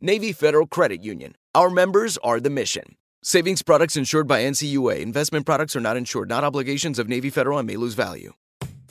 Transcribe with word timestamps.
Navy 0.00 0.32
Federal 0.32 0.66
Credit 0.66 1.02
Union. 1.02 1.34
Our 1.54 1.70
members 1.70 2.18
are 2.18 2.40
the 2.40 2.50
mission. 2.50 2.96
Savings 3.22 3.62
products 3.62 3.96
insured 3.96 4.26
by 4.26 4.42
NCUA. 4.42 5.00
Investment 5.00 5.46
products 5.46 5.74
are 5.76 5.80
not 5.80 5.96
insured, 5.96 6.28
not 6.28 6.44
obligations 6.44 6.98
of 6.98 7.08
Navy 7.08 7.30
Federal 7.30 7.58
and 7.58 7.66
may 7.66 7.76
lose 7.76 7.94
value. 7.94 8.32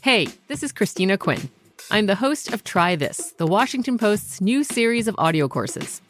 Hey, 0.02 0.28
this 0.48 0.64
is 0.64 0.72
Christina 0.72 1.18
Quinn. 1.18 1.50
I'm 1.92 2.08
the 2.08 2.16
host 2.16 2.52
of 2.52 2.64
Try 2.64 2.96
This, 2.96 3.34
the 3.38 3.46
Washington 3.46 3.98
Post's 3.98 4.42
new 4.42 4.64
series 4.64 5.08
of 5.08 5.16
audio 5.18 5.48
courses. 5.48 6.02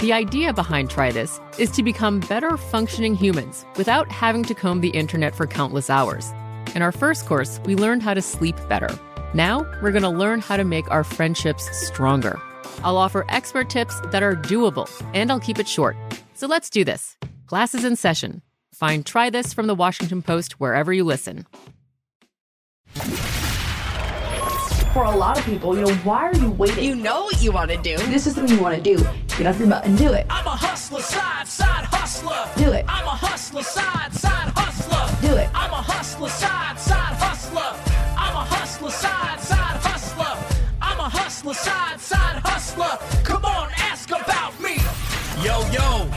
The 0.00 0.12
idea 0.12 0.52
behind 0.52 0.90
Try 0.90 1.12
This 1.12 1.40
is 1.58 1.70
to 1.72 1.82
become 1.82 2.20
better 2.20 2.56
functioning 2.56 3.14
humans 3.14 3.64
without 3.76 4.10
having 4.10 4.42
to 4.44 4.54
comb 4.54 4.80
the 4.80 4.90
internet 4.90 5.34
for 5.34 5.46
countless 5.46 5.88
hours. 5.88 6.30
In 6.74 6.82
our 6.82 6.92
first 6.92 7.26
course, 7.26 7.60
we 7.64 7.74
learned 7.74 8.02
how 8.02 8.14
to 8.14 8.22
sleep 8.22 8.56
better. 8.68 8.90
Now, 9.34 9.60
we're 9.80 9.92
going 9.92 10.02
to 10.02 10.10
learn 10.10 10.40
how 10.40 10.56
to 10.56 10.64
make 10.64 10.90
our 10.90 11.04
friendships 11.04 11.68
stronger. 11.86 12.40
I'll 12.82 12.96
offer 12.96 13.24
expert 13.28 13.70
tips 13.70 14.00
that 14.06 14.22
are 14.22 14.34
doable, 14.34 14.88
and 15.14 15.30
I'll 15.30 15.40
keep 15.40 15.58
it 15.58 15.68
short. 15.68 15.96
So 16.34 16.46
let's 16.46 16.70
do 16.70 16.84
this. 16.84 17.16
Classes 17.46 17.84
in 17.84 17.96
session. 17.96 18.42
Find 18.72 19.04
Try 19.04 19.28
This 19.28 19.52
from 19.52 19.66
the 19.66 19.74
Washington 19.74 20.22
Post 20.22 20.60
wherever 20.60 20.92
you 20.92 21.04
listen. 21.04 21.46
For 24.94 25.04
a 25.04 25.10
lot 25.10 25.38
of 25.38 25.44
people, 25.44 25.76
you 25.76 25.84
know, 25.84 25.94
why 25.96 26.24
are 26.24 26.34
you 26.34 26.50
waiting? 26.50 26.82
You 26.84 26.96
know 26.96 27.24
what 27.24 27.42
you 27.42 27.52
want 27.52 27.70
to 27.70 27.76
do. 27.76 27.96
This 28.06 28.26
is 28.26 28.34
something 28.34 28.56
you 28.56 28.62
want 28.62 28.76
to 28.76 28.82
do. 28.82 28.96
Get 29.36 29.46
off 29.46 29.58
your 29.58 29.68
butt 29.68 29.84
and 29.84 29.96
do 29.96 30.12
it. 30.12 30.26
I'm 30.28 30.46
a 30.46 30.50
hustler, 30.50 31.00
side, 31.00 31.46
side 31.46 31.84
hustler. 31.84 32.48
Do 32.56 32.72
it. 32.72 32.84
I'm 32.88 33.06
a 33.06 33.10
hustler, 33.10 33.62
side, 33.62 34.12
side 34.12 34.52
hustler. 34.56 35.28
Do 35.28 35.36
it. 35.36 35.48
I'm 35.54 35.70
a 35.70 35.76
hustler, 35.76 36.28
side, 36.28 36.78
side 36.78 37.14
hustler. 37.14 37.60
I'm 38.18 38.34
a 38.34 38.44
hustler, 38.44 38.90
side, 38.90 39.40
side 39.40 39.56
hustler. 39.58 40.56
I'm 40.80 40.98
a 40.98 41.08
hustler, 41.08 41.54
side, 41.54 41.64
side 41.64 41.89
hustler. 42.44 42.98
Come 43.24 43.44
on, 43.44 43.68
ask 43.76 44.10
about 44.10 44.58
me. 44.60 44.76
Yo, 45.44 45.60
yo, 45.70 46.08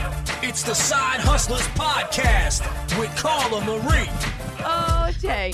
it's 0.42 0.62
the 0.62 0.74
Side 0.74 1.20
Hustlers 1.20 1.66
Podcast 1.68 2.62
with 2.98 3.14
Carla 3.16 3.64
Marie. 3.64 4.10
Oh, 4.60 5.10
okay. 5.10 5.52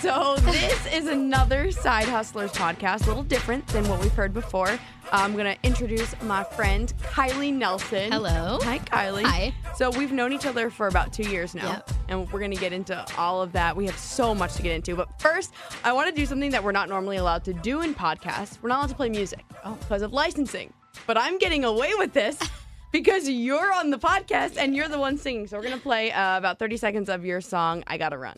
So 0.00 0.36
this 0.36 0.86
is 0.94 1.08
another 1.08 1.70
Side 1.70 2.08
Hustlers 2.08 2.52
podcast, 2.52 3.04
a 3.04 3.08
little 3.08 3.22
different 3.22 3.66
than 3.68 3.86
what 3.86 4.00
we've 4.00 4.12
heard 4.14 4.32
before. 4.32 4.78
I'm 5.12 5.36
gonna 5.36 5.56
introduce 5.62 6.14
my 6.22 6.42
friend 6.42 6.90
Kylie 7.02 7.52
Nelson. 7.52 8.10
Hello. 8.10 8.58
Hi, 8.62 8.78
Kylie. 8.78 9.24
Hi. 9.24 9.52
So 9.76 9.90
we've 9.90 10.10
known 10.12 10.32
each 10.32 10.46
other 10.46 10.70
for 10.70 10.86
about 10.86 11.12
two 11.12 11.24
years 11.28 11.54
now, 11.54 11.68
Yep. 11.68 11.90
and 12.08 12.32
we're 12.32 12.40
gonna 12.40 12.54
get 12.56 12.72
into 12.72 13.04
all 13.18 13.42
of 13.42 13.52
that. 13.52 13.76
We 13.76 13.84
have 13.86 13.98
so 13.98 14.34
much 14.34 14.54
to 14.54 14.62
get 14.62 14.72
into, 14.72 14.96
but 14.96 15.20
first, 15.20 15.52
I 15.84 15.92
want 15.92 16.08
to 16.08 16.14
do 16.18 16.24
something 16.24 16.50
that 16.52 16.64
we're 16.64 16.72
not 16.72 16.88
normally 16.88 17.18
allowed 17.18 17.44
to 17.44 17.52
do 17.52 17.82
in 17.82 17.94
podcasts. 17.94 18.56
We're 18.62 18.70
not 18.70 18.78
allowed 18.78 18.88
to 18.90 18.94
play 18.94 19.10
music 19.10 19.44
because 19.80 20.00
of 20.00 20.12
licensing. 20.14 20.72
But 21.06 21.18
I'm 21.18 21.36
getting 21.38 21.64
away 21.64 21.92
with 21.96 22.12
this. 22.12 22.38
Because 22.92 23.28
you're 23.28 23.72
on 23.72 23.90
the 23.90 24.00
podcast 24.00 24.56
and 24.58 24.74
you're 24.74 24.88
the 24.88 24.98
one 24.98 25.16
singing. 25.16 25.46
So 25.46 25.56
we're 25.56 25.62
going 25.62 25.76
to 25.76 25.80
play 25.80 26.10
uh, 26.10 26.36
about 26.36 26.58
30 26.58 26.76
seconds 26.76 27.08
of 27.08 27.24
your 27.24 27.40
song, 27.40 27.84
I 27.86 27.96
Gotta 27.98 28.18
Run. 28.18 28.34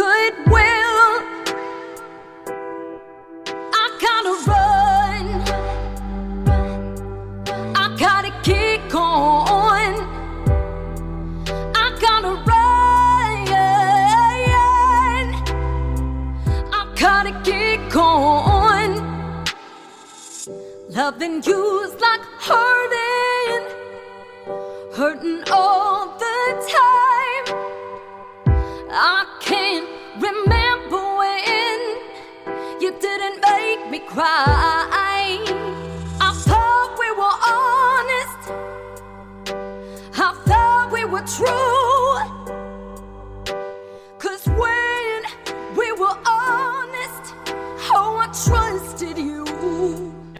Goodwill. 0.00 1.04
I 3.80 3.86
gotta 4.06 4.34
run. 4.50 5.24
I 7.76 7.78
gotta 7.98 8.32
kick 8.42 8.94
on. 8.94 9.92
I 11.74 11.86
gotta 12.00 12.32
run. 12.48 13.48
I 16.72 16.80
gotta 16.98 17.34
kick 17.44 17.94
on. 17.94 18.88
Loving 20.88 21.42
you's 21.42 21.92
like 22.00 22.24
hurting, 22.48 23.64
hurting 24.96 25.42
all 25.52 26.16
the 26.18 26.38
time. 26.78 27.46
I 28.92 29.39
cry. 34.10 35.38
I 36.20 36.32
thought 36.44 36.96
we 36.98 37.10
were 37.12 37.36
honest. 37.46 38.42
I 40.18 40.34
thought 40.46 40.90
we 40.92 41.04
were 41.04 41.24
true. 41.26 42.26
Cause 44.18 44.46
when 44.46 45.22
we 45.76 45.92
were 45.92 46.16
honest, 46.26 47.34
oh, 47.92 48.16
I 48.20 48.26
trusted 48.46 49.16
you. 49.18 49.44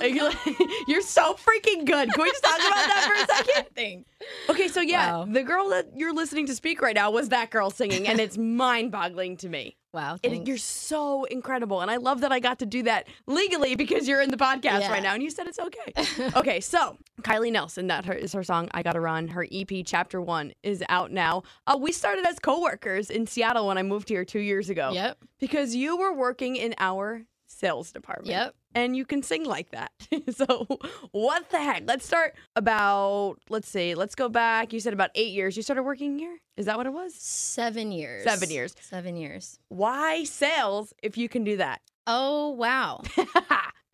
You're 0.88 1.02
so 1.02 1.34
freaking 1.34 1.84
good. 1.84 2.10
Can 2.12 2.22
we 2.22 2.30
just 2.30 2.42
talk 2.42 2.56
about 2.58 2.86
that 2.86 3.04
for 3.06 3.12
a 3.22 3.36
second? 3.36 3.66
Thanks. 3.76 4.08
Okay, 4.48 4.68
so 4.68 4.80
yeah, 4.80 5.12
Wow. 5.12 5.26
the 5.30 5.42
girl 5.42 5.68
that 5.68 5.88
you're 5.94 6.14
listening 6.14 6.46
to 6.46 6.54
speak 6.54 6.80
right 6.80 6.94
now 6.94 7.10
was 7.10 7.28
that 7.28 7.50
girl 7.50 7.70
singing, 7.70 8.08
and 8.08 8.18
it's 8.18 8.38
mind 8.38 8.90
boggling 8.92 9.36
to 9.38 9.48
me. 9.50 9.76
Wow. 9.92 10.18
You're 10.22 10.56
so 10.56 11.24
incredible. 11.24 11.80
And 11.80 11.90
I 11.90 11.96
love 11.96 12.20
that 12.20 12.30
I 12.30 12.38
got 12.38 12.60
to 12.60 12.66
do 12.66 12.84
that 12.84 13.08
legally 13.26 13.74
because 13.74 14.06
you're 14.06 14.20
in 14.20 14.30
the 14.30 14.36
podcast 14.36 14.80
Yeah. 14.80 14.90
right 14.92 15.02
now 15.02 15.14
and 15.14 15.22
you 15.22 15.30
said 15.30 15.46
it's 15.48 15.58
okay. 15.58 16.30
okay, 16.36 16.60
so 16.60 16.96
Kylie 17.22 17.50
Nelson, 17.50 17.88
that 17.88 18.04
her, 18.04 18.12
is 18.14 18.32
her 18.32 18.44
song, 18.44 18.68
I 18.72 18.82
Gotta 18.82 19.00
Run. 19.00 19.28
Her 19.28 19.46
EP, 19.50 19.68
Chapter 19.84 20.20
One, 20.20 20.52
is 20.62 20.84
out 20.88 21.10
now. 21.10 21.42
Uh, 21.66 21.76
we 21.80 21.90
started 21.92 22.24
as 22.26 22.38
coworkers 22.38 23.10
in 23.10 23.26
Seattle 23.26 23.66
when 23.66 23.78
I 23.78 23.82
moved 23.82 24.08
here 24.08 24.24
two 24.24 24.40
years 24.40 24.70
ago. 24.70 24.92
Yep. 24.92 25.18
Because 25.40 25.74
you 25.74 25.96
were 25.96 26.12
working 26.14 26.56
in 26.56 26.74
our 26.78 27.22
sales 27.46 27.90
department. 27.90 28.28
Yep. 28.28 28.54
And 28.74 28.96
you 28.96 29.04
can 29.04 29.22
sing 29.22 29.44
like 29.44 29.70
that. 29.70 29.90
so, 30.30 30.66
what 31.12 31.50
the 31.50 31.58
heck? 31.58 31.82
Let's 31.86 32.06
start 32.06 32.34
about, 32.54 33.36
let's 33.48 33.68
see, 33.68 33.94
let's 33.94 34.14
go 34.14 34.28
back. 34.28 34.72
You 34.72 34.80
said 34.80 34.92
about 34.92 35.10
eight 35.14 35.32
years. 35.32 35.56
You 35.56 35.62
started 35.62 35.82
working 35.82 36.18
here? 36.18 36.38
Is 36.56 36.66
that 36.66 36.76
what 36.76 36.86
it 36.86 36.92
was? 36.92 37.14
Seven 37.14 37.90
years. 37.90 38.22
Seven 38.24 38.50
years. 38.50 38.74
Seven 38.80 39.16
years. 39.16 39.58
Why 39.68 40.24
sales 40.24 40.92
if 41.02 41.18
you 41.18 41.28
can 41.28 41.42
do 41.44 41.56
that? 41.56 41.80
Oh, 42.06 42.50
wow. 42.50 43.02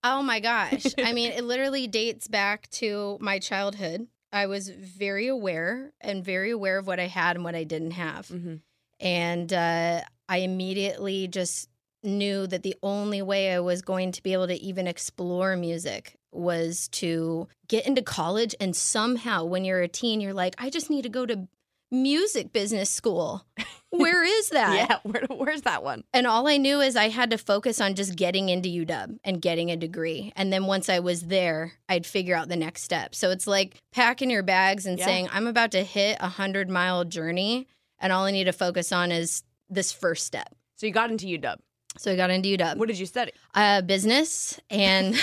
Oh 0.09 0.23
my 0.23 0.39
gosh. 0.39 0.85
I 1.03 1.13
mean, 1.13 1.33
it 1.33 1.43
literally 1.53 1.89
dates 1.89 2.29
back 2.29 2.71
to 2.71 3.19
my 3.21 3.41
childhood. 3.41 4.07
I 4.33 4.47
was 4.47 4.69
very 4.69 5.27
aware 5.27 5.93
and 6.01 6.25
very 6.25 6.53
aware 6.53 6.79
of 6.79 6.87
what 6.87 7.01
I 7.01 7.09
had 7.09 7.35
and 7.35 7.45
what 7.45 7.57
I 7.57 7.65
didn't 7.65 7.91
have. 7.93 8.29
Mhm. 8.29 8.61
And 9.01 9.53
uh, 9.53 10.03
I 10.29 10.39
immediately 10.39 11.27
just 11.27 11.69
knew 12.07 12.47
that 12.47 12.63
the 12.63 12.77
only 12.83 13.21
way 13.21 13.53
I 13.53 13.61
was 13.61 13.83
going 13.83 14.13
to 14.13 14.23
be 14.23 14.33
able 14.33 14.47
to 14.47 14.55
even 14.55 14.87
explore 14.87 15.57
music 15.57 16.17
was 16.33 16.89
to 16.89 17.49
get 17.69 17.87
into 17.87 18.03
college 18.03 18.55
and 18.61 18.75
somehow 18.77 19.45
when 19.45 19.65
you're 19.65 19.81
a 19.83 19.89
teen 19.89 20.21
you're 20.21 20.35
like 20.35 20.55
I 20.59 20.71
just 20.71 20.89
need 20.91 21.03
to 21.03 21.09
go 21.09 21.27
to 21.27 21.49
music 21.91 22.53
business 22.53 22.91
school. 22.91 23.45
Where 23.91 24.25
is 24.25 24.49
that? 24.51 24.75
Yeah, 24.91 24.99
where, 25.11 25.23
where's 25.31 25.63
that 25.63 25.83
one? 25.83 26.03
And 26.13 26.27
all 26.27 26.47
I 26.49 26.57
knew 26.59 26.81
is 26.81 26.97
I 26.97 27.09
had 27.09 27.31
to 27.31 27.39
focus 27.39 27.81
on 27.81 27.95
just 27.95 28.17
getting 28.17 28.49
into 28.51 28.69
UW 28.69 29.19
and 29.25 29.41
getting 29.41 29.71
a 29.71 29.77
degree. 29.77 30.33
And 30.37 30.53
then 30.53 30.67
once 30.67 30.89
I 30.91 30.99
was 30.99 31.23
there, 31.23 31.73
I'd 31.89 32.05
figure 32.05 32.35
out 32.37 32.49
the 32.49 32.57
next 32.57 32.83
step. 32.83 33.15
So 33.15 33.31
it's 33.31 33.47
like 33.47 33.77
packing 33.93 34.29
your 34.29 34.43
bags 34.43 34.85
and 34.85 34.99
Yeah. 34.99 35.07
saying, 35.07 35.29
I'm 35.33 35.47
about 35.47 35.71
to 35.71 35.83
hit 35.85 36.19
a 36.21 36.29
hundred 36.29 36.69
mile 36.69 37.05
journey. 37.05 37.69
And 37.99 38.13
all 38.13 38.25
I 38.25 38.33
need 38.33 38.45
to 38.45 38.53
focus 38.53 38.93
on 38.93 39.13
is 39.13 39.45
this 39.71 39.93
first 39.93 40.27
step. 40.27 40.55
So 40.75 40.87
you 40.87 40.93
got 40.93 41.11
into 41.11 41.27
UW. 41.27 41.57
So 41.99 42.13
I 42.13 42.17
got 42.17 42.31
into 42.31 42.49
UW, 42.57 42.77
What 42.77 42.89
did 42.89 42.99
you 42.99 43.07
study? 43.07 43.33
uh, 43.55 43.83
business. 43.83 44.61
And 44.71 45.17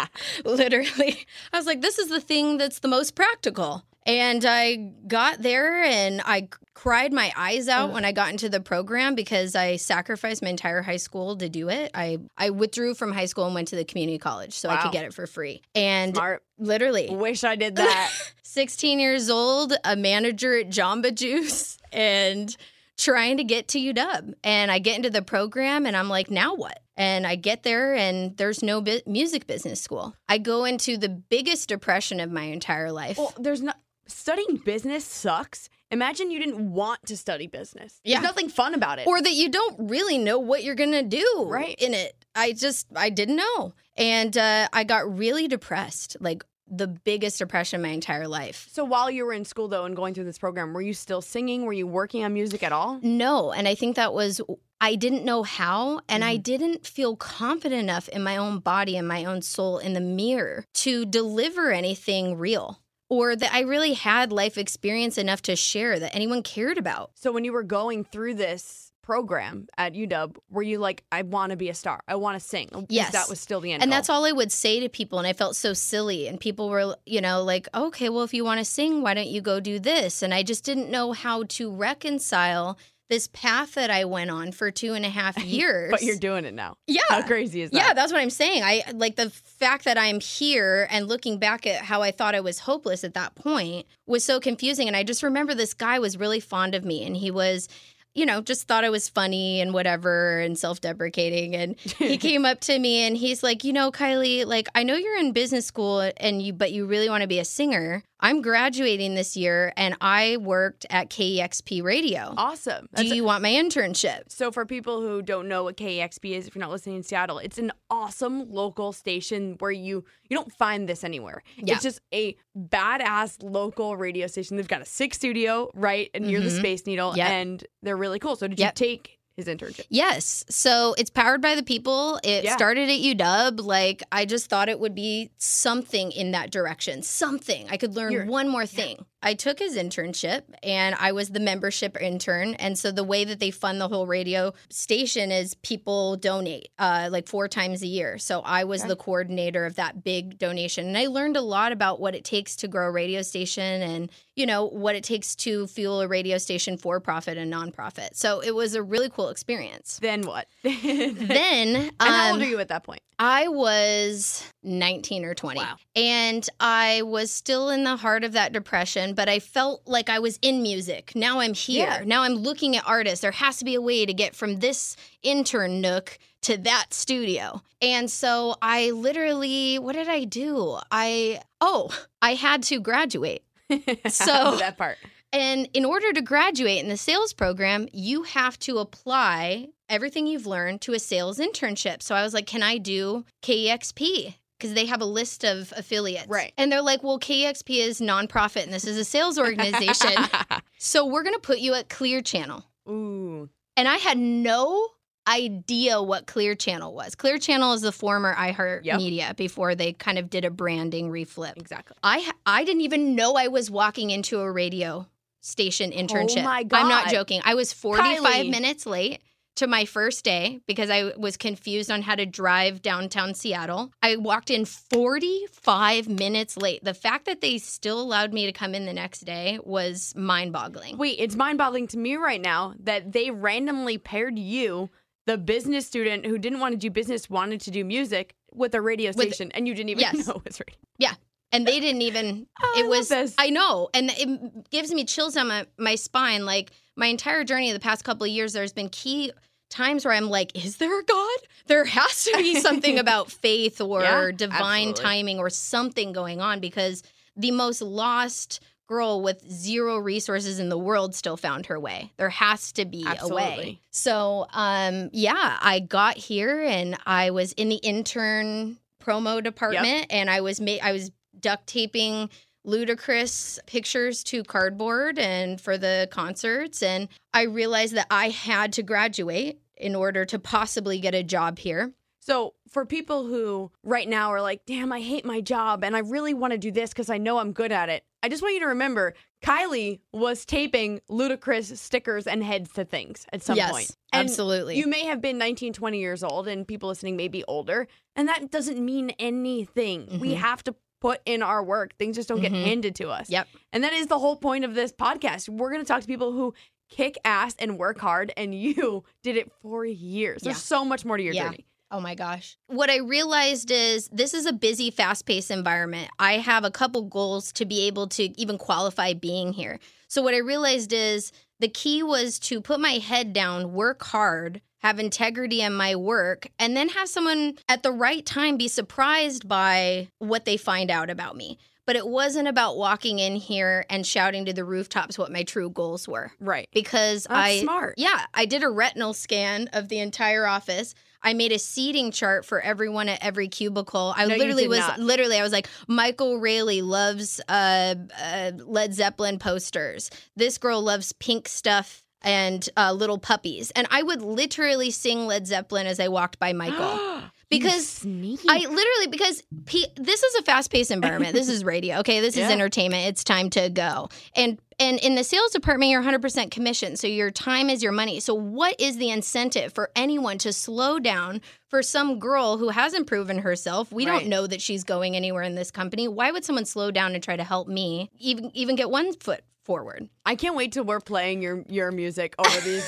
literally, 0.44 1.26
I 1.52 1.56
was 1.58 1.66
like, 1.66 1.80
this 1.80 1.98
is 1.98 2.08
the 2.08 2.20
thing 2.20 2.58
that's 2.58 2.78
the 2.80 2.88
most 2.88 3.14
practical. 3.14 3.84
And 4.04 4.44
I 4.44 4.90
got 5.06 5.42
there 5.42 5.80
and 5.84 6.20
I 6.24 6.48
cried 6.74 7.12
my 7.12 7.32
eyes 7.36 7.68
out 7.68 7.92
when 7.92 8.04
I 8.04 8.10
got 8.10 8.30
into 8.30 8.48
the 8.48 8.58
program 8.60 9.14
because 9.14 9.54
I 9.54 9.76
sacrificed 9.76 10.42
my 10.42 10.48
entire 10.48 10.82
high 10.82 10.96
school 10.96 11.36
to 11.36 11.48
do 11.48 11.68
it. 11.68 11.92
I, 11.94 12.18
I 12.36 12.50
withdrew 12.50 12.94
from 12.94 13.12
high 13.12 13.26
school 13.26 13.44
and 13.46 13.54
went 13.54 13.68
to 13.68 13.76
the 13.76 13.84
community 13.84 14.18
college 14.18 14.54
so 14.54 14.68
I 14.68 14.78
could 14.82 14.90
get 14.90 15.04
it 15.04 15.14
for 15.14 15.28
free. 15.28 15.62
And 15.76 16.16
Smart. 16.16 16.42
literally, 16.58 17.10
Wish 17.14 17.44
I 17.44 17.54
did 17.54 17.76
that. 17.82 18.10
16 18.42 18.98
years 18.98 19.30
old, 19.30 19.72
a 19.84 19.94
manager 19.94 20.58
at 20.58 20.68
Jamba 20.68 21.14
Juice, 21.14 21.78
and 21.92 22.56
trying 23.02 23.36
to 23.38 23.44
get 23.44 23.68
to 23.68 23.78
UW. 23.78 24.34
And 24.44 24.70
I 24.70 24.78
get 24.78 24.96
into 24.96 25.10
the 25.10 25.22
program 25.22 25.86
and 25.86 25.96
I'm 25.96 26.08
like, 26.08 26.30
now 26.30 26.54
what? 26.54 26.78
And 26.96 27.26
I 27.26 27.36
get 27.36 27.62
there 27.62 27.94
and 27.94 28.36
there's 28.36 28.62
no 28.62 28.80
bu- 28.80 29.00
music 29.06 29.46
business 29.46 29.80
school. 29.80 30.14
I 30.28 30.38
go 30.38 30.64
into 30.64 30.96
the 30.96 31.08
biggest 31.08 31.68
depression 31.68 32.20
of 32.20 32.30
my 32.30 32.44
entire 32.44 32.92
life. 32.92 33.18
well, 33.18 33.34
there's 33.38 33.62
not 33.62 33.78
studying 34.06 34.56
business 34.58 35.04
sucks. 35.04 35.68
Imagine 35.90 36.30
you 36.30 36.38
didn't 36.38 36.72
want 36.72 37.04
to 37.06 37.16
study 37.16 37.46
business. 37.46 38.00
Yeah. 38.04 38.20
There's 38.20 38.30
nothing 38.30 38.48
fun 38.48 38.74
about 38.74 38.98
it. 38.98 39.06
or 39.06 39.20
that 39.20 39.32
you 39.32 39.48
don't 39.50 39.90
really 39.90 40.18
know 40.18 40.38
what 40.38 40.64
you're 40.64 40.74
gonna 40.74 41.02
do 41.02 41.44
Right. 41.46 41.76
in 41.78 41.92
it. 41.94 42.14
I 42.34 42.52
just 42.52 42.86
I 42.96 43.10
didn't 43.10 43.36
know, 43.36 43.74
and 43.96 44.36
uh, 44.38 44.68
I 44.72 44.84
got 44.84 45.18
really 45.18 45.48
depressed, 45.48 46.16
like 46.20 46.44
the 46.68 46.86
biggest 46.86 47.38
depression 47.38 47.82
my 47.82 47.88
entire 47.88 48.28
life. 48.28 48.68
so 48.72 48.84
while 48.84 49.10
you 49.10 49.24
were 49.24 49.32
in 49.32 49.44
school 49.44 49.68
though 49.68 49.84
and 49.84 49.96
going 49.96 50.14
through 50.14 50.24
this 50.24 50.38
program, 50.38 50.72
were 50.72 50.82
you 50.82 50.94
still 50.94 51.20
singing? 51.20 51.64
Were 51.64 51.72
you 51.72 51.86
working 51.86 52.24
on 52.24 52.32
music 52.32 52.62
at 52.62 52.72
all? 52.72 52.98
No, 53.02 53.52
and 53.52 53.68
I 53.68 53.74
think 53.74 53.96
that 53.96 54.14
was 54.14 54.40
I 54.80 54.96
didn't 54.96 55.24
know 55.24 55.42
how 55.44 56.00
and 56.08 56.24
I 56.24 56.34
mm-hmm. 56.34 56.42
didn't 56.42 56.86
feel 56.86 57.14
confident 57.16 57.80
enough 57.80 58.08
in 58.08 58.22
my 58.22 58.36
own 58.36 58.58
body 58.58 58.96
and 58.96 59.06
my 59.06 59.24
own 59.24 59.42
soul 59.42 59.78
in 59.78 59.92
the 59.92 60.00
mirror 60.00 60.64
to 60.74 61.04
deliver 61.04 61.70
anything 61.70 62.36
real 62.36 62.80
or 63.08 63.36
that 63.36 63.52
I 63.52 63.60
really 63.60 63.92
had 63.92 64.32
life 64.32 64.56
experience 64.56 65.18
enough 65.18 65.42
to 65.42 65.54
share 65.54 65.98
that 65.98 66.14
anyone 66.14 66.42
cared 66.42 66.78
about. 66.78 67.10
So 67.14 67.30
when 67.30 67.44
you 67.44 67.52
were 67.52 67.62
going 67.62 68.04
through 68.04 68.36
this 68.36 68.91
program 69.02 69.66
at 69.76 69.94
UW, 69.94 70.36
were 70.50 70.62
you 70.62 70.78
like, 70.78 71.04
I 71.12 71.22
want 71.22 71.50
to 71.50 71.56
be 71.56 71.68
a 71.68 71.74
star. 71.74 72.00
I 72.08 72.14
want 72.14 72.40
to 72.40 72.46
sing. 72.46 72.68
Oh, 72.72 72.86
yes. 72.88 73.12
That 73.12 73.28
was 73.28 73.40
still 73.40 73.60
the 73.60 73.72
end. 73.72 73.82
And 73.82 73.90
goal. 73.90 73.96
that's 73.96 74.08
all 74.08 74.24
I 74.24 74.32
would 74.32 74.52
say 74.52 74.80
to 74.80 74.88
people. 74.88 75.18
And 75.18 75.26
I 75.26 75.32
felt 75.32 75.56
so 75.56 75.72
silly. 75.74 76.28
And 76.28 76.40
people 76.40 76.68
were, 76.70 76.96
you 77.04 77.20
know, 77.20 77.42
like, 77.42 77.68
okay, 77.74 78.08
well, 78.08 78.22
if 78.22 78.32
you 78.32 78.44
want 78.44 78.58
to 78.58 78.64
sing, 78.64 79.02
why 79.02 79.14
don't 79.14 79.28
you 79.28 79.40
go 79.40 79.60
do 79.60 79.78
this? 79.78 80.22
And 80.22 80.32
I 80.32 80.42
just 80.42 80.64
didn't 80.64 80.90
know 80.90 81.12
how 81.12 81.42
to 81.44 81.70
reconcile 81.70 82.78
this 83.08 83.28
path 83.34 83.74
that 83.74 83.90
I 83.90 84.06
went 84.06 84.30
on 84.30 84.52
for 84.52 84.70
two 84.70 84.94
and 84.94 85.04
a 85.04 85.10
half 85.10 85.36
years. 85.44 85.90
But 85.90 86.02
you're 86.02 86.16
doing 86.16 86.46
it 86.46 86.54
now. 86.54 86.76
yeah. 86.86 87.02
How 87.10 87.20
crazy 87.22 87.60
is 87.60 87.70
that? 87.70 87.76
Yeah, 87.76 87.92
that's 87.92 88.10
what 88.10 88.22
I'm 88.22 88.30
saying. 88.30 88.62
I 88.64 88.84
like 88.94 89.16
the 89.16 89.28
fact 89.28 89.84
that 89.84 89.98
I'm 89.98 90.18
here 90.18 90.86
and 90.90 91.08
looking 91.08 91.38
back 91.38 91.66
at 91.66 91.82
how 91.84 92.00
I 92.00 92.10
thought 92.10 92.34
I 92.34 92.40
was 92.40 92.60
hopeless 92.60 93.04
at 93.04 93.12
that 93.12 93.34
point 93.34 93.86
was 94.06 94.24
so 94.24 94.40
confusing. 94.40 94.88
And 94.88 94.96
I 94.96 95.02
just 95.02 95.22
remember 95.22 95.52
this 95.52 95.74
guy 95.74 95.98
was 95.98 96.16
really 96.16 96.40
fond 96.40 96.74
of 96.74 96.86
me 96.86 97.04
and 97.04 97.14
he 97.14 97.30
was, 97.30 97.68
you 98.14 98.26
know, 98.26 98.40
just 98.40 98.68
thought 98.68 98.84
I 98.84 98.90
was 98.90 99.08
funny 99.08 99.60
and 99.60 99.72
whatever 99.72 100.38
and 100.40 100.58
self 100.58 100.80
deprecating. 100.80 101.54
And 101.54 101.78
he 101.80 102.16
came 102.18 102.44
up 102.44 102.60
to 102.62 102.78
me 102.78 103.06
and 103.06 103.16
he's 103.16 103.42
like, 103.42 103.64
you 103.64 103.72
know, 103.72 103.90
Kylie, 103.90 104.46
like, 104.46 104.68
I 104.74 104.82
know 104.82 104.94
you're 104.94 105.18
in 105.18 105.32
business 105.32 105.66
school 105.66 106.10
and 106.16 106.42
you, 106.42 106.52
but 106.52 106.72
you 106.72 106.86
really 106.86 107.08
want 107.08 107.22
to 107.22 107.28
be 107.28 107.38
a 107.38 107.44
singer. 107.44 108.02
I'm 108.22 108.40
graduating 108.40 109.14
this 109.16 109.36
year 109.36 109.72
and 109.76 109.96
I 110.00 110.36
worked 110.38 110.86
at 110.90 111.10
KEXP 111.10 111.82
Radio. 111.82 112.32
awesome. 112.36 112.82
Do 112.94 113.02
That's- 113.02 113.14
you 113.14 113.24
want 113.24 113.42
my 113.42 113.50
internship? 113.50 114.30
So, 114.30 114.52
for 114.52 114.64
people 114.64 115.00
who 115.00 115.20
don't 115.22 115.48
know 115.48 115.64
what 115.64 115.76
KEXP 115.76 116.30
is, 116.36 116.46
if 116.46 116.54
you're 116.54 116.60
not 116.60 116.70
listening 116.70 116.96
in 116.96 117.02
Seattle, 117.02 117.38
it's 117.38 117.58
an 117.58 117.72
awesome 117.90 118.48
local 118.50 118.92
station 118.92 119.56
where 119.58 119.70
you 119.72 120.04
you 120.28 120.36
don't 120.38 120.52
find 120.52 120.88
this 120.88 121.04
anywhere. 121.04 121.42
Yeah. 121.58 121.74
It's 121.74 121.82
just 121.82 122.00
a 122.14 122.34
badass 122.56 123.42
local 123.42 123.96
radio 123.96 124.26
station. 124.28 124.56
They've 124.56 124.66
got 124.68 124.80
a 124.80 124.86
sick 124.86 125.12
studio 125.12 125.70
right 125.74 126.08
and 126.14 126.26
near 126.26 126.40
the 126.40 126.48
Mhm. 126.48 126.58
Space 126.58 126.86
Needle, 126.86 127.14
Yep. 127.16 127.28
and 127.30 127.64
they're 127.82 127.96
really 127.96 128.18
cool. 128.18 128.36
So, 128.36 128.46
did 128.48 128.58
Yep. 128.58 128.78
you 128.80 128.86
take 128.86 129.18
his 129.36 129.46
internship? 129.46 129.86
Yes. 129.88 130.44
So 130.48 130.94
it's 130.98 131.10
powered 131.10 131.40
by 131.40 131.54
the 131.54 131.62
people. 131.62 132.18
It 132.22 132.44
Yeah. 132.44 132.54
started 132.56 132.88
at 132.88 132.98
UW. 133.00 133.60
Like, 133.62 134.02
I 134.12 134.24
just 134.24 134.48
thought 134.50 134.68
it 134.68 134.78
would 134.80 134.94
be 134.94 135.30
something 135.38 136.12
in 136.12 136.32
that 136.32 136.50
direction. 136.50 137.02
Something. 137.02 137.66
I 137.70 137.76
could 137.76 137.94
learn 137.94 138.12
You're- 138.12 138.28
one 138.28 138.48
more 138.48 138.66
thing. 138.66 139.06
I 139.22 139.34
took 139.34 139.58
his 139.58 139.76
internship 139.76 140.42
and 140.62 140.94
I 140.98 141.12
was 141.12 141.30
the 141.30 141.40
membership 141.40 142.00
intern. 142.00 142.54
And 142.54 142.78
so 142.78 142.90
the 142.90 143.04
way 143.04 143.24
that 143.24 143.38
they 143.40 143.50
fund 143.50 143.80
the 143.80 143.88
whole 143.88 144.06
radio 144.06 144.52
station 144.70 145.30
is 145.30 145.54
people 145.56 146.16
donate 146.16 146.68
uh, 146.78 147.08
like 147.10 147.28
four 147.28 147.48
times 147.48 147.82
a 147.82 147.86
year. 147.86 148.18
So 148.18 148.40
I 148.40 148.64
was 148.64 148.82
Okay. 148.82 148.88
the 148.88 148.96
coordinator 148.96 149.64
of 149.64 149.76
that 149.76 150.02
big 150.02 150.38
donation. 150.38 150.86
And 150.88 150.98
I 150.98 151.06
learned 151.06 151.36
a 151.36 151.40
lot 151.40 151.72
about 151.72 152.00
what 152.00 152.14
it 152.14 152.24
takes 152.24 152.56
to 152.56 152.68
grow 152.68 152.88
a 152.88 152.90
radio 152.90 153.22
station 153.22 153.82
and, 153.82 154.10
you 154.34 154.46
know, 154.46 154.64
what 154.66 154.96
it 154.96 155.04
takes 155.04 155.36
to 155.36 155.66
fuel 155.68 156.00
a 156.00 156.08
radio 156.08 156.38
station 156.38 156.76
for 156.76 156.98
profit 157.00 157.38
and 157.38 157.52
nonprofit. 157.52 158.16
So 158.16 158.40
it 158.40 158.54
was 158.54 158.74
a 158.74 158.82
really 158.82 159.08
cool 159.08 159.28
experience. 159.28 159.98
Then 160.02 160.22
what? 160.22 160.46
Then, 160.62 161.76
and 161.76 161.92
how 162.00 162.32
old 162.32 162.42
um, 162.42 162.42
are 162.42 162.50
you 162.50 162.58
at 162.58 162.68
that 162.68 162.84
point? 162.84 163.00
I 163.18 163.46
was 163.48 164.44
19 164.64 165.24
or 165.24 165.34
20. 165.34 165.60
Wow. 165.60 165.76
And 165.94 166.48
I 166.58 167.02
was 167.02 167.30
still 167.30 167.70
in 167.70 167.84
the 167.84 167.96
heart 167.96 168.24
of 168.24 168.32
that 168.32 168.52
depression, 168.52 169.11
but 169.12 169.28
I 169.28 169.38
felt 169.38 169.82
like 169.86 170.08
I 170.08 170.18
was 170.18 170.38
in 170.42 170.62
music. 170.62 171.12
Now 171.14 171.40
I'm 171.40 171.54
here. 171.54 171.86
Yeah. 171.86 172.02
Now 172.04 172.22
I'm 172.22 172.34
looking 172.34 172.76
at 172.76 172.86
artists. 172.86 173.20
There 173.20 173.30
has 173.32 173.58
to 173.58 173.64
be 173.64 173.74
a 173.74 173.80
way 173.80 174.04
to 174.06 174.12
get 174.14 174.34
from 174.34 174.58
this 174.60 174.96
intern 175.22 175.80
nook 175.80 176.18
to 176.42 176.56
that 176.58 176.86
studio. 176.90 177.62
And 177.80 178.10
so 178.10 178.56
I 178.60 178.90
literally, 178.90 179.78
what 179.78 179.92
did 179.94 180.08
I 180.08 180.24
do? 180.24 180.78
I, 180.90 181.40
oh, 181.60 181.90
I 182.20 182.34
had 182.34 182.62
to 182.64 182.80
graduate. 182.80 183.42
So- 184.08 184.56
that 184.58 184.76
part. 184.76 184.98
And 185.34 185.66
in 185.72 185.86
order 185.86 186.12
to 186.12 186.20
graduate 186.20 186.82
in 186.82 186.90
the 186.90 186.96
sales 186.98 187.32
program, 187.32 187.88
you 187.90 188.24
have 188.24 188.58
to 188.60 188.76
apply 188.78 189.68
everything 189.88 190.26
you've 190.26 190.46
learned 190.46 190.82
to 190.82 190.92
a 190.92 190.98
sales 190.98 191.38
internship. 191.38 192.02
So 192.02 192.14
I 192.14 192.22
was 192.22 192.34
like, 192.34 192.46
can 192.46 192.62
I 192.62 192.76
do 192.76 193.24
KEXP? 193.42 194.34
Because 194.62 194.74
they 194.74 194.86
have 194.86 195.00
a 195.00 195.06
list 195.06 195.44
of 195.44 195.72
affiliates. 195.76 196.28
Right. 196.28 196.52
And 196.56 196.70
they're 196.70 196.82
like, 196.82 197.02
well, 197.02 197.18
KEXP 197.18 197.78
is 197.80 198.00
nonprofit 198.00 198.62
and 198.62 198.72
this 198.72 198.84
is 198.86 198.96
a 198.96 199.04
sales 199.04 199.38
organization. 199.38 200.12
so 200.78 201.04
we're 201.04 201.24
going 201.24 201.34
to 201.34 201.40
put 201.40 201.58
you 201.58 201.74
at 201.74 201.88
Clear 201.88 202.22
Channel. 202.22 202.64
Ooh. 202.88 203.48
And 203.76 203.88
I 203.88 203.96
had 203.96 204.18
no 204.18 204.88
idea 205.26 206.00
what 206.00 206.26
Clear 206.26 206.54
Channel 206.54 206.94
was. 206.94 207.16
Clear 207.16 207.38
Channel 207.38 207.72
is 207.72 207.80
the 207.82 207.90
former 207.90 208.34
iHeart 208.34 208.84
Yep. 208.84 208.98
Media 208.98 209.34
before 209.36 209.74
they 209.74 209.92
kind 209.92 210.18
of 210.18 210.30
did 210.30 210.44
a 210.44 210.50
branding 210.50 211.10
reflip. 211.10 211.56
Exactly. 211.56 211.96
I 212.02 212.30
I 212.46 212.64
didn't 212.64 212.82
even 212.82 213.14
know 213.16 213.34
I 213.34 213.48
was 213.48 213.70
walking 213.70 214.10
into 214.10 214.40
a 214.40 214.50
radio 214.50 215.06
station 215.40 215.90
internship. 215.90 216.38
Oh 216.38 216.42
my 216.42 216.66
I'm 216.72 216.88
not 216.88 217.08
joking. 217.08 217.40
I 217.44 217.54
was 217.54 217.72
45 217.72 218.22
Kylie. 218.22 218.50
minutes 218.50 218.86
late 218.86 219.22
to 219.56 219.66
my 219.66 219.84
first 219.84 220.24
day 220.24 220.60
because 220.66 220.88
I 220.90 221.12
was 221.16 221.36
confused 221.36 221.90
on 221.90 222.02
how 222.02 222.14
to 222.14 222.24
drive 222.26 222.80
downtown 222.82 223.34
Seattle. 223.34 223.92
I 224.02 224.16
walked 224.16 224.50
in 224.50 224.64
45 224.64 226.08
minutes 226.08 226.56
late. 226.56 226.82
The 226.82 226.94
fact 226.94 227.26
that 227.26 227.40
they 227.40 227.58
still 227.58 228.00
allowed 228.00 228.32
me 228.32 228.46
to 228.46 228.52
come 228.52 228.74
in 228.74 228.86
the 228.86 228.92
next 228.92 229.20
day 229.20 229.58
was 229.62 230.14
mind-boggling. 230.16 230.96
Wait, 230.98 231.18
it's 231.18 231.36
mind 231.36 231.58
boggling 231.58 231.86
to 231.88 231.98
me 231.98 232.16
right 232.16 232.40
now 232.40 232.74
that 232.80 233.12
they 233.12 233.30
randomly 233.30 233.98
paired 233.98 234.38
you, 234.38 234.90
the 235.26 235.38
business 235.38 235.86
student 235.86 236.26
who 236.26 236.38
didn't 236.38 236.60
want 236.60 236.72
to 236.72 236.78
do 236.78 236.90
business, 236.90 237.28
wanted 237.30 237.60
to 237.62 237.70
do 237.70 237.84
music, 237.84 238.34
with 238.54 238.74
a 238.74 238.80
radio 238.80 239.08
With- 239.14 239.28
station, 239.28 239.50
and 239.52 239.66
you 239.66 239.74
didn't 239.74 239.90
even 239.90 240.00
Yes. 240.00 240.26
know 240.26 240.34
it 240.34 240.44
was 240.44 240.60
radio. 240.60 240.78
Yeah. 240.98 241.14
And 241.52 241.66
they 241.66 241.80
didn't 241.80 242.02
even 242.02 242.46
Oh, 242.62 242.74
I 242.76 242.80
it 242.80 242.88
was 242.88 243.08
this. 243.08 243.34
I 243.38 243.50
know. 243.50 243.88
And 243.92 244.10
it 244.16 244.70
gives 244.70 244.92
me 244.92 245.04
chills 245.04 245.36
on 245.36 245.48
my, 245.48 245.66
my 245.78 245.94
spine. 245.96 246.44
Like 246.46 246.70
my 246.96 247.06
entire 247.06 247.44
journey 247.44 247.70
of 247.70 247.74
the 247.74 247.80
past 247.80 248.04
couple 248.04 248.24
of 248.24 248.30
years, 248.30 248.52
there's 248.52 248.72
been 248.72 248.88
key 248.88 249.32
times 249.70 250.04
where 250.04 250.12
I'm 250.14 250.28
like, 250.28 250.54
is 250.56 250.76
there 250.76 251.00
a 251.00 251.04
God? 251.04 251.38
There 251.66 251.84
has 251.84 252.24
to 252.24 252.36
be 252.36 252.60
something 252.60 252.98
about 252.98 253.30
faith 253.30 253.80
or 253.80 254.02
Yeah, 254.02 254.30
divine 254.34 254.88
absolutely. 254.90 255.02
timing 255.02 255.38
or 255.38 255.48
something 255.50 256.12
going 256.12 256.40
on 256.40 256.60
because 256.60 257.02
the 257.36 257.50
most 257.50 257.80
lost 257.80 258.60
girl 258.86 259.22
with 259.22 259.48
zero 259.50 259.96
resources 259.96 260.58
in 260.58 260.68
the 260.68 260.76
world 260.76 261.14
still 261.14 261.38
found 261.38 261.66
her 261.66 261.80
way. 261.80 262.12
There 262.18 262.28
has 262.28 262.72
to 262.72 262.84
be 262.84 263.06
a 263.20 263.26
way. 263.28 263.80
So, 263.90 264.46
um, 264.52 265.08
yeah, 265.14 265.56
I 265.62 265.80
got 265.80 266.18
here 266.18 266.60
and 266.62 266.98
I 267.06 267.30
was 267.30 267.52
in 267.52 267.70
the 267.70 267.76
intern 267.76 268.76
promo 269.02 269.42
department 269.42 270.06
and 270.10 270.28
I 270.28 270.42
was 270.42 270.60
ma- 270.60 270.76
I 270.82 270.92
was 270.92 271.10
duct 271.40 271.66
taping 271.66 272.28
ludicrous 272.64 273.58
pictures 273.66 274.22
to 274.24 274.42
cardboard 274.44 275.18
and 275.18 275.60
for 275.60 275.76
the 275.78 276.08
concerts 276.10 276.82
and 276.82 277.08
I 277.34 277.42
realized 277.42 277.94
that 277.96 278.06
I 278.10 278.28
had 278.28 278.72
to 278.74 278.82
graduate 278.82 279.60
in 279.76 279.94
order 279.94 280.24
to 280.26 280.38
possibly 280.38 280.98
get 281.00 281.14
a 281.14 281.22
job 281.22 281.58
here. 281.58 281.92
So, 282.20 282.54
for 282.68 282.86
people 282.86 283.26
who 283.26 283.72
right 283.82 284.08
now 284.08 284.30
are 284.32 284.40
like, 284.40 284.64
damn, 284.64 284.92
I 284.92 285.00
hate 285.00 285.24
my 285.24 285.40
job 285.40 285.82
and 285.82 285.96
I 285.96 286.00
really 286.00 286.34
want 286.34 286.52
to 286.52 286.58
do 286.58 286.70
this 286.70 286.90
because 286.90 287.10
I 287.10 287.18
know 287.18 287.38
I'm 287.38 287.52
good 287.52 287.72
at 287.72 287.88
it, 287.88 288.04
I 288.22 288.28
just 288.28 288.42
want 288.42 288.54
you 288.54 288.60
to 288.60 288.66
remember 288.68 289.14
Kylie 289.42 289.98
was 290.12 290.44
taping 290.44 291.00
ludicrous 291.08 291.80
stickers 291.80 292.28
and 292.28 292.44
heads 292.44 292.70
to 292.74 292.84
things 292.84 293.26
at 293.32 293.42
some 293.42 293.56
Yes, 293.56 293.72
point. 293.72 293.90
And 294.12 294.28
absolutely. 294.28 294.78
You 294.78 294.86
may 294.86 295.04
have 295.06 295.20
been 295.20 295.36
19, 295.36 295.72
20 295.72 295.98
years 295.98 296.22
old, 296.22 296.46
and 296.46 296.66
people 296.68 296.88
listening 296.90 297.16
may 297.16 297.26
be 297.26 297.42
older, 297.48 297.88
and 298.14 298.28
that 298.28 298.52
doesn't 298.52 298.78
mean 298.82 299.10
anything. 299.18 300.20
We 300.20 300.34
Mhm. 300.34 300.36
have 300.36 300.62
to 300.64 300.74
put 301.02 301.20
in 301.26 301.42
our 301.42 301.64
work, 301.64 301.98
things 301.98 302.14
just 302.14 302.28
don't 302.28 302.40
get 302.40 302.52
Mhm. 302.52 302.64
handed 302.64 302.94
to 302.94 303.08
us. 303.10 303.28
Yep. 303.28 303.48
And 303.72 303.82
that 303.82 303.92
is 303.92 304.06
the 304.06 304.20
whole 304.20 304.36
point 304.36 304.64
of 304.64 304.74
this 304.76 304.92
podcast. 304.92 305.48
We're 305.48 305.70
going 305.72 305.82
to 305.82 305.86
talk 305.88 306.00
to 306.00 306.06
people 306.06 306.30
who 306.30 306.54
kick 306.88 307.18
ass 307.24 307.56
and 307.58 307.76
work 307.76 307.98
hard, 307.98 308.32
and 308.36 308.54
you 308.54 309.02
did 309.24 309.36
it 309.36 309.50
for 309.62 309.84
years. 309.84 310.42
There's 310.42 310.62
so 310.62 310.84
much 310.84 311.04
more 311.04 311.16
to 311.16 311.22
your 311.22 311.34
Yeah. 311.34 311.46
journey. 311.48 311.66
Oh 311.90 312.00
my 312.00 312.14
gosh. 312.14 312.56
What 312.68 312.88
I 312.88 312.98
realized 312.98 313.70
is 313.72 314.08
this 314.12 314.32
is 314.32 314.46
a 314.46 314.52
busy, 314.52 314.90
fast 314.92 315.26
paced 315.26 315.50
environment. 315.50 316.08
I 316.20 316.34
have 316.38 316.64
a 316.64 316.70
couple 316.70 317.02
goals 317.02 317.52
to 317.54 317.64
be 317.66 317.86
able 317.88 318.06
to 318.10 318.40
even 318.40 318.56
qualify 318.56 319.12
being 319.12 319.52
here. 319.52 319.78
So, 320.08 320.22
what 320.22 320.34
I 320.34 320.38
realized 320.38 320.92
is 320.92 321.32
the 321.58 321.68
key 321.68 322.02
was 322.02 322.38
to 322.40 322.60
put 322.60 322.78
my 322.80 322.92
head 322.92 323.32
down, 323.32 323.72
work 323.72 324.02
hard, 324.04 324.62
have 324.82 324.98
integrity 324.98 325.60
in 325.60 325.72
my 325.74 325.94
work, 325.96 326.48
and 326.58 326.76
then 326.76 326.88
have 326.90 327.08
someone 327.08 327.56
at 327.68 327.82
the 327.82 327.92
right 327.92 328.24
time 328.26 328.56
be 328.56 328.68
surprised 328.68 329.48
by 329.48 330.08
what 330.18 330.44
they 330.44 330.56
find 330.56 330.90
out 330.90 331.08
about 331.10 331.36
me. 331.36 331.58
But 331.84 331.96
it 331.96 332.06
wasn't 332.06 332.46
about 332.46 332.76
walking 332.76 333.18
in 333.18 333.34
here 333.34 333.84
and 333.90 334.06
shouting 334.06 334.44
to 334.44 334.52
the 334.52 334.64
rooftops 334.64 335.18
what 335.18 335.32
my 335.32 335.42
true 335.42 335.68
goals 335.68 336.06
were 336.06 336.30
Right. 336.38 336.68
because 336.72 337.24
That's 337.24 337.36
I 337.38 337.60
smart. 337.62 337.94
Yeah, 337.96 338.24
I 338.32 338.44
did 338.46 338.62
a 338.62 338.68
retinal 338.70 339.12
scan 339.14 339.68
of 339.72 339.88
the 339.88 339.98
entire 339.98 340.46
office. 340.46 340.94
I 341.24 341.34
made 341.34 341.50
a 341.52 341.58
seating 341.58 342.10
chart 342.12 342.44
for 342.44 342.60
everyone 342.60 343.08
at 343.08 343.24
every 343.24 343.48
cubicle. 343.48 344.12
I 344.16 344.26
No, 344.26 344.36
literally 344.36 344.68
was 344.68 344.78
not. 344.78 344.98
literally 345.00 345.38
I 345.38 345.42
was 345.42 345.52
like 345.52 345.68
Michael 345.88 346.38
Rayleigh 346.38 346.82
loves 346.82 347.40
uh, 347.48 347.94
uh, 348.20 348.52
Led 348.64 348.94
Zeppelin 348.94 349.38
posters. 349.40 350.10
This 350.36 350.58
girl 350.58 350.82
loves 350.82 351.12
pink 351.12 351.48
stuff 351.48 352.01
and 352.24 352.68
uh, 352.76 352.92
little 352.92 353.18
puppies. 353.18 353.70
And 353.72 353.86
I 353.90 354.02
would 354.02 354.22
literally 354.22 354.90
sing 354.90 355.26
Led 355.26 355.46
Zeppelin 355.46 355.86
as 355.86 356.00
I 356.00 356.08
walked 356.08 356.38
by 356.38 356.52
Michael. 356.52 357.22
Because. 357.52 358.02
I 358.02 358.60
literally 358.66 359.08
because 359.10 359.42
P- 359.66 359.86
this 359.96 360.22
is 360.22 360.34
a 360.36 360.42
fast-paced 360.42 360.90
environment. 360.90 361.34
This 361.34 361.50
is 361.50 361.64
radio. 361.66 361.98
Okay, 361.98 362.20
this 362.20 362.34
Yeah. 362.34 362.46
is 362.46 362.50
entertainment. 362.50 363.08
It's 363.08 363.22
time 363.22 363.50
to 363.50 363.68
go. 363.68 364.08
And 364.34 364.58
and 364.78 364.98
in 365.00 365.16
the 365.16 365.22
sales 365.22 365.50
department, 365.52 365.90
you're 365.90 366.02
100% 366.02 366.50
commission. 366.50 366.96
So 366.96 367.06
your 367.06 367.30
time 367.30 367.68
is 367.68 367.82
your 367.82 367.92
money. 367.92 368.20
So 368.20 368.32
what 368.32 368.80
is 368.80 368.96
the 368.96 369.10
incentive 369.10 369.74
for 369.74 369.90
anyone 369.94 370.38
to 370.38 370.50
slow 370.52 370.98
down 370.98 371.42
for 371.68 371.82
some 371.82 372.18
girl 372.18 372.56
who 372.56 372.70
hasn't 372.70 373.06
proven 373.06 373.40
herself? 373.40 373.92
We 373.92 374.06
Right. 374.06 374.20
don't 374.20 374.28
know 374.30 374.46
that 374.46 374.62
she's 374.62 374.82
going 374.82 375.14
anywhere 375.14 375.42
in 375.42 375.54
this 375.54 375.70
company. 375.70 376.08
Why 376.08 376.30
would 376.30 376.46
someone 376.46 376.64
slow 376.64 376.90
down 376.90 377.12
and 377.14 377.22
try 377.22 377.36
to 377.36 377.44
help 377.44 377.68
me 377.68 378.10
even 378.18 378.50
even 378.54 378.76
get 378.76 378.88
one 378.88 379.12
foot 379.12 379.42
forward? 379.64 380.08
I 380.26 380.34
can't 380.34 380.54
wait 380.56 380.72
till 380.72 380.84
we're 380.84 381.00
playing 381.00 381.42
your 381.42 381.64
your 381.68 381.90
music 381.92 382.34
over 382.38 382.60
these 382.64 382.84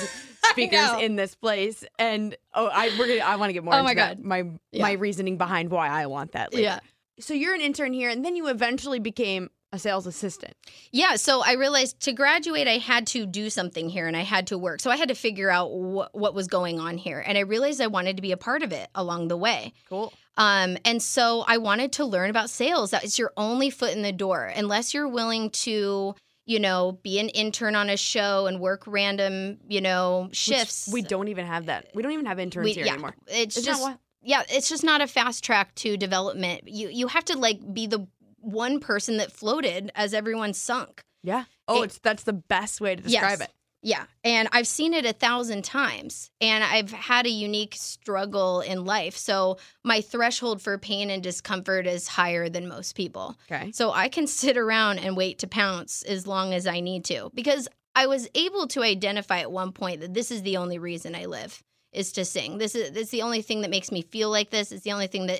speakers 0.50 0.90
in 1.00 1.16
this 1.16 1.34
place. 1.34 1.84
And 1.98 2.36
oh, 2.54 2.66
I 2.66 2.90
we're 2.98 3.06
gonna 3.08 3.20
I 3.20 3.36
want 3.36 3.50
to 3.50 3.54
get 3.54 3.64
more. 3.64 3.74
Oh 3.74 3.78
into 3.78 3.84
my 3.90 3.94
that, 3.94 4.16
God. 4.18 4.24
my 4.24 4.44
Yeah. 4.72 4.82
my 4.82 4.92
reasoning 4.92 5.36
behind 5.38 5.70
why 5.70 5.88
I 5.88 6.06
want 6.06 6.32
that. 6.32 6.52
Later. 6.52 6.62
Yeah. 6.64 6.80
So 7.20 7.32
you're 7.34 7.54
an 7.54 7.60
intern 7.60 7.92
here, 7.92 8.08
and 8.10 8.24
then 8.24 8.34
you 8.36 8.48
eventually 8.48 8.98
became 8.98 9.50
a 9.72 9.78
sales 9.78 10.06
assistant. 10.06 10.54
Yeah, 10.92 11.16
so 11.16 11.42
I 11.44 11.52
realized 11.54 11.98
to 12.02 12.12
graduate, 12.12 12.68
I 12.68 12.78
had 12.78 13.08
to 13.08 13.26
do 13.26 13.50
something 13.50 13.88
here 13.88 14.06
and 14.06 14.16
I 14.16 14.20
had 14.20 14.46
to 14.48 14.58
work. 14.58 14.78
So 14.80 14.88
I 14.88 14.96
had 14.96 15.08
to 15.08 15.16
figure 15.16 15.50
out 15.50 15.66
wh- 15.70 16.14
what 16.14 16.32
was 16.32 16.46
going 16.46 16.78
on 16.78 16.96
here. 16.96 17.18
And 17.26 17.36
I 17.36 17.40
realized 17.40 17.80
I 17.80 17.88
wanted 17.88 18.14
to 18.14 18.22
be 18.22 18.30
a 18.30 18.36
part 18.36 18.62
of 18.62 18.70
it 18.72 18.88
along 18.94 19.26
the 19.28 19.36
way. 19.36 19.72
Cool. 19.88 20.12
Um, 20.36 20.76
and 20.84 21.02
so 21.02 21.44
I 21.48 21.58
wanted 21.58 21.90
to 21.94 22.04
learn 22.04 22.30
about 22.30 22.50
sales. 22.50 22.92
That 22.92 23.02
is 23.02 23.18
your 23.18 23.32
only 23.36 23.68
foot 23.68 23.92
in 23.96 24.02
the 24.02 24.12
door. 24.12 24.44
Unless 24.44 24.94
you're 24.94 25.08
willing 25.08 25.50
to, 25.50 26.14
you 26.46 26.60
know, 26.60 26.98
be 27.02 27.18
an 27.18 27.28
intern 27.30 27.74
on 27.74 27.88
a 27.88 27.96
show 27.96 28.46
and 28.46 28.60
work 28.60 28.84
random, 28.86 29.58
you 29.68 29.80
know, 29.80 30.26
Which 30.28 30.36
shifts. 30.36 30.88
we 30.92 31.02
don't 31.02 31.28
even 31.28 31.46
have 31.46 31.66
that. 31.66 31.86
We 31.94 32.02
don't 32.02 32.12
even 32.12 32.26
have 32.26 32.38
interns 32.38 32.64
We- 32.66 32.72
here 32.74 32.84
yeah, 32.86 32.92
anymore. 32.92 33.14
It's 33.28 33.56
Isn't 33.56 33.70
just 33.72 33.82
what- 33.82 33.98
yeah, 34.22 34.42
it's 34.48 34.68
just 34.68 34.84
not 34.84 35.00
a 35.00 35.06
fast 35.06 35.42
track 35.44 35.74
to 35.76 35.96
development. 35.96 36.62
You 36.66 36.88
you 36.88 37.08
have 37.08 37.24
to 37.26 37.38
like 37.38 37.60
be 37.72 37.86
the 37.86 38.06
one 38.40 38.78
person 38.78 39.16
that 39.16 39.32
floated 39.32 39.90
as 39.94 40.12
everyone 40.12 40.52
sunk. 40.52 41.02
Yeah. 41.22 41.44
Oh, 41.66 41.80
It- 41.82 41.86
it's 41.86 41.98
that's 41.98 42.24
the 42.24 42.34
best 42.34 42.80
way 42.80 42.94
to 42.96 43.02
describe 43.02 43.40
Yes. 43.40 43.48
it. 43.48 43.53
Yeah. 43.84 44.04
And 44.24 44.48
I've 44.50 44.66
seen 44.66 44.94
it 44.94 45.04
a 45.04 45.12
thousand 45.12 45.62
times. 45.62 46.30
And 46.40 46.64
I've 46.64 46.90
had 46.90 47.26
a 47.26 47.30
unique 47.30 47.74
struggle 47.76 48.62
in 48.62 48.84
life. 48.84 49.16
So 49.16 49.58
my 49.84 50.00
threshold 50.00 50.62
for 50.62 50.78
pain 50.78 51.10
and 51.10 51.22
discomfort 51.22 51.86
is 51.86 52.08
higher 52.08 52.48
than 52.48 52.66
most 52.66 52.96
people. 52.96 53.38
Okay. 53.50 53.70
So 53.72 53.92
I 53.92 54.08
can 54.08 54.26
sit 54.26 54.56
around 54.56 54.98
and 54.98 55.16
wait 55.16 55.38
to 55.40 55.46
pounce 55.46 56.02
as 56.02 56.26
long 56.26 56.54
as 56.54 56.66
I 56.66 56.80
need 56.80 57.04
to 57.06 57.30
because 57.34 57.68
I 57.94 58.06
was 58.06 58.28
able 58.34 58.66
to 58.68 58.82
identify 58.82 59.40
at 59.40 59.52
one 59.52 59.70
point 59.70 60.00
that 60.00 60.14
this 60.14 60.30
is 60.30 60.42
the 60.42 60.56
only 60.56 60.78
reason 60.78 61.14
I 61.14 61.26
live 61.26 61.62
is 61.92 62.10
to 62.12 62.24
sing. 62.24 62.58
This 62.58 62.74
is 62.74 62.90
this 62.90 63.04
is 63.04 63.10
the 63.10 63.22
only 63.22 63.40
thing 63.40 63.60
that 63.60 63.70
makes 63.70 63.92
me 63.92 64.02
feel 64.02 64.30
like 64.30 64.50
this. 64.50 64.72
It's 64.72 64.82
the 64.82 64.92
only 64.92 65.06
thing 65.06 65.26
that 65.26 65.38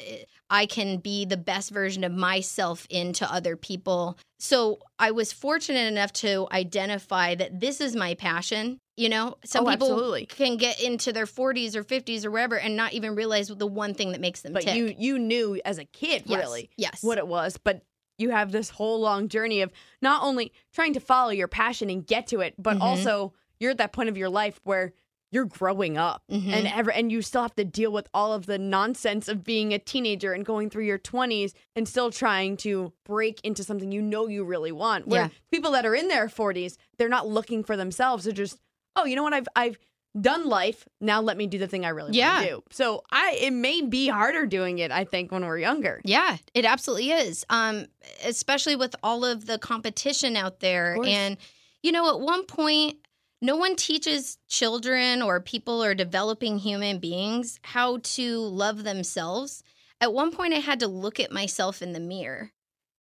I 0.54 0.66
can 0.66 0.99
be 0.99 1.25
the 1.25 1.37
best 1.37 1.70
version 1.73 2.04
of 2.04 2.12
myself 2.12 2.87
into 2.88 3.25
other 3.30 3.56
people. 3.56 4.16
So 4.38 4.78
I 4.99 5.11
was 5.11 5.32
fortunate 5.32 5.87
enough 5.90 6.12
to 6.25 6.46
identify 6.52 7.34
that 7.34 7.58
this 7.61 7.80
is 7.80 7.96
my 7.96 8.14
passion. 8.14 8.78
You 8.96 9.08
know, 9.08 9.37
some 9.44 9.66
Oh, 9.66 9.70
people 9.70 9.90
absolutely. 9.90 10.26
can 10.26 10.56
get 10.56 10.80
into 10.80 11.12
their 11.12 11.26
40s 11.26 11.75
or 11.75 11.82
50s 11.82 12.25
or 12.25 12.30
wherever 12.30 12.56
and 12.56 12.76
not 12.76 12.92
even 12.92 13.16
realize 13.16 13.49
the 13.49 13.66
one 13.66 13.94
thing 13.94 14.12
that 14.12 14.20
makes 14.20 14.42
them 14.42 14.52
But 14.52 14.62
tick. 14.62 14.76
you 14.76 14.94
you 14.96 15.18
knew 15.18 15.61
as 15.64 15.78
a 15.78 15.84
kid 15.87 16.23
Yes, 16.26 16.38
really 16.44 16.70
yes. 16.76 17.02
what 17.02 17.18
it 17.18 17.26
was, 17.26 17.56
but 17.58 17.82
you 18.18 18.30
have 18.30 18.52
this 18.52 18.70
whole 18.70 19.00
long 19.00 19.26
journey 19.28 19.62
of 19.62 19.73
not 20.00 20.23
only 20.23 20.52
trying 20.73 20.92
to 20.92 21.00
follow 21.00 21.30
your 21.30 21.49
passion 21.49 21.90
and 21.90 22.06
get 22.06 22.28
to 22.28 22.38
it, 22.40 22.54
but 22.56 22.76
Mhm. 22.78 22.82
also 22.82 23.32
you're 23.58 23.73
at 23.73 23.78
that 23.78 23.92
point 23.92 24.08
of 24.08 24.16
your 24.16 24.28
life 24.30 24.61
where 24.62 24.92
you're 25.34 25.44
growing 25.44 25.98
up 25.98 26.22
Mhm. 26.30 26.52
and 26.52 26.66
ever 26.68 26.90
and 26.92 27.10
you 27.12 27.20
still 27.20 27.42
have 27.42 27.54
to 27.56 27.64
deal 27.64 27.90
with 27.92 28.08
all 28.14 28.32
of 28.32 28.46
the 28.46 28.56
nonsense 28.58 29.28
of 29.28 29.42
being 29.44 29.74
a 29.74 29.78
teenager 29.78 30.32
and 30.32 30.44
going 30.46 30.70
through 30.70 30.84
your 30.84 30.98
20s 30.98 31.52
and 31.74 31.88
still 31.88 32.10
trying 32.10 32.56
to 32.58 32.92
break 33.04 33.40
into 33.42 33.64
something 33.64 33.90
you 33.92 34.00
know 34.00 34.28
you 34.28 34.44
really 34.44 34.72
want. 34.72 35.08
Where 35.08 35.22
Yeah. 35.22 35.28
people 35.50 35.72
that 35.72 35.84
are 35.84 35.94
in 35.94 36.08
their 36.08 36.28
40s, 36.28 36.78
they're 36.96 37.08
not 37.08 37.26
looking 37.28 37.64
for 37.64 37.76
themselves. 37.76 38.24
They're 38.24 38.32
just, 38.32 38.58
"Oh, 38.96 39.04
you 39.04 39.16
know 39.16 39.24
what? 39.24 39.34
I've 39.34 39.48
I've 39.56 39.78
done 40.20 40.46
life. 40.46 40.86
Now 41.00 41.20
let 41.20 41.36
me 41.36 41.48
do 41.48 41.58
the 41.58 41.66
thing 41.66 41.84
I 41.84 41.88
really 41.88 42.12
Yeah. 42.16 42.34
want 42.36 42.44
to 42.46 42.50
do." 42.54 42.62
So, 42.70 43.02
I 43.10 43.32
it 43.40 43.50
may 43.52 43.82
be 43.82 44.06
harder 44.06 44.46
doing 44.46 44.78
it, 44.78 44.92
I 44.92 45.02
think, 45.04 45.32
when 45.32 45.44
we're 45.44 45.58
younger. 45.58 46.00
Yeah, 46.04 46.36
it 46.54 46.64
absolutely 46.64 47.10
is. 47.10 47.44
Um, 47.50 47.86
especially 48.24 48.76
with 48.76 48.94
all 49.02 49.24
of 49.24 49.46
the 49.46 49.58
competition 49.58 50.36
out 50.36 50.60
there. 50.60 50.96
And, 51.04 51.36
you 51.82 51.90
know, 51.90 52.08
at 52.14 52.20
one 52.20 52.44
point, 52.46 52.98
no 53.44 53.56
one 53.56 53.76
teaches 53.76 54.38
children 54.48 55.20
or 55.20 55.38
people 55.38 55.82
or 55.84 55.94
developing 55.94 56.58
human 56.58 56.98
beings 56.98 57.60
how 57.62 57.98
to 58.02 58.38
love 58.40 58.84
themselves. 58.84 59.62
At 60.00 60.14
one 60.14 60.32
point, 60.32 60.54
I 60.54 60.58
had 60.60 60.80
to 60.80 60.88
look 60.88 61.20
at 61.20 61.30
myself 61.30 61.82
in 61.82 61.92
the 61.92 62.00
mirror 62.00 62.52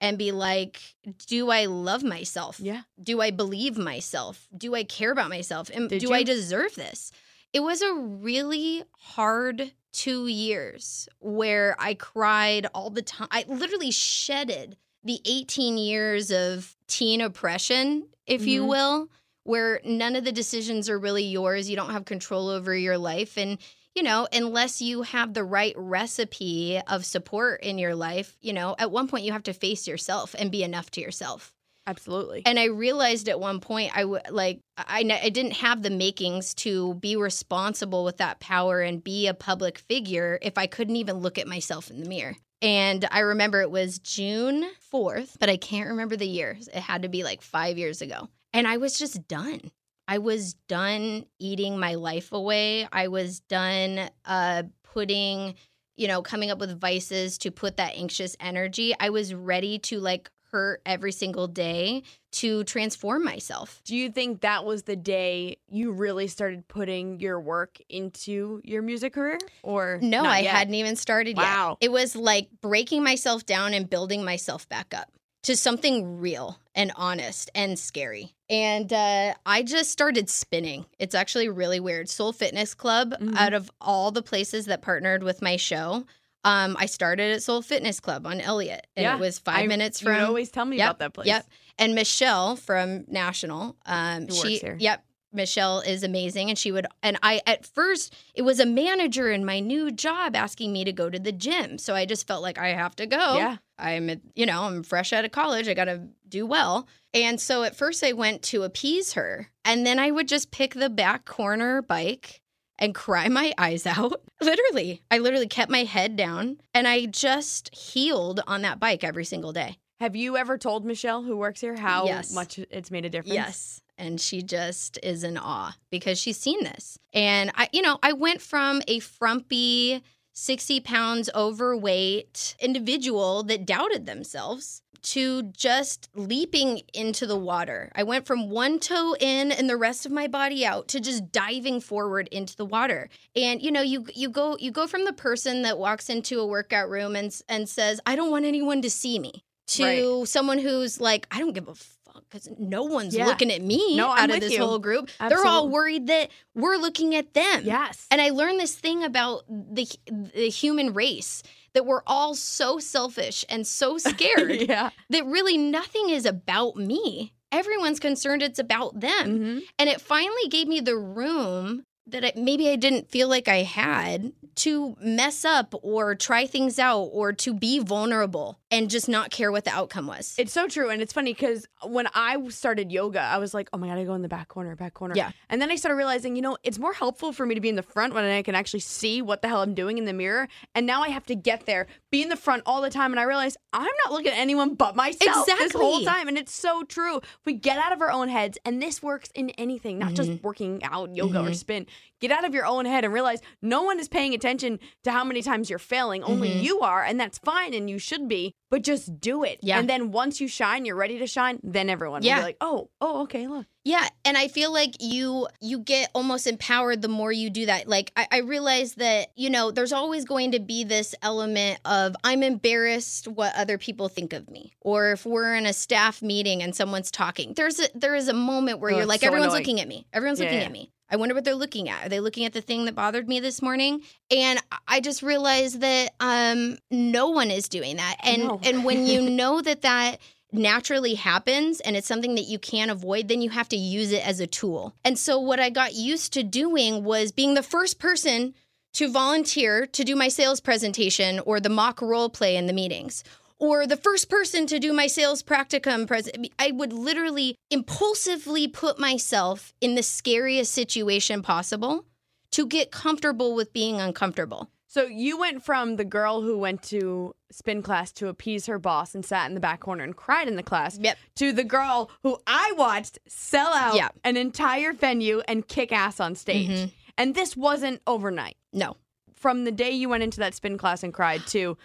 and 0.00 0.16
be 0.16 0.32
like, 0.32 0.80
do 1.26 1.50
I 1.50 1.66
love 1.66 2.02
myself? 2.02 2.59
Yeah. 2.59 2.82
Do 3.02 3.20
I 3.20 3.30
believe 3.30 3.76
myself? 3.76 4.49
Do 4.56 4.75
I 4.75 4.82
care 4.82 5.12
about 5.12 5.28
myself? 5.28 5.68
And 5.68 5.90
Did 5.90 6.00
do 6.00 6.12
I 6.14 6.23
deserve 6.23 6.75
this? 6.75 7.12
It 7.52 7.61
was 7.61 7.82
a 7.82 7.92
really 7.92 8.85
hard 8.92 9.73
two 9.92 10.26
years 10.26 11.06
where 11.18 11.76
I 11.78 11.92
cried 11.94 12.66
all 12.73 12.88
the 12.88 13.02
time. 13.02 13.28
I 13.30 13.44
literally 13.47 13.90
shedded 13.90 14.78
the 15.04 15.20
18 15.26 15.76
years 15.76 16.30
of 16.32 16.76
teen 16.87 17.20
oppression, 17.20 18.09
if 18.26 18.47
you 18.47 18.62
Mhm. 18.64 18.68
will, 18.68 19.09
where 19.44 19.80
none 19.85 20.16
of 20.16 20.25
the 20.25 20.32
decisions 20.32 20.88
are 20.88 20.99
really 20.99 21.25
yours. 21.25 21.68
You 21.68 21.76
don't 21.76 21.92
have 21.92 22.04
control 22.04 22.49
over 22.49 22.75
your 22.75 22.99
life. 22.99 23.37
And, 23.37 23.59
you 23.94 24.02
know, 24.02 24.28
unless 24.32 24.80
you 24.80 25.02
have 25.02 25.35
the 25.35 25.44
right 25.44 25.75
recipe 25.76 26.80
of 26.87 27.04
support 27.04 27.62
in 27.62 27.78
your 27.78 27.94
life, 27.94 28.37
you 28.40 28.52
know, 28.52 28.76
at 28.78 28.90
one 28.90 29.09
point 29.09 29.25
you 29.25 29.32
have 29.32 29.42
to 29.44 29.52
face 29.52 29.88
yourself 29.88 30.35
and 30.38 30.50
be 30.50 30.62
enough 30.62 30.90
to 30.92 31.00
yourself. 31.00 31.52
Absolutely. 31.87 32.42
And 32.47 32.59
I 32.59 32.66
realized 32.66 33.28
at 33.28 33.40
one 33.40 33.59
point 33.59 33.97
I 33.97 34.04
would 34.04 34.23
like 34.30 34.61
I, 34.76 35.00
I 35.00 35.28
didn't 35.30 35.54
have 35.54 35.82
the 35.82 35.90
makings 35.90 36.54
to 36.56 36.94
be 36.94 37.16
responsible 37.16 38.04
with 38.04 38.18
that 38.18 38.38
power 38.38 38.80
and 38.80 39.02
be 39.02 39.26
a 39.26 39.35
public 39.35 39.78
figure 39.78 40.38
if 40.42 40.56
I 40.56 40.66
couldn't 40.66 40.97
even 40.97 41.16
look 41.16 41.38
at 41.38 41.49
myself 41.49 41.90
in 41.90 42.00
the 42.00 42.09
mirror. 42.09 42.37
And 42.62 43.09
I 43.11 43.20
remember 43.20 43.62
it 43.62 43.70
was 43.70 43.99
June 43.99 44.70
4th, 44.92 45.38
but 45.40 45.49
I 45.49 45.56
can't 45.56 45.88
remember 45.88 46.16
the 46.16 46.28
year. 46.28 46.59
It 46.61 46.80
had 46.80 47.02
to 47.02 47.09
be 47.09 47.25
like 47.25 47.40
5 47.40 47.78
years 47.78 48.02
ago. 48.02 48.28
And 48.52 48.66
I 48.66 48.76
was 48.78 48.99
just 48.99 49.26
done. 49.28 49.61
I 50.09 50.19
was 50.19 50.54
done 50.69 51.26
eating 51.38 51.78
my 51.78 51.95
life 51.95 52.33
away. 52.33 52.88
I 52.92 53.09
was 53.09 53.40
done 53.40 54.11
uh, 54.25 54.64
putting 54.83 55.54
you 55.97 56.09
know, 56.09 56.23
coming 56.23 56.50
up 56.50 56.59
with 56.59 56.80
vices 56.80 57.37
to 57.37 57.50
put 57.50 57.76
that 57.76 57.95
anxious 57.95 58.35
energy. 58.40 58.95
I 58.99 59.11
was 59.11 59.35
ready 59.35 59.78
to 59.80 60.00
like 60.00 60.30
hurt 60.50 60.80
every 60.87 61.12
single 61.12 61.47
day 61.47 62.04
to 62.33 62.64
transform 62.64 63.23
myself. 63.23 63.83
Do 63.85 63.95
you 63.95 64.11
think 64.11 64.40
that 64.40 64.64
was 64.64 64.85
the 64.85 64.97
day 64.97 65.59
you 65.69 65.92
really 65.92 66.26
started 66.26 66.66
putting 66.69 67.21
your 67.21 67.38
work 67.38 67.78
into 67.90 68.62
your 68.64 68.80
music 68.80 69.12
career? 69.12 69.37
Or 69.62 69.99
No, 70.00 70.25
I 70.25 70.38
yet? 70.38 70.54
hadn't 70.57 70.75
even 70.75 70.97
started 70.97 71.37
Wow. 71.37 71.76
yet. 71.83 71.87
It 71.87 71.92
was 71.92 72.16
like 72.16 72.49
breaking 72.62 73.04
myself 73.04 73.45
down 73.45 73.75
and 73.75 73.88
building 73.90 74.25
myself 74.25 74.66
back 74.71 74.95
up 74.95 75.12
to 75.42 75.54
something 75.54 76.19
real 76.19 76.59
and 76.80 76.92
honest 76.96 77.50
and 77.54 77.78
scary. 77.78 78.34
And 78.49 78.92
uh, 78.92 79.34
I 79.44 79.62
just 79.62 79.90
started 79.90 80.30
spinning. 80.30 80.87
It's 80.99 81.14
actually 81.14 81.49
really 81.49 81.78
weird. 81.80 82.08
Soul 82.08 82.32
Fitness 82.32 82.75
Club, 82.75 83.12
Mhm. 83.20 83.37
out 83.37 83.52
of 83.52 83.70
all 83.80 84.10
the 84.10 84.22
places 84.22 84.66
that 84.66 84.80
partnered 84.82 85.22
with 85.22 85.42
my 85.42 85.56
show, 85.56 86.04
um, 86.44 86.76
I 86.78 86.87
started 86.87 87.32
at 87.34 87.42
Soul 87.42 87.60
Fitness 87.60 88.00
Club 88.00 88.26
on 88.26 88.40
Elliott, 88.40 88.87
and 88.96 89.04
Yeah, 89.04 89.14
it 89.16 89.20
was 89.20 89.38
five 89.38 89.64
I- 89.64 89.66
minutes 89.66 90.00
you 90.00 90.06
from. 90.06 90.14
would 90.16 90.25
always 90.25 90.50
tell 90.50 90.64
me 90.64 90.78
Yep, 90.78 90.87
about 90.87 90.99
that 91.00 91.12
place. 91.12 91.26
Yep. 91.28 91.46
And 91.78 91.94
Michelle 91.94 92.56
from 92.56 93.04
National, 93.08 93.76
um, 93.87 94.26
Who 94.26 94.34
she, 94.34 94.40
works 94.54 94.60
here. 94.62 94.76
yep, 94.80 95.04
Michelle 95.32 95.80
is 95.80 96.02
amazing, 96.02 96.49
and 96.49 96.58
she 96.58 96.72
would. 96.72 96.87
And 97.02 97.18
I, 97.22 97.40
at 97.46 97.64
first, 97.66 98.14
it 98.34 98.42
was 98.42 98.60
a 98.60 98.66
manager 98.66 99.30
in 99.30 99.44
my 99.44 99.60
new 99.60 99.90
job 99.90 100.34
asking 100.34 100.72
me 100.72 100.84
to 100.84 100.92
go 100.92 101.08
to 101.10 101.18
the 101.18 101.32
gym, 101.32 101.78
so 101.78 101.94
I 101.94 102.04
just 102.06 102.26
felt 102.26 102.42
like 102.42 102.58
I 102.58 102.68
have 102.68 102.96
to 102.96 103.06
go. 103.06 103.37
Yeah. 103.37 103.56
I'm, 103.78 104.20
you 104.34 104.44
know, 104.46 104.64
I'm 104.64 104.82
fresh 104.82 105.12
out 105.12 105.25
of 105.25 105.32
college. 105.32 105.66
I 105.68 105.75
got 105.75 105.84
to 105.87 106.02
do 106.28 106.44
well. 106.44 106.87
And 107.14 107.40
so 107.40 107.62
at 107.62 107.76
first, 107.76 108.04
I 108.04 108.12
went 108.12 108.42
to 108.44 108.62
appease 108.62 109.14
her, 109.14 109.49
and 109.64 109.87
then 109.87 109.99
I 109.99 110.10
would 110.10 110.28
just 110.28 110.50
pick 110.50 110.75
the 110.75 110.90
back 110.90 111.25
corner 111.25 111.80
bike 111.82 112.40
and 112.78 112.94
cry 112.94 113.28
my 113.28 113.52
eyes 113.58 113.87
out. 113.87 114.20
Literally, 114.40 115.02
I 115.10 115.18
literally 115.18 115.49
kept 115.49 115.70
my 115.70 115.84
head 115.84 116.16
down, 116.16 116.58
and 116.75 116.87
I 116.88 117.06
just 117.06 117.75
healed 117.75 118.40
on 118.46 118.62
that 118.62 118.80
bike 118.80 119.04
every 119.04 119.25
single 119.25 119.52
day. 119.52 119.78
Have 120.00 120.16
you 120.16 120.38
ever 120.38 120.56
told 120.56 120.87
Michelle, 120.87 121.22
who 121.22 121.37
works 121.37 121.60
here, 121.60 121.76
how 121.76 122.06
Yes. 122.06 122.32
much 122.32 122.58
it's 122.58 122.90
made 122.90 123.04
a 123.04 123.10
difference? 123.10 123.34
Yes. 123.34 123.82
And 124.00 124.21
she 124.21 124.42
just 124.42 124.99
is 125.02 125.23
in 125.23 125.37
awe 125.37 125.76
because 125.90 126.19
she's 126.19 126.38
seen 126.38 126.64
this. 126.64 126.99
And 127.12 127.52
I, 127.54 127.69
you 127.73 127.83
know, 127.83 127.99
I 128.02 128.12
went 128.14 128.40
from 128.40 128.83
a 128.88 128.99
frumpy, 128.99 130.02
60 130.33 130.80
pounds 130.80 131.28
overweight 131.35 132.57
individual 132.61 133.42
that 133.45 133.66
doubted 133.66 134.07
themselves 134.07 134.83
to 135.02 135.42
just 135.45 136.09
leaping 136.14 136.83
into 136.92 137.26
the 137.26 137.37
water. 137.37 137.90
I 137.95 138.02
went 138.02 138.26
from 138.26 138.50
one 138.50 138.78
toe 138.78 139.16
in 139.19 139.50
and 139.52 139.69
the 139.69 139.76
rest 139.76 140.04
of 140.04 140.12
my 140.12 140.26
body 140.28 140.64
out 140.64 140.88
to 140.88 141.00
just 141.00 141.33
diving 141.33 141.80
forward 141.80 142.28
into 142.28 142.54
the 142.57 142.66
water. 142.66 143.09
And 143.35 143.62
you 143.62 143.71
know, 143.71 143.80
you 143.83 144.07
you 144.14 144.28
go 144.28 144.57
you 144.59 144.71
go 144.71 144.87
from 144.87 145.04
the 145.04 145.12
person 145.12 145.62
that 145.62 145.78
walks 145.78 146.11
into 146.11 146.40
a 146.40 146.47
workout 146.47 146.90
room 146.90 147.16
and 147.16 147.35
and 147.49 147.69
says, 147.69 148.00
"I 148.07 148.14
don't 148.16 148.30
want 148.30 148.45
anyone 148.45 148.83
to 148.83 148.90
see 148.90 149.19
me." 149.19 149.45
To 149.69 149.85
Right. 149.85 150.28
someone 150.28 150.59
who's 150.59 151.00
like, 151.00 151.26
"I 151.30 151.38
don't 151.38 151.52
give 151.52 151.69
a 151.69 151.75
fuck 151.75 152.00
cuz 152.30 152.48
no 152.58 152.82
one's 152.82 153.14
Yeah. 153.16 153.26
looking 153.26 153.50
at 153.50 153.62
me 153.62 153.96
No, 153.96 154.08
out 154.08 154.30
of 154.30 154.40
this 154.40 154.52
you. 154.52 154.58
whole 154.64 154.78
group. 154.78 155.10
They're 155.28 155.44
all 155.46 155.68
worried 155.68 156.06
that 156.08 156.30
we're 156.54 156.76
looking 156.76 157.14
at 157.14 157.34
them." 157.34 157.62
Yes. 157.64 158.06
And 158.10 158.20
I 158.20 158.30
learned 158.30 158.60
this 158.60 158.74
thing 158.74 159.02
about 159.04 159.44
the 159.48 159.88
the 160.06 160.48
human 160.50 160.92
race 160.92 161.42
that 161.72 161.86
we're 161.86 162.02
all 162.06 162.34
so 162.34 162.78
selfish 162.78 163.44
and 163.48 163.66
so 163.66 163.96
scared 164.10 164.62
yeah. 164.68 164.90
that 165.08 165.24
really 165.26 165.56
nothing 165.56 166.10
is 166.10 166.26
about 166.26 166.76
me. 166.76 167.32
Everyone's 167.52 167.98
concerned 168.00 168.42
it's 168.42 168.58
about 168.60 169.00
them. 169.00 169.36
hmm 169.38 169.58
And 169.78 169.88
it 169.88 170.00
finally 170.00 170.48
gave 170.48 170.68
me 170.68 170.80
the 170.80 170.96
room 170.96 171.84
that 172.06 172.24
I, 172.24 172.32
maybe 172.36 172.68
I 172.68 172.76
didn't 172.76 173.10
feel 173.10 173.28
like 173.28 173.46
I 173.48 173.62
had 173.62 174.32
to 174.56 174.96
mess 175.00 175.44
up 175.44 175.74
or 175.82 176.14
try 176.14 176.46
things 176.46 176.78
out 176.78 177.02
or 177.12 177.32
to 177.32 177.54
be 177.54 177.78
vulnerable 177.78 178.58
and 178.70 178.88
just 178.88 179.08
not 179.08 179.30
care 179.30 179.50
what 179.50 179.64
the 179.64 179.70
outcome 179.70 180.06
was. 180.06 180.34
It's 180.38 180.52
so 180.52 180.68
true. 180.68 180.90
And 180.90 181.02
it's 181.02 181.12
funny 181.12 181.32
because 181.32 181.66
when 181.84 182.06
I 182.14 182.36
started 182.50 182.92
yoga, 182.92 183.20
I 183.20 183.38
was 183.38 183.52
like, 183.52 183.68
oh 183.72 183.78
my 183.78 183.88
God, 183.88 183.98
I 183.98 184.04
go 184.04 184.14
in 184.14 184.22
the 184.22 184.28
back 184.28 184.48
corner, 184.48 184.76
back 184.76 184.94
corner. 184.94 185.14
Yeah. 185.16 185.32
And 185.48 185.60
then 185.60 185.70
I 185.70 185.76
started 185.76 185.96
realizing, 185.96 186.37
you 186.37 186.42
know, 186.42 186.56
it's 186.62 186.78
more 186.78 186.92
helpful 186.92 187.33
for 187.33 187.44
me 187.46 187.54
to 187.56 187.61
be 187.61 187.68
in 187.68 187.74
the 187.76 187.83
front 187.83 188.14
when 188.14 188.24
I 188.24 188.42
can 188.42 188.54
actually 188.54 188.80
see 188.80 189.22
what 189.22 189.42
the 189.42 189.48
hell 189.48 189.62
I'm 189.62 189.74
doing 189.74 189.98
in 189.98 190.04
the 190.04 190.12
mirror. 190.12 190.46
And 190.74 190.87
now 190.87 191.02
I 191.02 191.09
have 191.09 191.26
to 191.26 191.35
get 191.35 191.66
there, 191.66 191.88
be 192.12 192.22
in 192.22 192.28
the 192.28 192.37
front 192.37 192.62
all 192.64 192.80
the 192.80 192.90
time. 192.90 193.12
And 193.12 193.18
I 193.18 193.24
realize 193.24 193.56
I'm 193.72 193.90
not 194.04 194.12
looking 194.12 194.28
at 194.33 194.38
anyone 194.38 194.74
but 194.74 194.94
myself 194.94 195.46
this 195.46 195.72
whole 195.72 195.98
Exactly. 195.98 196.04
time. 196.04 196.28
And 196.28 196.38
it's 196.38 196.54
so 196.54 196.85
true. 196.85 197.20
We 197.44 197.54
get 197.54 197.78
out 197.78 197.92
of 197.92 198.00
our 198.00 198.11
own 198.11 198.28
heads, 198.28 198.56
and 198.64 198.80
this 198.80 199.02
works 199.02 199.30
in 199.35 199.50
anything, 199.50 199.98
not 199.98 200.14
just 200.14 200.30
Mm-hmm. 200.30 200.46
working 200.46 200.85
out, 200.85 201.14
yoga, 201.16 201.40
or 201.40 201.54
spin, 201.54 201.87
get 202.20 202.30
out 202.30 202.44
of 202.44 202.54
your 202.54 202.66
own 202.66 202.85
head 202.85 203.04
and 203.04 203.12
realize 203.12 203.40
no 203.62 203.83
one 203.83 203.98
is 203.98 204.09
paying 204.09 204.33
attention 204.35 204.78
to 205.02 205.11
how 205.11 205.24
many 205.24 205.42
times 205.42 205.68
you're 205.70 205.78
failing. 205.80 206.22
Only 206.22 206.50
Mhm. 206.50 206.62
you 206.62 206.80
are. 206.80 207.02
And 207.02 207.18
that's 207.18 207.38
fine. 207.38 207.74
And 207.74 207.90
you 207.90 207.98
should 207.98 208.28
be, 208.28 208.54
but 208.70 208.83
just 208.83 209.20
do 209.20 209.42
it. 209.44 209.59
Yeah. 209.62 209.78
And 209.78 209.88
then 209.90 210.12
once 210.12 210.40
you 210.40 210.48
shine, 210.48 210.85
you're 210.85 210.96
ready 210.96 211.18
to 211.18 211.26
shine, 211.26 211.59
then 211.62 211.90
everyone 211.90 212.22
will 212.22 212.35
be 212.35 212.42
like, 212.42 212.56
oh, 212.61 212.88
oh, 213.00 213.22
okay, 213.22 213.46
look. 213.48 213.66
Yeah, 213.83 214.06
and 214.26 214.37
I 214.37 214.48
feel 214.48 214.72
like 214.72 214.96
you 215.00 215.48
you 215.62 215.78
get 215.78 216.11
almost 216.14 216.46
empowered 216.46 217.00
the 217.00 217.09
more 217.09 217.33
you 217.33 217.48
do 217.48 217.64
that. 217.66 217.88
Like 217.88 218.12
I, 218.14 218.26
I 218.30 218.38
realize 218.40 218.94
that 218.96 219.28
you 219.37 219.48
know 219.48 219.70
there's 219.70 219.92
always 219.94 220.26
going 220.26 220.52
to 220.52 220.61
be 220.61 220.85
this 220.85 221.14
element 221.22 221.80
of 221.87 222.14
I'm 222.22 222.42
embarrassed 222.42 223.26
what 223.26 223.54
other 223.56 223.78
people 223.78 224.09
think 224.11 224.35
of 224.35 224.50
me, 224.50 224.72
or 224.83 225.12
if 225.12 225.24
we're 225.24 225.54
in 225.54 225.64
a 225.64 225.72
staff 225.72 226.20
meeting 226.20 226.62
and 226.62 226.76
someone's 226.76 227.11
talking, 227.11 227.54
there's 227.54 227.80
a 227.80 227.88
there 227.94 228.14
is 228.14 228.28
a 228.28 228.35
moment 228.35 228.80
where 228.80 228.92
Oh, 228.92 228.96
you're 228.98 229.06
like 229.06 229.20
so 229.22 229.28
everyone's 229.28 229.54
annoying. 229.54 229.62
looking 229.62 229.80
at 229.80 229.88
me, 229.88 230.06
everyone's 230.12 230.40
Yeah, 230.40 230.44
looking 230.46 230.61
yeah. 230.61 230.66
at 230.66 230.72
me. 230.72 230.92
I 231.11 231.16
wonder 231.16 231.35
what 231.35 231.44
they're 231.44 231.55
looking 231.55 231.88
at. 231.88 232.07
Are 232.07 232.09
they 232.09 232.20
looking 232.20 232.44
at 232.44 232.53
the 232.53 232.61
thing 232.61 232.85
that 232.85 232.94
bothered 232.94 233.29
me 233.29 233.40
this 233.40 233.61
morning? 233.61 234.03
And 234.31 234.61
I 234.87 235.01
just 235.01 235.23
realized 235.23 235.81
that 235.81 236.12
um, 236.20 236.79
no 236.90 237.31
one 237.31 237.51
is 237.51 237.68
doing 237.68 237.96
that. 237.96 238.16
And 238.23 238.42
No. 238.44 238.61
and 238.62 238.85
when 238.85 239.07
you 239.07 239.20
know 239.31 239.61
that 239.61 239.83
that 239.83 240.18
naturally 240.53 241.14
happens 241.14 241.81
and 241.81 241.96
it's 241.96 242.09
something 242.09 242.35
that 242.35 242.42
you 242.42 242.59
can't 242.59 242.90
avoid, 242.90 243.29
then 243.29 243.40
you 243.40 243.51
have 243.51 243.68
to 243.70 243.77
use 243.77 244.12
it 244.12 244.27
as 244.27 244.40
a 244.40 244.46
tool. 244.46 244.94
And 245.05 245.18
so, 245.18 245.38
what 245.38 245.61
I 245.61 245.70
got 245.70 245.94
used 245.94 246.33
to 246.35 246.42
doing 246.42 247.05
was 247.05 247.33
being 247.33 247.55
the 247.55 247.62
first 247.62 247.99
person 247.99 248.55
to 248.92 249.09
volunteer 249.11 249.87
to 249.87 250.03
do 250.03 250.16
my 250.16 250.27
sales 250.27 250.61
presentation 250.61 251.38
or 251.40 251.61
the 251.61 251.68
mock 251.68 252.03
role 252.03 252.29
play 252.29 252.57
in 252.57 252.66
the 252.66 252.73
meetings. 252.73 253.23
Or 253.61 253.87
the 253.87 253.96
first 253.96 254.29
person 254.31 254.66
to 254.68 254.79
do 254.81 254.92
my 254.92 255.07
sales 255.07 255.42
practicum 255.42 256.07
present. 256.07 256.49
I 256.59 256.70
would 256.73 256.92
literally 256.94 257.57
impulsively 257.70 258.66
put 258.66 258.99
myself 258.99 259.73
in 259.81 259.94
the 259.94 260.03
scariest 260.03 260.73
situation 260.73 261.42
possible 261.42 262.07
to 262.53 262.66
get 262.66 262.90
comfortable 262.90 263.55
with 263.55 263.73
being 263.73 264.01
uncomfortable. 264.01 264.70
So 264.88 265.05
you 265.05 265.38
went 265.38 265.62
from 265.62 265.96
the 265.96 266.05
girl 266.05 266.40
who 266.42 266.59
went 266.59 266.83
to 266.85 267.33
spin 267.53 267.81
class 267.83 268.11
to 268.12 268.27
appease 268.27 268.66
her 268.66 268.79
boss 268.79 269.14
and 269.14 269.25
sat 269.25 269.46
in 269.49 269.55
the 269.55 269.61
back 269.61 269.81
corner 269.81 270.03
and 270.03 270.16
cried 270.16 270.49
in 270.49 270.57
the 270.57 270.62
class 270.64 270.99
Yep. 270.99 271.16
to 271.37 271.53
the 271.53 271.62
girl 271.62 272.11
who 272.25 272.38
I 272.46 272.73
watched 272.77 273.18
sell 273.29 273.73
out 273.73 273.94
Yeah. 273.94 274.09
an 274.25 274.37
entire 274.37 274.92
venue 274.92 275.42
and 275.46 275.68
kick 275.68 275.92
ass 275.92 276.18
on 276.18 276.35
stage. 276.35 276.70
Mhm. 276.70 276.92
And 277.18 277.35
this 277.37 277.57
wasn't 277.57 278.01
overnight. 278.07 278.57
No. 278.73 278.96
From 279.35 279.62
the 279.64 279.70
day 279.70 279.90
you 279.92 280.09
went 280.09 280.25
into 280.25 280.40
that 280.40 280.55
spin 280.55 280.77
class 280.77 281.05
and 281.05 281.14
cried 281.14 281.46
to 281.49 281.77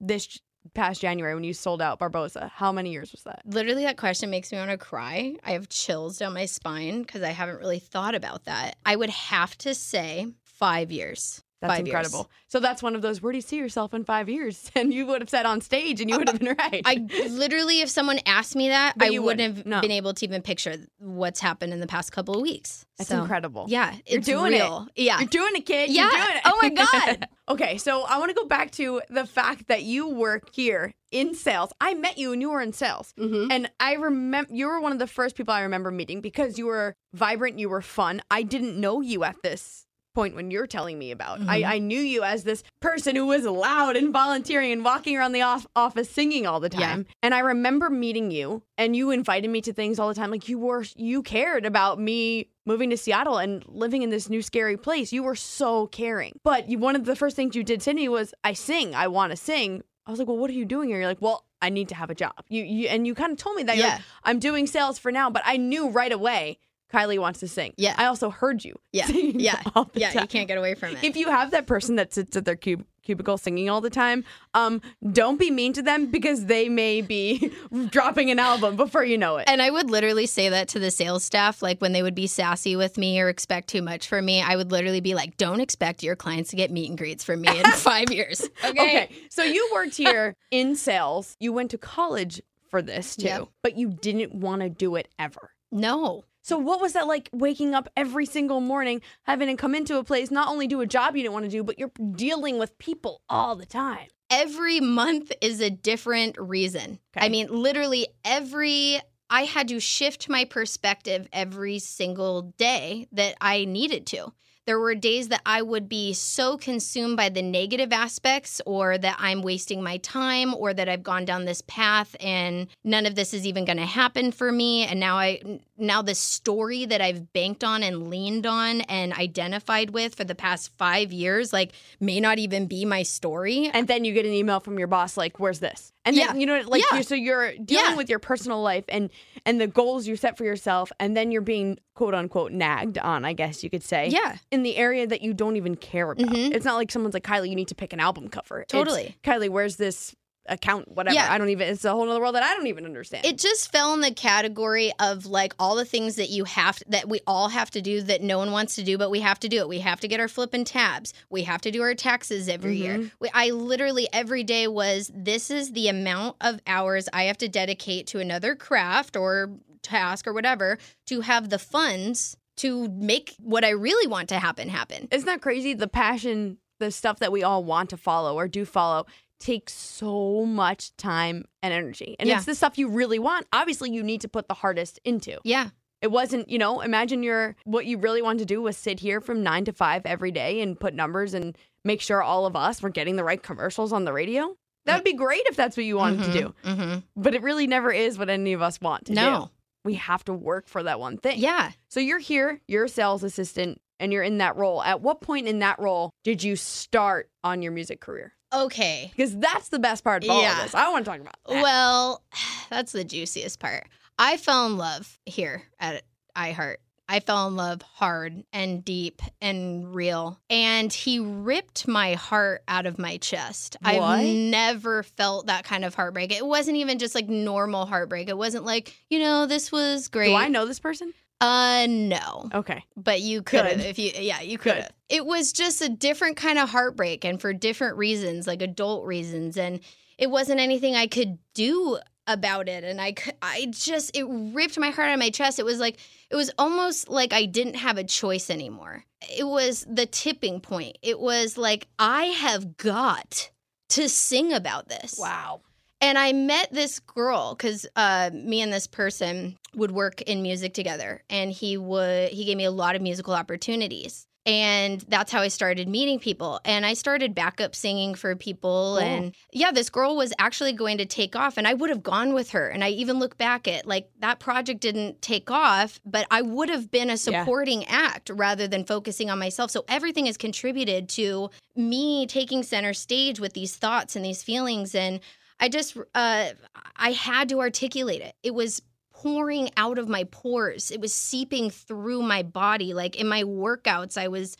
this 0.00 0.38
past 0.72 1.00
January 1.00 1.34
when 1.34 1.44
you 1.44 1.52
sold 1.52 1.82
out 1.82 1.98
Barboza, 1.98 2.50
how 2.54 2.72
many 2.72 2.90
years 2.90 3.12
was 3.12 3.22
that? 3.24 3.42
Literally, 3.44 3.84
that 3.84 3.96
question 3.96 4.30
makes 4.30 4.50
me 4.50 4.58
want 4.58 4.70
to 4.70 4.78
cry. 4.78 5.36
I 5.44 5.52
have 5.52 5.68
chills 5.68 6.18
down 6.18 6.34
my 6.34 6.46
spine 6.46 7.02
because 7.02 7.22
I 7.22 7.30
haven't 7.30 7.58
really 7.58 7.78
thought 7.78 8.14
about 8.14 8.46
that. 8.46 8.76
I 8.84 8.96
would 8.96 9.10
have 9.10 9.56
to 9.58 9.74
say 9.74 10.32
five 10.42 10.90
years. 10.90 11.43
That's 11.64 11.78
Five 11.78 11.86
years. 11.86 11.94
incredible. 11.94 12.30
So 12.48 12.60
that's 12.60 12.82
one 12.82 12.94
of 12.94 13.00
those. 13.00 13.22
Where 13.22 13.32
do 13.32 13.38
you 13.38 13.42
see 13.42 13.56
yourself 13.56 13.94
in 13.94 14.04
five 14.04 14.28
years? 14.28 14.70
And 14.76 14.92
you 14.92 15.06
would 15.06 15.22
have 15.22 15.30
said 15.30 15.46
on 15.46 15.60
stage, 15.62 16.00
and 16.02 16.10
you 16.10 16.18
would 16.18 16.28
have 16.28 16.38
been 16.38 16.54
right. 16.58 16.82
I 16.84 17.06
literally, 17.30 17.80
if 17.80 17.88
someone 17.88 18.18
asked 18.26 18.54
me 18.54 18.68
that, 18.68 18.98
But 18.98 19.06
I 19.06 19.10
wouldn't 19.18 19.24
wouldn't. 19.24 19.56
have 19.58 19.66
No. 19.66 19.80
been 19.80 19.90
able 19.92 20.12
to 20.12 20.24
even 20.26 20.42
picture 20.42 20.76
what's 20.98 21.40
happened 21.40 21.72
in 21.72 21.80
the 21.80 21.86
past 21.86 22.12
couple 22.12 22.34
of 22.34 22.42
weeks. 22.42 22.84
That's 22.98 23.08
So, 23.08 23.22
incredible. 23.22 23.64
Yeah, 23.68 23.92
You're 24.06 24.18
it's 24.18 24.26
doing 24.26 24.52
real. 24.52 24.86
Yeah, 24.94 25.18
You're 25.20 25.28
doing 25.28 25.52
it, 25.56 25.64
kid. 25.64 25.90
Yeah. 25.90 26.02
You're 26.02 26.10
doing 26.10 26.36
it. 26.36 26.42
Oh 26.44 26.58
my 26.60 26.68
God. 27.16 27.28
okay, 27.48 27.78
so 27.78 28.02
I 28.02 28.18
want 28.18 28.28
to 28.30 28.34
go 28.34 28.44
back 28.46 28.70
to 28.72 29.00
the 29.08 29.24
fact 29.26 29.68
that 29.68 29.82
you 29.84 30.08
work 30.08 30.50
here 30.52 30.92
in 31.10 31.34
sales. 31.34 31.72
I 31.80 31.94
met 31.94 32.18
you 32.18 32.32
and 32.32 32.42
you 32.42 32.50
were 32.50 32.60
in 32.60 32.72
sales. 32.74 33.14
Mhm. 33.18 33.48
And 33.50 33.70
I 33.80 33.94
remember 33.94 34.52
you 34.52 34.66
were 34.66 34.80
one 34.80 34.92
of 34.92 34.98
the 34.98 35.06
first 35.06 35.34
people 35.36 35.54
I 35.54 35.62
remember 35.62 35.90
meeting 35.90 36.20
because 36.20 36.58
you 36.58 36.66
were 36.66 36.94
vibrant, 37.14 37.58
you 37.58 37.68
were 37.70 37.82
fun. 37.82 38.20
I 38.30 38.42
didn't 38.42 38.78
know 38.78 39.00
you 39.00 39.24
at 39.24 39.36
this 39.42 39.86
point 40.14 40.34
when 40.36 40.50
you're 40.50 40.66
telling 40.66 40.98
me 40.98 41.10
about. 41.10 41.40
Mm-hmm. 41.40 41.50
I, 41.50 41.64
I 41.64 41.78
knew 41.78 41.98
you 42.00 42.22
as 42.22 42.44
this 42.44 42.62
person 42.80 43.16
who 43.16 43.26
was 43.26 43.44
loud 43.44 43.96
and 43.96 44.12
volunteering 44.12 44.72
and 44.72 44.84
walking 44.84 45.16
around 45.16 45.32
the 45.32 45.42
off- 45.42 45.66
office 45.76 46.08
singing 46.08 46.46
all 46.46 46.60
the 46.60 46.70
Yeah. 46.72 46.80
time. 46.80 47.06
And 47.22 47.34
I 47.34 47.40
remember 47.40 47.90
meeting 47.90 48.30
you 48.30 48.62
and 48.78 48.94
you 48.96 49.10
invited 49.10 49.50
me 49.50 49.60
to 49.62 49.72
things 49.72 49.98
all 49.98 50.08
the 50.08 50.14
time. 50.14 50.30
Like 50.30 50.48
you 50.48 50.58
were 50.58 50.84
you 50.96 51.22
cared 51.22 51.66
about 51.66 51.98
me 51.98 52.48
moving 52.64 52.90
to 52.90 52.96
Seattle 52.96 53.38
and 53.38 53.64
living 53.68 54.02
in 54.02 54.10
this 54.10 54.30
new 54.30 54.40
scary 54.40 54.76
place. 54.76 55.12
You 55.12 55.22
were 55.22 55.34
so 55.36 55.86
caring. 55.88 56.38
But 56.44 56.68
you, 56.70 56.78
one 56.78 56.96
of 56.96 57.04
the 57.04 57.16
first 57.16 57.36
things 57.36 57.54
you 57.54 57.62
did 57.64 57.80
to 57.82 57.92
me 57.92 58.08
was, 58.08 58.32
I 58.42 58.54
sing, 58.54 58.94
I 58.94 59.08
want 59.08 59.32
to 59.32 59.36
sing. 59.36 59.82
I 60.06 60.10
was 60.10 60.18
like, 60.18 60.28
well, 60.28 60.38
what 60.38 60.48
are 60.50 60.54
you 60.54 60.64
doing 60.64 60.88
here? 60.88 60.98
You're 60.98 61.08
like, 61.08 61.20
well, 61.20 61.44
I 61.60 61.70
need 61.70 61.88
to 61.88 61.94
have 61.94 62.10
a 62.10 62.14
job. 62.14 62.32
You, 62.48 62.62
you 62.62 62.88
and 62.88 63.06
you 63.06 63.14
kind 63.14 63.32
of 63.32 63.38
told 63.38 63.56
me 63.56 63.64
that. 63.64 63.76
Yeah. 63.76 63.86
like, 63.86 64.00
I'm 64.22 64.38
doing 64.38 64.66
sales 64.66 64.98
for 64.98 65.10
now, 65.10 65.28
but 65.30 65.42
I 65.44 65.56
knew 65.56 65.88
right 65.90 66.12
away 66.12 66.58
Kylie 66.94 67.18
wants 67.18 67.40
to 67.40 67.48
sing. 67.48 67.72
Yeah. 67.76 67.94
I 67.98 68.04
also 68.06 68.30
heard 68.30 68.64
you. 68.64 68.78
Yeah. 68.92 69.08
Yeah. 69.10 69.60
all 69.74 69.90
the 69.92 70.00
Yeah. 70.00 70.20
You 70.20 70.26
can't 70.28 70.46
get 70.48 70.58
away 70.58 70.74
from 70.74 70.96
it. 70.96 71.02
If 71.02 71.16
you 71.16 71.28
have 71.28 71.50
that 71.50 71.66
person 71.66 71.96
that 71.96 72.12
sits 72.14 72.36
at 72.36 72.44
their 72.44 72.56
cub- 72.56 72.84
cubicle 73.02 73.36
singing 73.36 73.68
all 73.68 73.80
the 73.80 73.90
time, 73.90 74.24
um, 74.54 74.80
don't 75.12 75.38
be 75.38 75.50
mean 75.50 75.72
to 75.74 75.82
them 75.82 76.06
because 76.06 76.46
they 76.46 76.68
may 76.68 77.00
be 77.02 77.52
dropping 77.90 78.30
an 78.30 78.38
album 78.38 78.76
before 78.76 79.04
you 79.04 79.18
know 79.18 79.36
it. 79.38 79.44
And 79.48 79.60
I 79.60 79.70
would 79.70 79.90
literally 79.90 80.26
say 80.26 80.48
that 80.50 80.68
to 80.68 80.78
the 80.78 80.90
sales 80.90 81.24
staff, 81.24 81.62
like 81.62 81.80
when 81.80 81.92
they 81.92 82.02
would 82.02 82.14
be 82.14 82.26
sassy 82.26 82.76
with 82.76 82.96
me 82.96 83.20
or 83.20 83.28
expect 83.28 83.68
too 83.68 83.82
much 83.82 84.08
from 84.08 84.24
me, 84.24 84.40
I 84.40 84.56
would 84.56 84.70
literally 84.70 85.00
be 85.00 85.14
like, 85.14 85.36
don't 85.36 85.60
expect 85.60 86.02
your 86.02 86.16
clients 86.16 86.50
to 86.50 86.56
get 86.56 86.70
meet 86.70 86.88
and 86.88 86.96
greets 86.96 87.24
from 87.24 87.40
me 87.42 87.48
in 87.58 87.64
five 87.72 88.10
years. 88.12 88.40
Okay. 88.64 88.70
Okay, 88.84 89.08
so 89.30 89.42
you 89.42 89.68
worked 89.74 89.96
here 89.96 90.34
in 90.50 90.76
sales. 90.76 91.36
You 91.40 91.52
went 91.52 91.72
to 91.72 91.78
college 91.78 92.40
for 92.70 92.80
this 92.80 93.16
too, 93.16 93.26
Yep. 93.26 93.48
but 93.62 93.76
you 93.76 93.88
didn't 93.90 94.34
want 94.34 94.62
to 94.62 94.68
do 94.70 94.96
it 94.96 95.08
ever. 95.18 95.50
No. 95.72 96.24
So 96.44 96.58
what 96.58 96.78
was 96.78 96.92
that 96.92 97.06
like 97.06 97.30
waking 97.32 97.74
up 97.74 97.88
every 97.96 98.26
single 98.26 98.60
morning, 98.60 99.00
having 99.22 99.48
to 99.48 99.56
come 99.56 99.74
into 99.74 99.96
a 99.96 100.04
place, 100.04 100.30
not 100.30 100.48
only 100.48 100.66
do 100.66 100.82
a 100.82 100.86
job 100.86 101.16
you 101.16 101.22
didn't 101.22 101.32
want 101.32 101.46
to 101.46 101.50
do, 101.50 101.64
but 101.64 101.78
you're 101.78 101.90
dealing 102.14 102.58
with 102.58 102.76
people 102.76 103.22
all 103.30 103.56
the 103.56 103.64
time. 103.64 104.08
Every 104.28 104.78
month 104.78 105.32
is 105.40 105.62
a 105.62 105.70
different 105.70 106.36
reason. 106.38 106.98
Okay. 107.16 107.24
I 107.24 107.30
mean, 107.30 107.48
literally 107.48 108.08
every. 108.26 109.00
I 109.30 109.44
had 109.44 109.68
to 109.68 109.80
shift 109.80 110.28
my 110.28 110.44
perspective 110.44 111.26
every 111.32 111.78
single 111.78 112.42
day 112.58 113.08
that 113.12 113.36
I 113.40 113.64
needed 113.64 114.04
to. 114.08 114.34
There 114.66 114.78
were 114.78 114.94
days 114.94 115.28
that 115.28 115.42
I 115.44 115.60
would 115.60 115.90
be 115.90 116.14
so 116.14 116.56
consumed 116.56 117.18
by 117.18 117.28
the 117.28 117.42
negative 117.42 117.92
aspects, 117.92 118.62
or 118.64 118.96
that 118.96 119.16
I'm 119.18 119.42
wasting 119.42 119.82
my 119.82 119.98
time, 119.98 120.54
or 120.54 120.72
that 120.72 120.88
I've 120.88 121.02
gone 121.02 121.26
down 121.26 121.44
this 121.44 121.62
path 121.66 122.16
and 122.18 122.68
none 122.82 123.04
of 123.04 123.14
this 123.14 123.34
is 123.34 123.46
even 123.46 123.66
going 123.66 123.76
to 123.76 123.84
happen 123.84 124.32
for 124.32 124.50
me. 124.50 124.84
And 124.84 124.98
now 124.98 125.16
I, 125.18 125.60
now 125.76 126.02
the 126.02 126.14
story 126.14 126.84
that 126.86 127.00
I've 127.00 127.32
banked 127.32 127.64
on 127.64 127.82
and 127.82 128.08
leaned 128.08 128.46
on 128.46 128.82
and 128.82 129.12
identified 129.12 129.90
with 129.90 130.14
for 130.14 130.24
the 130.24 130.34
past 130.34 130.70
five 130.78 131.12
years, 131.12 131.52
like, 131.52 131.72
may 132.00 132.20
not 132.20 132.38
even 132.38 132.66
be 132.66 132.84
my 132.84 133.02
story. 133.02 133.70
And 133.74 133.88
then 133.88 134.04
you 134.04 134.12
get 134.12 134.24
an 134.24 134.32
email 134.32 134.60
from 134.60 134.78
your 134.78 134.86
boss 134.88 135.16
like, 135.16 135.40
"Where's 135.40 135.58
this?" 135.60 135.92
And 136.04 136.16
then 136.16 136.26
Yeah. 136.26 136.34
you 136.34 136.46
know, 136.46 136.62
like, 136.66 136.82
Yeah. 136.90 136.98
you 136.98 137.02
so 137.02 137.14
you're 137.14 137.52
dealing 137.56 137.66
Yeah. 137.90 137.96
with 137.96 138.08
your 138.08 138.18
personal 138.20 138.62
life 138.62 138.84
and 138.88 139.10
and 139.46 139.60
the 139.60 139.66
goals 139.66 140.06
you 140.06 140.16
set 140.16 140.38
for 140.38 140.44
yourself, 140.44 140.90
and 141.00 141.16
then 141.16 141.30
you're 141.32 141.42
being 141.42 141.78
quote 141.94 142.14
unquote 142.14 142.52
nagged 142.52 142.96
on, 142.98 143.24
I 143.24 143.32
guess 143.32 143.62
you 143.62 143.70
could 143.70 143.82
say. 143.82 144.08
Yeah. 144.08 144.36
In 144.50 144.62
the 144.62 144.76
area 144.76 145.06
that 145.06 145.22
you 145.22 145.34
don't 145.34 145.56
even 145.56 145.76
care 145.76 146.10
about. 146.12 146.26
Mhm. 146.26 146.54
It's 146.54 146.64
not 146.64 146.76
like 146.76 146.90
someone's 146.90 147.14
like, 147.14 147.24
Kylie, 147.24 147.48
you 147.50 147.56
need 147.56 147.68
to 147.68 147.74
pick 147.74 147.92
an 147.92 148.00
album 148.00 148.28
cover. 148.28 148.60
It's, 148.60 148.72
Totally. 148.72 149.16
Kylie, 149.22 149.48
where's 149.50 149.76
this 149.76 150.14
account? 150.46 150.90
Whatever. 150.90 151.14
Yeah. 151.14 151.32
I 151.32 151.38
don't 151.38 151.48
even. 151.48 151.68
It's 151.68 151.84
a 151.84 151.90
whole 151.90 152.08
other 152.10 152.20
world 152.20 152.34
that 152.34 152.42
I 152.42 152.54
don't 152.54 152.66
even 152.66 152.84
understand. 152.84 153.24
It 153.24 153.38
just 153.38 153.70
fell 153.72 153.94
in 153.94 154.00
the 154.00 154.12
category 154.12 154.92
of 154.98 155.26
like 155.26 155.54
all 155.58 155.76
the 155.76 155.84
things 155.84 156.16
that 156.16 156.30
you 156.30 156.44
have 156.44 156.82
that 156.88 157.08
we 157.08 157.20
all 157.26 157.48
have 157.48 157.70
to 157.72 157.82
do 157.82 158.02
that 158.02 158.22
no 158.22 158.38
one 158.38 158.52
wants 158.52 158.74
to 158.76 158.82
do, 158.82 158.98
but 158.98 159.10
we 159.10 159.20
have 159.20 159.40
to 159.40 159.48
do 159.48 159.58
it. 159.58 159.68
We 159.68 159.80
have 159.80 160.00
to 160.00 160.08
get 160.08 160.20
our 160.20 160.28
flipping 160.28 160.64
tabs. 160.64 161.12
We 161.30 161.42
have 161.44 161.60
to 161.62 161.70
do 161.70 161.82
our 161.82 161.94
taxes 161.94 162.48
every 162.48 162.76
year. 162.76 162.98
Mm-hmm. 162.98 163.08
We, 163.20 163.30
I 163.32 163.50
literally 163.50 164.08
every 164.12 164.44
day 164.44 164.68
was 164.68 165.10
this 165.14 165.50
is 165.50 165.72
the 165.72 165.88
amount 165.88 166.36
of 166.40 166.60
hours 166.66 167.08
I 167.12 167.24
have 167.24 167.38
to 167.38 167.48
dedicate 167.48 168.06
to 168.08 168.20
another 168.20 168.54
craft 168.54 169.16
or 169.16 169.50
task 169.82 170.26
or 170.26 170.32
whatever 170.32 170.78
to 171.06 171.20
have 171.20 171.50
the 171.50 171.58
funds 171.58 172.36
to 172.56 172.88
make 172.88 173.34
what 173.38 173.64
I 173.64 173.70
really 173.70 174.06
want 174.06 174.28
to 174.30 174.38
happen 174.38 174.68
happen. 174.68 175.08
Isn't 175.10 175.26
that 175.26 175.42
crazy? 175.42 175.74
The 175.74 175.88
passion, 175.88 176.58
the 176.78 176.90
stuff 176.90 177.18
that 177.18 177.32
we 177.32 177.42
all 177.42 177.64
want 177.64 177.90
to 177.90 177.96
follow 177.96 178.36
or 178.36 178.48
do 178.48 178.64
follow 178.64 179.06
takes 179.40 179.72
so 179.72 180.44
much 180.46 180.96
time 180.96 181.44
and 181.62 181.72
energy. 181.74 182.16
And 182.18 182.28
Yeah. 182.28 182.36
it's 182.36 182.46
the 182.46 182.54
stuff 182.54 182.78
you 182.78 182.88
really 182.88 183.18
want. 183.18 183.46
Obviously, 183.52 183.90
you 183.90 184.02
need 184.02 184.20
to 184.22 184.28
put 184.28 184.48
the 184.48 184.54
hardest 184.54 185.00
into. 185.04 185.38
Yeah. 185.44 185.70
It 186.00 186.10
wasn't, 186.10 186.50
you 186.50 186.58
know, 186.58 186.80
imagine 186.80 187.22
your 187.22 187.56
what 187.64 187.86
you 187.86 187.96
really 187.98 188.20
wanted 188.20 188.40
to 188.40 188.44
do 188.44 188.60
was 188.60 188.76
sit 188.76 189.00
here 189.00 189.20
from 189.20 189.42
9 189.42 189.64
to 189.66 189.72
5 189.72 190.02
every 190.04 190.30
day 190.30 190.60
and 190.60 190.78
put 190.78 190.92
numbers 190.94 191.32
and 191.34 191.56
make 191.84 192.00
sure 192.00 192.22
all 192.22 192.46
of 192.46 192.56
us 192.56 192.82
were 192.82 192.90
getting 192.90 193.16
the 193.16 193.24
right 193.24 193.42
commercials 193.42 193.92
on 193.92 194.04
the 194.04 194.12
radio. 194.12 194.54
That 194.86 194.96
would 194.96 195.04
be 195.04 195.14
great 195.14 195.42
if 195.46 195.56
that's 195.56 195.78
what 195.78 195.86
you 195.86 195.96
wanted 195.96 196.24
to 196.24 196.32
do. 196.32 196.54
Mm-hmm. 196.64 196.98
But 197.16 197.34
it 197.34 197.40
really 197.42 197.66
never 197.66 197.90
is 197.90 198.18
what 198.18 198.28
any 198.28 198.52
of 198.52 198.60
us 198.60 198.80
want 198.82 199.06
to 199.06 199.14
do. 199.14 199.20
No. 199.20 199.50
We 199.82 199.94
have 199.94 200.24
to 200.26 200.34
work 200.34 200.68
for 200.68 200.82
that 200.82 201.00
one 201.00 201.16
thing. 201.16 201.38
Yeah. 201.38 201.72
So 201.88 202.00
you're 202.00 202.18
here, 202.18 202.60
you're 202.68 202.84
a 202.84 202.88
sales 202.88 203.22
assistant, 203.22 203.80
and 203.98 204.12
you're 204.12 204.22
in 204.22 204.38
that 204.38 204.56
role. 204.56 204.82
At 204.82 205.00
what 205.00 205.22
point 205.22 205.46
in 205.46 205.60
that 205.60 205.78
role 205.78 206.10
did 206.22 206.42
you 206.42 206.56
start 206.56 207.30
on 207.42 207.62
your 207.62 207.72
music 207.72 208.00
career? 208.00 208.34
Okay. 208.54 209.10
Because 209.14 209.36
that's 209.36 209.68
the 209.68 209.78
best 209.78 210.04
part 210.04 210.24
of 210.24 210.30
all 210.30 210.40
Yeah. 210.40 210.58
of 210.58 210.62
this. 210.64 210.74
I 210.74 210.90
want 210.90 211.04
to 211.04 211.10
talk 211.10 211.20
about 211.20 211.36
that. 211.48 211.62
Well, 211.62 212.22
that's 212.70 212.92
the 212.92 213.04
juiciest 213.04 213.58
part. 213.58 213.86
I 214.18 214.36
fell 214.36 214.66
in 214.66 214.76
love 214.76 215.18
here 215.26 215.62
at 215.80 216.02
iHeart. 216.36 216.76
I 217.06 217.20
fell 217.20 217.48
in 217.48 217.56
love 217.56 217.82
hard 217.82 218.44
and 218.52 218.82
deep 218.82 219.20
and 219.42 219.94
real. 219.94 220.40
And 220.48 220.90
he 220.90 221.18
ripped 221.18 221.86
my 221.86 222.14
heart 222.14 222.62
out 222.66 222.86
of 222.86 222.98
my 222.98 223.18
chest. 223.18 223.76
What? 223.82 223.92
I've 224.00 224.26
never 224.36 225.02
felt 225.02 225.46
that 225.48 225.64
kind 225.64 225.84
of 225.84 225.94
heartbreak. 225.94 226.32
It 226.32 226.46
wasn't 226.46 226.78
even 226.78 226.98
just 226.98 227.14
like 227.14 227.28
normal 227.28 227.84
heartbreak. 227.84 228.30
It 228.30 228.38
wasn't 228.38 228.64
like, 228.64 228.96
you 229.10 229.18
know, 229.18 229.44
this 229.44 229.70
was 229.70 230.08
great. 230.08 230.28
Do 230.28 230.34
I 230.34 230.48
know 230.48 230.64
this 230.64 230.80
person? 230.80 231.12
Uh 231.40 231.86
no. 231.88 232.48
Okay. 232.54 232.84
But 232.96 233.20
you 233.20 233.42
could 233.42 233.64
have 233.64 233.80
if 233.80 233.98
you 233.98 234.12
yeah, 234.14 234.40
you 234.40 234.58
could 234.58 234.76
have. 234.76 234.92
It 235.08 235.26
was 235.26 235.52
just 235.52 235.82
a 235.82 235.88
different 235.88 236.36
kind 236.36 236.58
of 236.58 236.70
heartbreak 236.70 237.24
and 237.24 237.40
for 237.40 237.52
different 237.52 237.96
reasons, 237.96 238.46
like 238.46 238.62
adult 238.62 239.04
reasons 239.04 239.56
and 239.56 239.80
it 240.16 240.30
wasn't 240.30 240.60
anything 240.60 240.94
I 240.94 241.06
could 241.06 241.38
do 241.54 241.98
about 242.26 242.68
it 242.68 242.84
and 242.84 243.00
I 243.00 243.12
could, 243.12 243.34
I 243.42 243.66
just 243.70 244.16
it 244.16 244.24
ripped 244.24 244.78
my 244.78 244.90
heart 244.90 245.08
out 245.08 245.14
of 245.14 245.18
my 245.18 245.30
chest. 245.30 245.58
It 245.58 245.64
was 245.64 245.78
like 245.78 245.98
it 246.30 246.36
was 246.36 246.50
almost 246.58 247.08
like 247.08 247.32
I 247.32 247.44
didn't 247.44 247.76
have 247.76 247.98
a 247.98 248.04
choice 248.04 248.48
anymore. 248.50 249.04
It 249.36 249.44
was 249.44 249.84
the 249.88 250.06
tipping 250.06 250.60
point. 250.60 250.98
It 251.02 251.18
was 251.20 251.58
like 251.58 251.88
I 251.98 252.26
have 252.26 252.76
got 252.76 253.50
to 253.90 254.08
sing 254.08 254.52
about 254.52 254.88
this. 254.88 255.16
Wow. 255.18 255.60
And 256.04 256.18
I 256.18 256.34
met 256.34 256.70
this 256.70 257.00
girl 257.00 257.54
because 257.54 257.86
uh, 257.96 258.28
me 258.34 258.60
and 258.60 258.70
this 258.70 258.86
person 258.86 259.56
would 259.74 259.90
work 259.90 260.20
in 260.20 260.42
music 260.42 260.74
together, 260.74 261.22
and 261.30 261.50
he 261.50 261.78
would 261.78 262.28
he 262.28 262.44
gave 262.44 262.58
me 262.58 262.64
a 262.64 262.70
lot 262.70 262.94
of 262.94 263.00
musical 263.00 263.32
opportunities, 263.32 264.26
and 264.44 265.00
that's 265.08 265.32
how 265.32 265.40
I 265.40 265.48
started 265.48 265.88
meeting 265.88 266.18
people. 266.18 266.60
And 266.66 266.84
I 266.84 266.92
started 266.92 267.34
backup 267.34 267.74
singing 267.74 268.14
for 268.14 268.36
people, 268.36 268.96
Cool. 268.98 269.08
and 269.08 269.34
yeah, 269.50 269.72
this 269.72 269.88
girl 269.88 270.14
was 270.14 270.34
actually 270.38 270.74
going 270.74 270.98
to 270.98 271.06
take 271.06 271.34
off, 271.36 271.56
and 271.56 271.66
I 271.66 271.72
would 271.72 271.88
have 271.88 272.02
gone 272.02 272.34
with 272.34 272.50
her. 272.50 272.68
And 272.68 272.84
I 272.84 272.90
even 272.90 273.18
look 273.18 273.38
back 273.38 273.66
at 273.66 273.86
like 273.86 274.10
that 274.18 274.40
project 274.40 274.82
didn't 274.82 275.22
take 275.22 275.50
off, 275.50 276.00
but 276.04 276.26
I 276.30 276.42
would 276.42 276.68
have 276.68 276.90
been 276.90 277.08
a 277.08 277.16
supporting 277.16 277.86
act 277.86 278.28
rather 278.28 278.68
than 278.68 278.84
focusing 278.84 279.30
on 279.30 279.38
myself. 279.38 279.70
So 279.70 279.86
everything 279.88 280.26
has 280.26 280.36
contributed 280.36 281.08
to 281.20 281.48
me 281.74 282.26
taking 282.26 282.62
center 282.62 282.92
stage 282.92 283.40
with 283.40 283.54
these 283.54 283.74
thoughts 283.74 284.16
and 284.16 284.22
these 284.24 284.42
feelings 284.42 284.94
and 284.94 285.20
I 285.60 285.68
just 285.68 285.96
uh 286.14 286.50
I 286.96 287.12
had 287.12 287.48
to 287.50 287.60
articulate 287.60 288.20
it. 288.22 288.34
It 288.42 288.54
was 288.54 288.82
pouring 289.12 289.70
out 289.76 289.98
of 289.98 290.08
my 290.08 290.24
pores. 290.24 290.90
It 290.90 291.00
was 291.00 291.14
seeping 291.14 291.70
through 291.70 292.22
my 292.22 292.42
body 292.42 292.92
like 292.94 293.16
in 293.16 293.26
my 293.28 293.42
workouts 293.44 294.18
I 294.18 294.28
was 294.28 294.56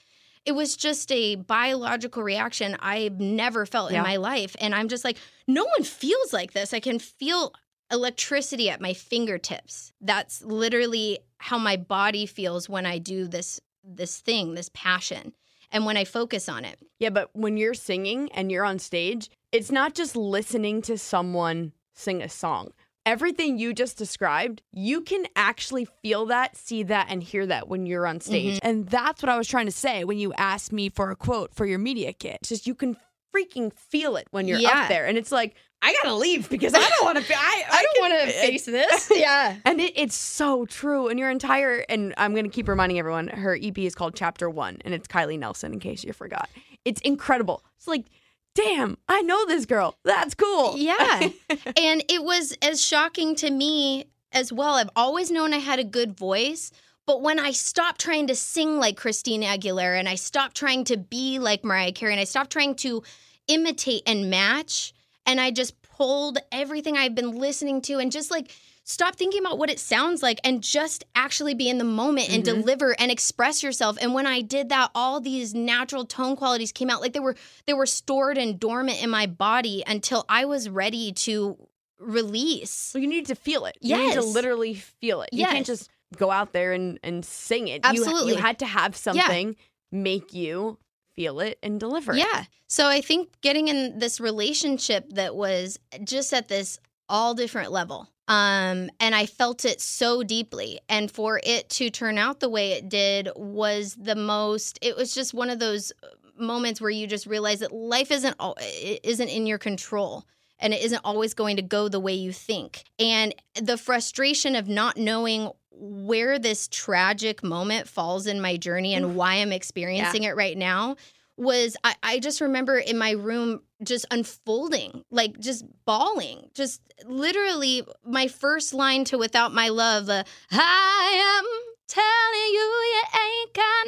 it 0.46 0.52
was 0.52 0.76
just 0.76 1.10
a 1.10 1.36
biological 1.36 2.22
reaction 2.22 2.76
I've 2.80 3.18
never 3.20 3.64
felt 3.66 3.92
Yeah. 3.92 3.98
in 3.98 4.02
my 4.04 4.16
life 4.16 4.54
and 4.60 4.74
I'm 4.74 4.88
just 4.88 5.04
like 5.04 5.16
no 5.46 5.64
one 5.64 5.84
feels 5.84 6.32
like 6.32 6.52
this. 6.52 6.72
I 6.72 6.80
can 6.80 6.98
feel 6.98 7.52
electricity 7.90 8.70
at 8.70 8.80
my 8.80 8.92
fingertips. 8.94 9.92
That's 10.00 10.42
literally 10.42 11.18
how 11.38 11.58
my 11.58 11.76
body 11.76 12.26
feels 12.26 12.68
when 12.68 12.86
I 12.86 12.98
do 12.98 13.26
this 13.26 13.60
this 13.86 14.18
thing, 14.20 14.54
this 14.54 14.70
passion 14.72 15.34
and 15.70 15.84
when 15.84 15.96
I 15.96 16.04
focus 16.04 16.48
on 16.48 16.64
it. 16.64 16.78
Yeah, 16.98 17.10
but 17.10 17.28
when 17.34 17.56
you're 17.58 17.74
singing 17.74 18.30
and 18.32 18.50
you're 18.50 18.64
on 18.64 18.78
stage, 18.78 19.28
it's 19.54 19.70
not 19.70 19.94
just 19.94 20.16
listening 20.16 20.82
to 20.82 20.98
someone 20.98 21.72
sing 21.94 22.20
a 22.22 22.28
song. 22.28 22.72
Everything 23.06 23.58
you 23.58 23.74
just 23.74 23.98
described, 23.98 24.62
you 24.72 25.02
can 25.02 25.26
actually 25.36 25.84
feel 25.84 26.24
that, 26.26 26.56
see 26.56 26.82
that, 26.84 27.06
and 27.10 27.22
hear 27.22 27.44
that 27.46 27.68
when 27.68 27.84
you're 27.86 28.06
on 28.06 28.20
stage. 28.20 28.56
Mm-hmm. 28.56 28.66
And 28.66 28.88
that's 28.88 29.22
what 29.22 29.28
I 29.28 29.36
was 29.36 29.46
trying 29.46 29.66
to 29.66 29.72
say 29.72 30.04
when 30.04 30.18
you 30.18 30.32
asked 30.34 30.72
me 30.72 30.88
for 30.88 31.10
a 31.10 31.16
quote 31.16 31.54
for 31.54 31.66
your 31.66 31.78
media 31.78 32.12
kit. 32.14 32.38
It's 32.40 32.48
just 32.48 32.66
you 32.66 32.74
can 32.74 32.96
freaking 33.34 33.72
feel 33.72 34.16
it 34.16 34.26
when 34.30 34.48
you're 34.48 34.58
Yeah. 34.58 34.82
up 34.82 34.88
there. 34.88 35.04
And 35.06 35.18
it's 35.18 35.30
like, 35.30 35.54
I 35.82 35.92
gotta 36.02 36.14
leave 36.14 36.48
because 36.48 36.72
I 36.72 36.78
don't 36.78 37.04
want 37.04 37.18
to 37.18 37.28
be. 37.28 37.34
I, 37.34 37.64
I 37.70 37.84
don't 37.94 38.10
want 38.10 38.24
to 38.24 38.32
face 38.38 38.64
this. 38.64 39.12
Yeah. 39.14 39.56
And 39.66 39.80
it, 39.82 39.92
it's 39.96 40.14
so 40.14 40.64
true. 40.64 41.08
And 41.08 41.18
your 41.18 41.30
entire, 41.30 41.84
and 41.90 42.14
I'm 42.16 42.34
to 42.34 42.48
keep 42.48 42.68
reminding 42.68 42.98
everyone, 42.98 43.28
her 43.28 43.54
EP 43.60 43.76
is 43.78 43.94
called 43.94 44.14
Chapter 44.14 44.48
One, 44.48 44.78
and 44.84 44.94
it's 44.94 45.06
Kylie 45.06 45.38
Nelson, 45.38 45.74
in 45.74 45.80
case 45.80 46.02
you 46.04 46.14
forgot. 46.14 46.48
It's 46.86 47.02
incredible. 47.02 47.62
It's 47.76 47.86
like, 47.86 48.06
damn, 48.54 48.98
I 49.08 49.22
know 49.22 49.46
this 49.46 49.66
girl. 49.66 49.96
That's 50.04 50.34
cool. 50.34 50.76
Yeah. 50.76 51.28
and 51.50 52.04
it 52.08 52.22
was 52.22 52.56
as 52.62 52.84
shocking 52.84 53.34
to 53.36 53.50
me 53.50 54.06
as 54.32 54.52
well. 54.52 54.74
I've 54.74 54.90
always 54.96 55.30
known 55.30 55.54
I 55.54 55.58
had 55.58 55.78
a 55.78 55.84
good 55.84 56.16
voice. 56.16 56.72
But 57.06 57.20
when 57.20 57.38
I 57.38 57.50
stopped 57.50 58.00
trying 58.00 58.28
to 58.28 58.34
sing 58.34 58.78
like 58.78 58.96
Christina 58.96 59.46
Aguilera 59.46 59.98
and 59.98 60.08
I 60.08 60.14
stopped 60.14 60.56
trying 60.56 60.84
to 60.84 60.96
be 60.96 61.38
like 61.38 61.62
Mariah 61.62 61.92
Carey 61.92 62.12
and 62.12 62.20
I 62.20 62.24
stopped 62.24 62.50
trying 62.50 62.76
to 62.76 63.02
imitate 63.46 64.02
and 64.06 64.30
match 64.30 64.94
and 65.26 65.40
I 65.40 65.50
just 65.50 65.80
pulled 65.82 66.38
everything 66.50 66.96
I've 66.96 67.14
been 67.14 67.38
listening 67.38 67.82
to 67.82 67.98
and 67.98 68.10
just 68.10 68.30
like 68.30 68.50
stop 68.84 69.16
thinking 69.16 69.40
about 69.40 69.58
what 69.58 69.70
it 69.70 69.80
sounds 69.80 70.22
like 70.22 70.38
and 70.44 70.62
just 70.62 71.04
actually 71.14 71.54
be 71.54 71.68
in 71.68 71.78
the 71.78 71.84
moment 71.84 72.28
and 72.30 72.42
Mhm. 72.42 72.46
deliver 72.46 72.94
and 73.00 73.10
express 73.10 73.62
yourself. 73.62 73.96
And 74.00 74.12
when 74.14 74.26
I 74.26 74.40
did 74.42 74.68
that, 74.68 74.90
all 74.94 75.20
these 75.20 75.54
natural 75.54 76.04
tone 76.04 76.36
qualities 76.36 76.70
came 76.70 76.90
out 76.90 77.00
like 77.00 77.12
they 77.14 77.20
were 77.20 77.34
they 77.66 77.72
were 77.72 77.86
stored 77.86 78.36
and 78.38 78.60
dormant 78.60 79.02
in 79.02 79.08
my 79.10 79.26
body 79.26 79.82
until 79.86 80.24
I 80.28 80.44
was 80.44 80.68
ready 80.68 81.12
to 81.12 81.56
release. 81.98 82.70
So 82.70 82.98
you 82.98 83.06
need 83.06 83.26
to 83.26 83.34
feel 83.34 83.64
it. 83.66 83.76
You 83.80 83.96
need 83.96 84.12
to 84.14 84.22
literally 84.22 84.74
feel 84.74 85.22
it. 85.22 85.30
You 85.32 85.46
can't 85.46 85.66
just 85.66 85.88
go 86.16 86.30
out 86.30 86.52
there 86.52 86.72
and, 86.72 86.98
and 87.02 87.24
sing 87.24 87.68
it. 87.68 87.84
You- 87.92 88.04
You, 88.26 88.36
had 88.36 88.58
to 88.60 88.66
have 88.66 88.94
something 88.96 89.56
make 89.90 90.34
you 90.34 90.78
feel 91.16 91.40
it 91.40 91.58
and 91.62 91.78
deliver 91.80 92.12
it. 92.12 92.18
Yeah. 92.18 92.44
So 92.68 92.86
I 92.88 93.00
think 93.00 93.30
getting 93.40 93.68
in 93.68 93.98
this 93.98 94.20
relationship 94.20 95.08
that 95.14 95.34
was 95.36 95.78
just 96.04 96.32
at 96.34 96.48
this 96.48 96.78
all 97.08 97.34
different 97.34 97.70
level. 97.72 98.08
Um, 98.26 98.88
and 99.00 99.14
I 99.14 99.26
felt 99.26 99.64
it 99.64 99.80
so 99.80 100.22
deeply. 100.22 100.80
And 100.88 101.10
for 101.10 101.40
it 101.44 101.68
to 101.70 101.90
turn 101.90 102.16
out 102.16 102.40
the 102.40 102.48
way 102.48 102.72
it 102.72 102.88
did 102.88 103.28
was 103.36 103.96
the 104.00 104.16
most, 104.16 104.78
it 104.80 104.96
was 104.96 105.14
just 105.14 105.34
one 105.34 105.50
of 105.50 105.58
those 105.58 105.92
moments 106.38 106.80
where 106.80 106.90
you 106.90 107.06
just 107.06 107.26
realize 107.26 107.60
that 107.60 107.72
life 107.72 108.10
isn't 108.10 108.34
al- 108.40 108.56
it 108.58 109.00
isn't 109.04 109.28
in 109.28 109.46
your 109.46 109.58
control 109.58 110.24
and 110.58 110.72
it 110.72 110.82
isn't 110.82 111.02
always 111.04 111.34
going 111.34 111.56
to 111.56 111.62
go 111.62 111.88
the 111.88 112.00
way 112.00 112.14
you 112.14 112.32
think. 112.32 112.84
And 112.98 113.34
the 113.60 113.76
frustration 113.76 114.56
of 114.56 114.68
not 114.68 114.96
knowing 114.96 115.50
where 115.70 116.38
this 116.38 116.68
tragic 116.68 117.42
moment 117.42 117.88
falls 117.88 118.26
in 118.26 118.40
my 118.40 118.56
journey 118.56 118.94
and 118.94 119.16
why 119.16 119.34
I'm 119.34 119.52
experiencing 119.52 120.22
it 120.24 120.36
right 120.36 120.56
now 120.56 120.96
was 121.36 121.76
I, 121.84 121.94
I 122.02 122.18
just 122.20 122.40
remember 122.40 122.78
in 122.78 122.96
my 122.98 123.12
room 123.12 123.60
just 123.82 124.06
unfolding, 124.10 125.04
like 125.10 125.38
just 125.40 125.64
bawling, 125.84 126.48
just 126.54 126.80
literally 127.06 127.82
my 128.04 128.28
first 128.28 128.72
line 128.72 129.04
to 129.06 129.18
Without 129.18 129.52
My 129.52 129.68
Love, 129.68 130.08
uh, 130.08 130.24
I 130.52 131.38
am 131.40 131.44
telling 131.88 132.52
you 132.52 132.60
you 132.60 133.02
ain't 133.20 133.54
got 133.54 133.86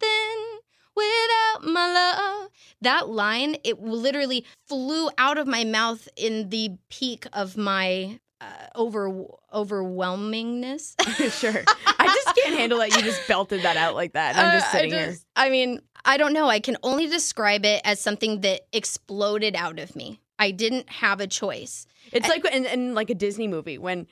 nothing 0.00 0.60
without 0.96 1.72
my 1.72 1.92
love. 1.92 2.50
That 2.82 3.08
line, 3.08 3.56
it 3.64 3.80
literally 3.80 4.44
flew 4.66 5.10
out 5.18 5.38
of 5.38 5.46
my 5.46 5.64
mouth 5.64 6.08
in 6.16 6.48
the 6.50 6.76
peak 6.90 7.26
of 7.32 7.56
my 7.56 8.18
uh, 8.40 8.66
over 8.74 9.10
overwhelmingness. 9.52 10.94
sure. 11.40 11.62
I 11.98 12.06
just 12.06 12.36
can't 12.36 12.56
handle 12.56 12.78
that 12.78 12.94
you 12.94 13.02
just 13.02 13.26
belted 13.26 13.62
that 13.62 13.76
out 13.76 13.94
like 13.94 14.12
that. 14.12 14.36
I'm 14.36 14.52
just 14.58 14.66
Uh, 14.66 14.78
I 14.78 14.80
sitting 14.80 14.92
here. 14.92 15.16
I 15.34 15.50
mean, 15.50 15.80
I 16.04 16.16
don't 16.16 16.32
know. 16.32 16.48
I 16.48 16.60
can 16.60 16.76
only 16.82 17.06
describe 17.06 17.64
it 17.64 17.80
as 17.84 18.00
something 18.00 18.40
that 18.42 18.62
exploded 18.72 19.56
out 19.56 19.78
of 19.78 19.94
me. 19.96 20.20
I 20.38 20.50
didn't 20.52 20.88
have 20.88 21.20
a 21.20 21.26
choice. 21.26 21.86
It's 22.12 22.28
like 22.28 22.44
in, 22.44 22.64
in 22.64 22.94
like 22.94 23.10
a 23.10 23.14
Disney 23.14 23.48
movie 23.48 23.76
when 23.78 24.06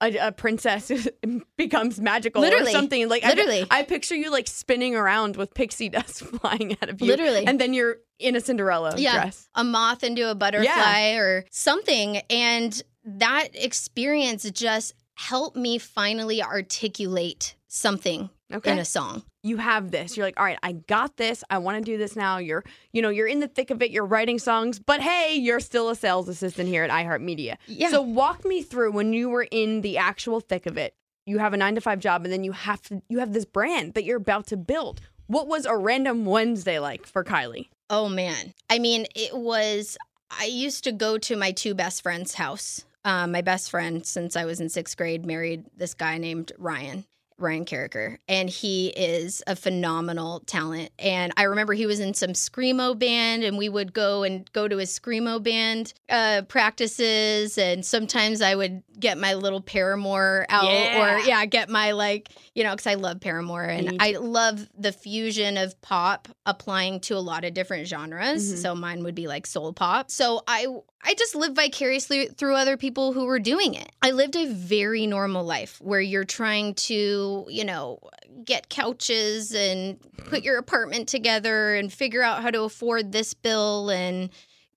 a, 0.00 0.16
a 0.28 0.32
princess 0.32 0.90
becomes 1.56 2.00
magical 2.00 2.40
Literally. 2.40 2.70
or 2.70 2.72
something. 2.72 3.08
Like 3.08 3.24
I- 3.24 3.28
Literally. 3.28 3.66
I, 3.70 3.82
picture 3.82 4.14
you 4.14 4.30
like 4.30 4.46
spinning 4.46 4.94
around 4.94 5.36
with 5.36 5.54
pixie 5.54 5.88
dust 5.90 6.20
flying 6.24 6.76
out 6.82 6.88
of 6.88 7.00
you. 7.00 7.06
Literally. 7.06 7.46
and 7.46 7.60
then 7.60 7.74
you're 7.74 7.98
in 8.18 8.34
a 8.34 8.40
Cinderella 8.40 8.94
yeah, 8.96 9.14
dress. 9.14 9.48
a 9.54 9.62
moth 9.64 10.02
into 10.02 10.28
a 10.30 10.34
butterfly 10.34 11.12
or 11.12 11.44
something. 11.50 12.18
And 12.30 12.80
that 13.04 13.48
experience 13.54 14.48
just 14.50 14.94
helped 15.14 15.56
me 15.56 15.78
finally 15.78 16.42
articulate 16.42 17.54
something 17.68 18.30
Okay. 18.52 18.72
in 18.72 18.78
a 18.78 18.84
song. 18.84 19.22
you 19.42 19.58
have 19.58 19.90
this. 19.90 20.16
You're 20.16 20.26
like, 20.26 20.38
all 20.38 20.44
right, 20.44 20.58
I 20.62 20.72
got 20.72 21.16
this. 21.16 21.44
I 21.50 21.58
want 21.58 21.78
to 21.78 21.82
do 21.82 21.98
this 21.98 22.16
now. 22.16 22.38
You're, 22.38 22.64
you 22.92 23.02
know, 23.02 23.10
you're 23.10 23.26
in 23.26 23.40
the 23.40 23.48
thick 23.48 23.70
of 23.70 23.82
it. 23.82 23.90
You're 23.90 24.06
writing 24.06 24.38
songs, 24.38 24.78
but 24.78 25.00
hey, 25.00 25.34
you're 25.34 25.60
still 25.60 25.90
a 25.90 25.94
sales 25.96 26.28
assistant 26.28 26.68
here 26.68 26.82
at 26.82 26.90
iHeartMedia. 26.90 27.56
Yeah. 27.66 27.90
So 27.90 28.00
walk 28.00 28.44
me 28.44 28.62
through 28.62 28.92
when 28.92 29.12
you 29.12 29.28
were 29.28 29.46
in 29.50 29.82
the 29.82 29.98
actual 29.98 30.40
thick 30.40 30.66
of 30.66 30.78
it. 30.78 30.94
You 31.26 31.38
have 31.38 31.52
a 31.52 31.58
nine 31.58 31.74
to 31.74 31.82
five 31.82 32.00
job, 32.00 32.24
and 32.24 32.32
then 32.32 32.42
you 32.42 32.52
have 32.52 32.80
to, 32.82 33.02
you 33.10 33.18
have 33.18 33.34
this 33.34 33.44
brand 33.44 33.92
that 33.94 34.04
you're 34.04 34.16
about 34.16 34.46
to 34.46 34.56
build. 34.56 35.02
What 35.26 35.46
was 35.46 35.66
a 35.66 35.76
random 35.76 36.24
Wednesday 36.24 36.78
like 36.78 37.06
for 37.06 37.22
Kylie? 37.22 37.68
Oh 37.90 38.08
man. 38.08 38.54
I 38.70 38.78
mean, 38.78 39.06
it 39.14 39.36
was 39.36 39.98
I 40.30 40.44
used 40.46 40.84
to 40.84 40.92
go 40.92 41.18
to 41.18 41.36
my 41.36 41.52
two 41.52 41.74
best 41.74 42.02
friends' 42.02 42.34
house. 42.34 42.84
Um, 43.04 43.32
my 43.32 43.42
best 43.42 43.70
friend 43.70 44.04
since 44.06 44.36
I 44.36 44.44
was 44.44 44.60
in 44.60 44.68
sixth 44.68 44.96
grade 44.96 45.24
married 45.24 45.64
this 45.76 45.94
guy 45.94 46.18
named 46.18 46.52
Ryan. 46.58 47.04
Ryan 47.38 47.64
Carricker, 47.64 48.18
and 48.28 48.50
he 48.50 48.88
is 48.88 49.42
a 49.46 49.54
phenomenal 49.54 50.40
talent. 50.40 50.90
And 50.98 51.32
I 51.36 51.44
remember 51.44 51.72
he 51.72 51.86
was 51.86 52.00
in 52.00 52.12
some 52.14 52.30
screamo 52.30 52.98
band, 52.98 53.44
and 53.44 53.56
we 53.56 53.68
would 53.68 53.92
go 53.92 54.24
and 54.24 54.50
go 54.52 54.66
to 54.66 54.76
his 54.78 54.96
screamo 54.98 55.42
band 55.42 55.94
uh, 56.08 56.42
practices. 56.48 57.56
And 57.58 57.84
sometimes 57.84 58.42
I 58.42 58.54
would 58.54 58.82
get 58.98 59.18
my 59.18 59.34
little 59.34 59.60
Paramore 59.60 60.46
out, 60.48 60.64
Yeah. 60.64 61.16
or 61.16 61.18
yeah, 61.20 61.44
get 61.46 61.68
my 61.68 61.92
like 61.92 62.28
you 62.54 62.64
know, 62.64 62.72
because 62.72 62.88
I 62.88 62.94
love 62.94 63.20
Paramore, 63.20 63.62
and 63.62 63.98
I 64.02 64.12
love 64.18 64.68
the 64.76 64.90
fusion 64.90 65.56
of 65.56 65.80
pop 65.80 66.26
applying 66.44 66.98
to 67.00 67.14
a 67.16 67.20
lot 67.20 67.44
of 67.44 67.54
different 67.54 67.86
genres. 67.86 68.52
Mhm. 68.52 68.56
So 68.62 68.74
mine 68.74 69.04
would 69.04 69.14
be 69.14 69.28
like 69.28 69.46
soul 69.46 69.72
pop. 69.72 70.10
So 70.10 70.42
I 70.48 70.66
I 71.04 71.14
just 71.14 71.36
lived 71.36 71.54
vicariously 71.54 72.26
through 72.26 72.56
other 72.56 72.76
people 72.76 73.12
who 73.12 73.26
were 73.26 73.38
doing 73.38 73.74
it. 73.74 73.88
I 74.02 74.10
lived 74.10 74.34
a 74.34 74.46
very 74.52 75.06
normal 75.06 75.44
life 75.44 75.78
where 75.80 76.00
you're 76.00 76.24
trying 76.24 76.74
to, 76.74 77.27
you 77.48 77.64
know, 77.64 77.98
get 78.44 78.68
couches 78.68 79.54
and 79.54 80.00
put 80.16 80.42
mm. 80.42 80.44
your 80.44 80.58
apartment 80.58 81.08
together 81.08 81.74
and 81.74 81.92
figure 81.92 82.22
out 82.22 82.42
how 82.42 82.50
to 82.50 82.62
afford 82.62 83.12
this 83.12 83.34
bill 83.34 83.90
and 83.90 84.30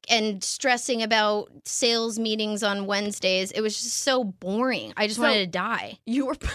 and 0.10 0.44
stressing 0.44 1.04
about 1.04 1.50
sales 1.66 2.18
meetings 2.18 2.64
on 2.64 2.86
Wednesdays. 2.86 3.52
It 3.52 3.62
was 3.62 3.80
just 3.80 4.00
so 4.00 4.24
boring. 4.24 4.94
I 4.98 5.08
just 5.08 5.18
So- 5.18 5.24
wanted 5.24 5.40
to 5.40 5.48
die. 5.48 6.00
You 6.06 6.26
were 6.26 6.36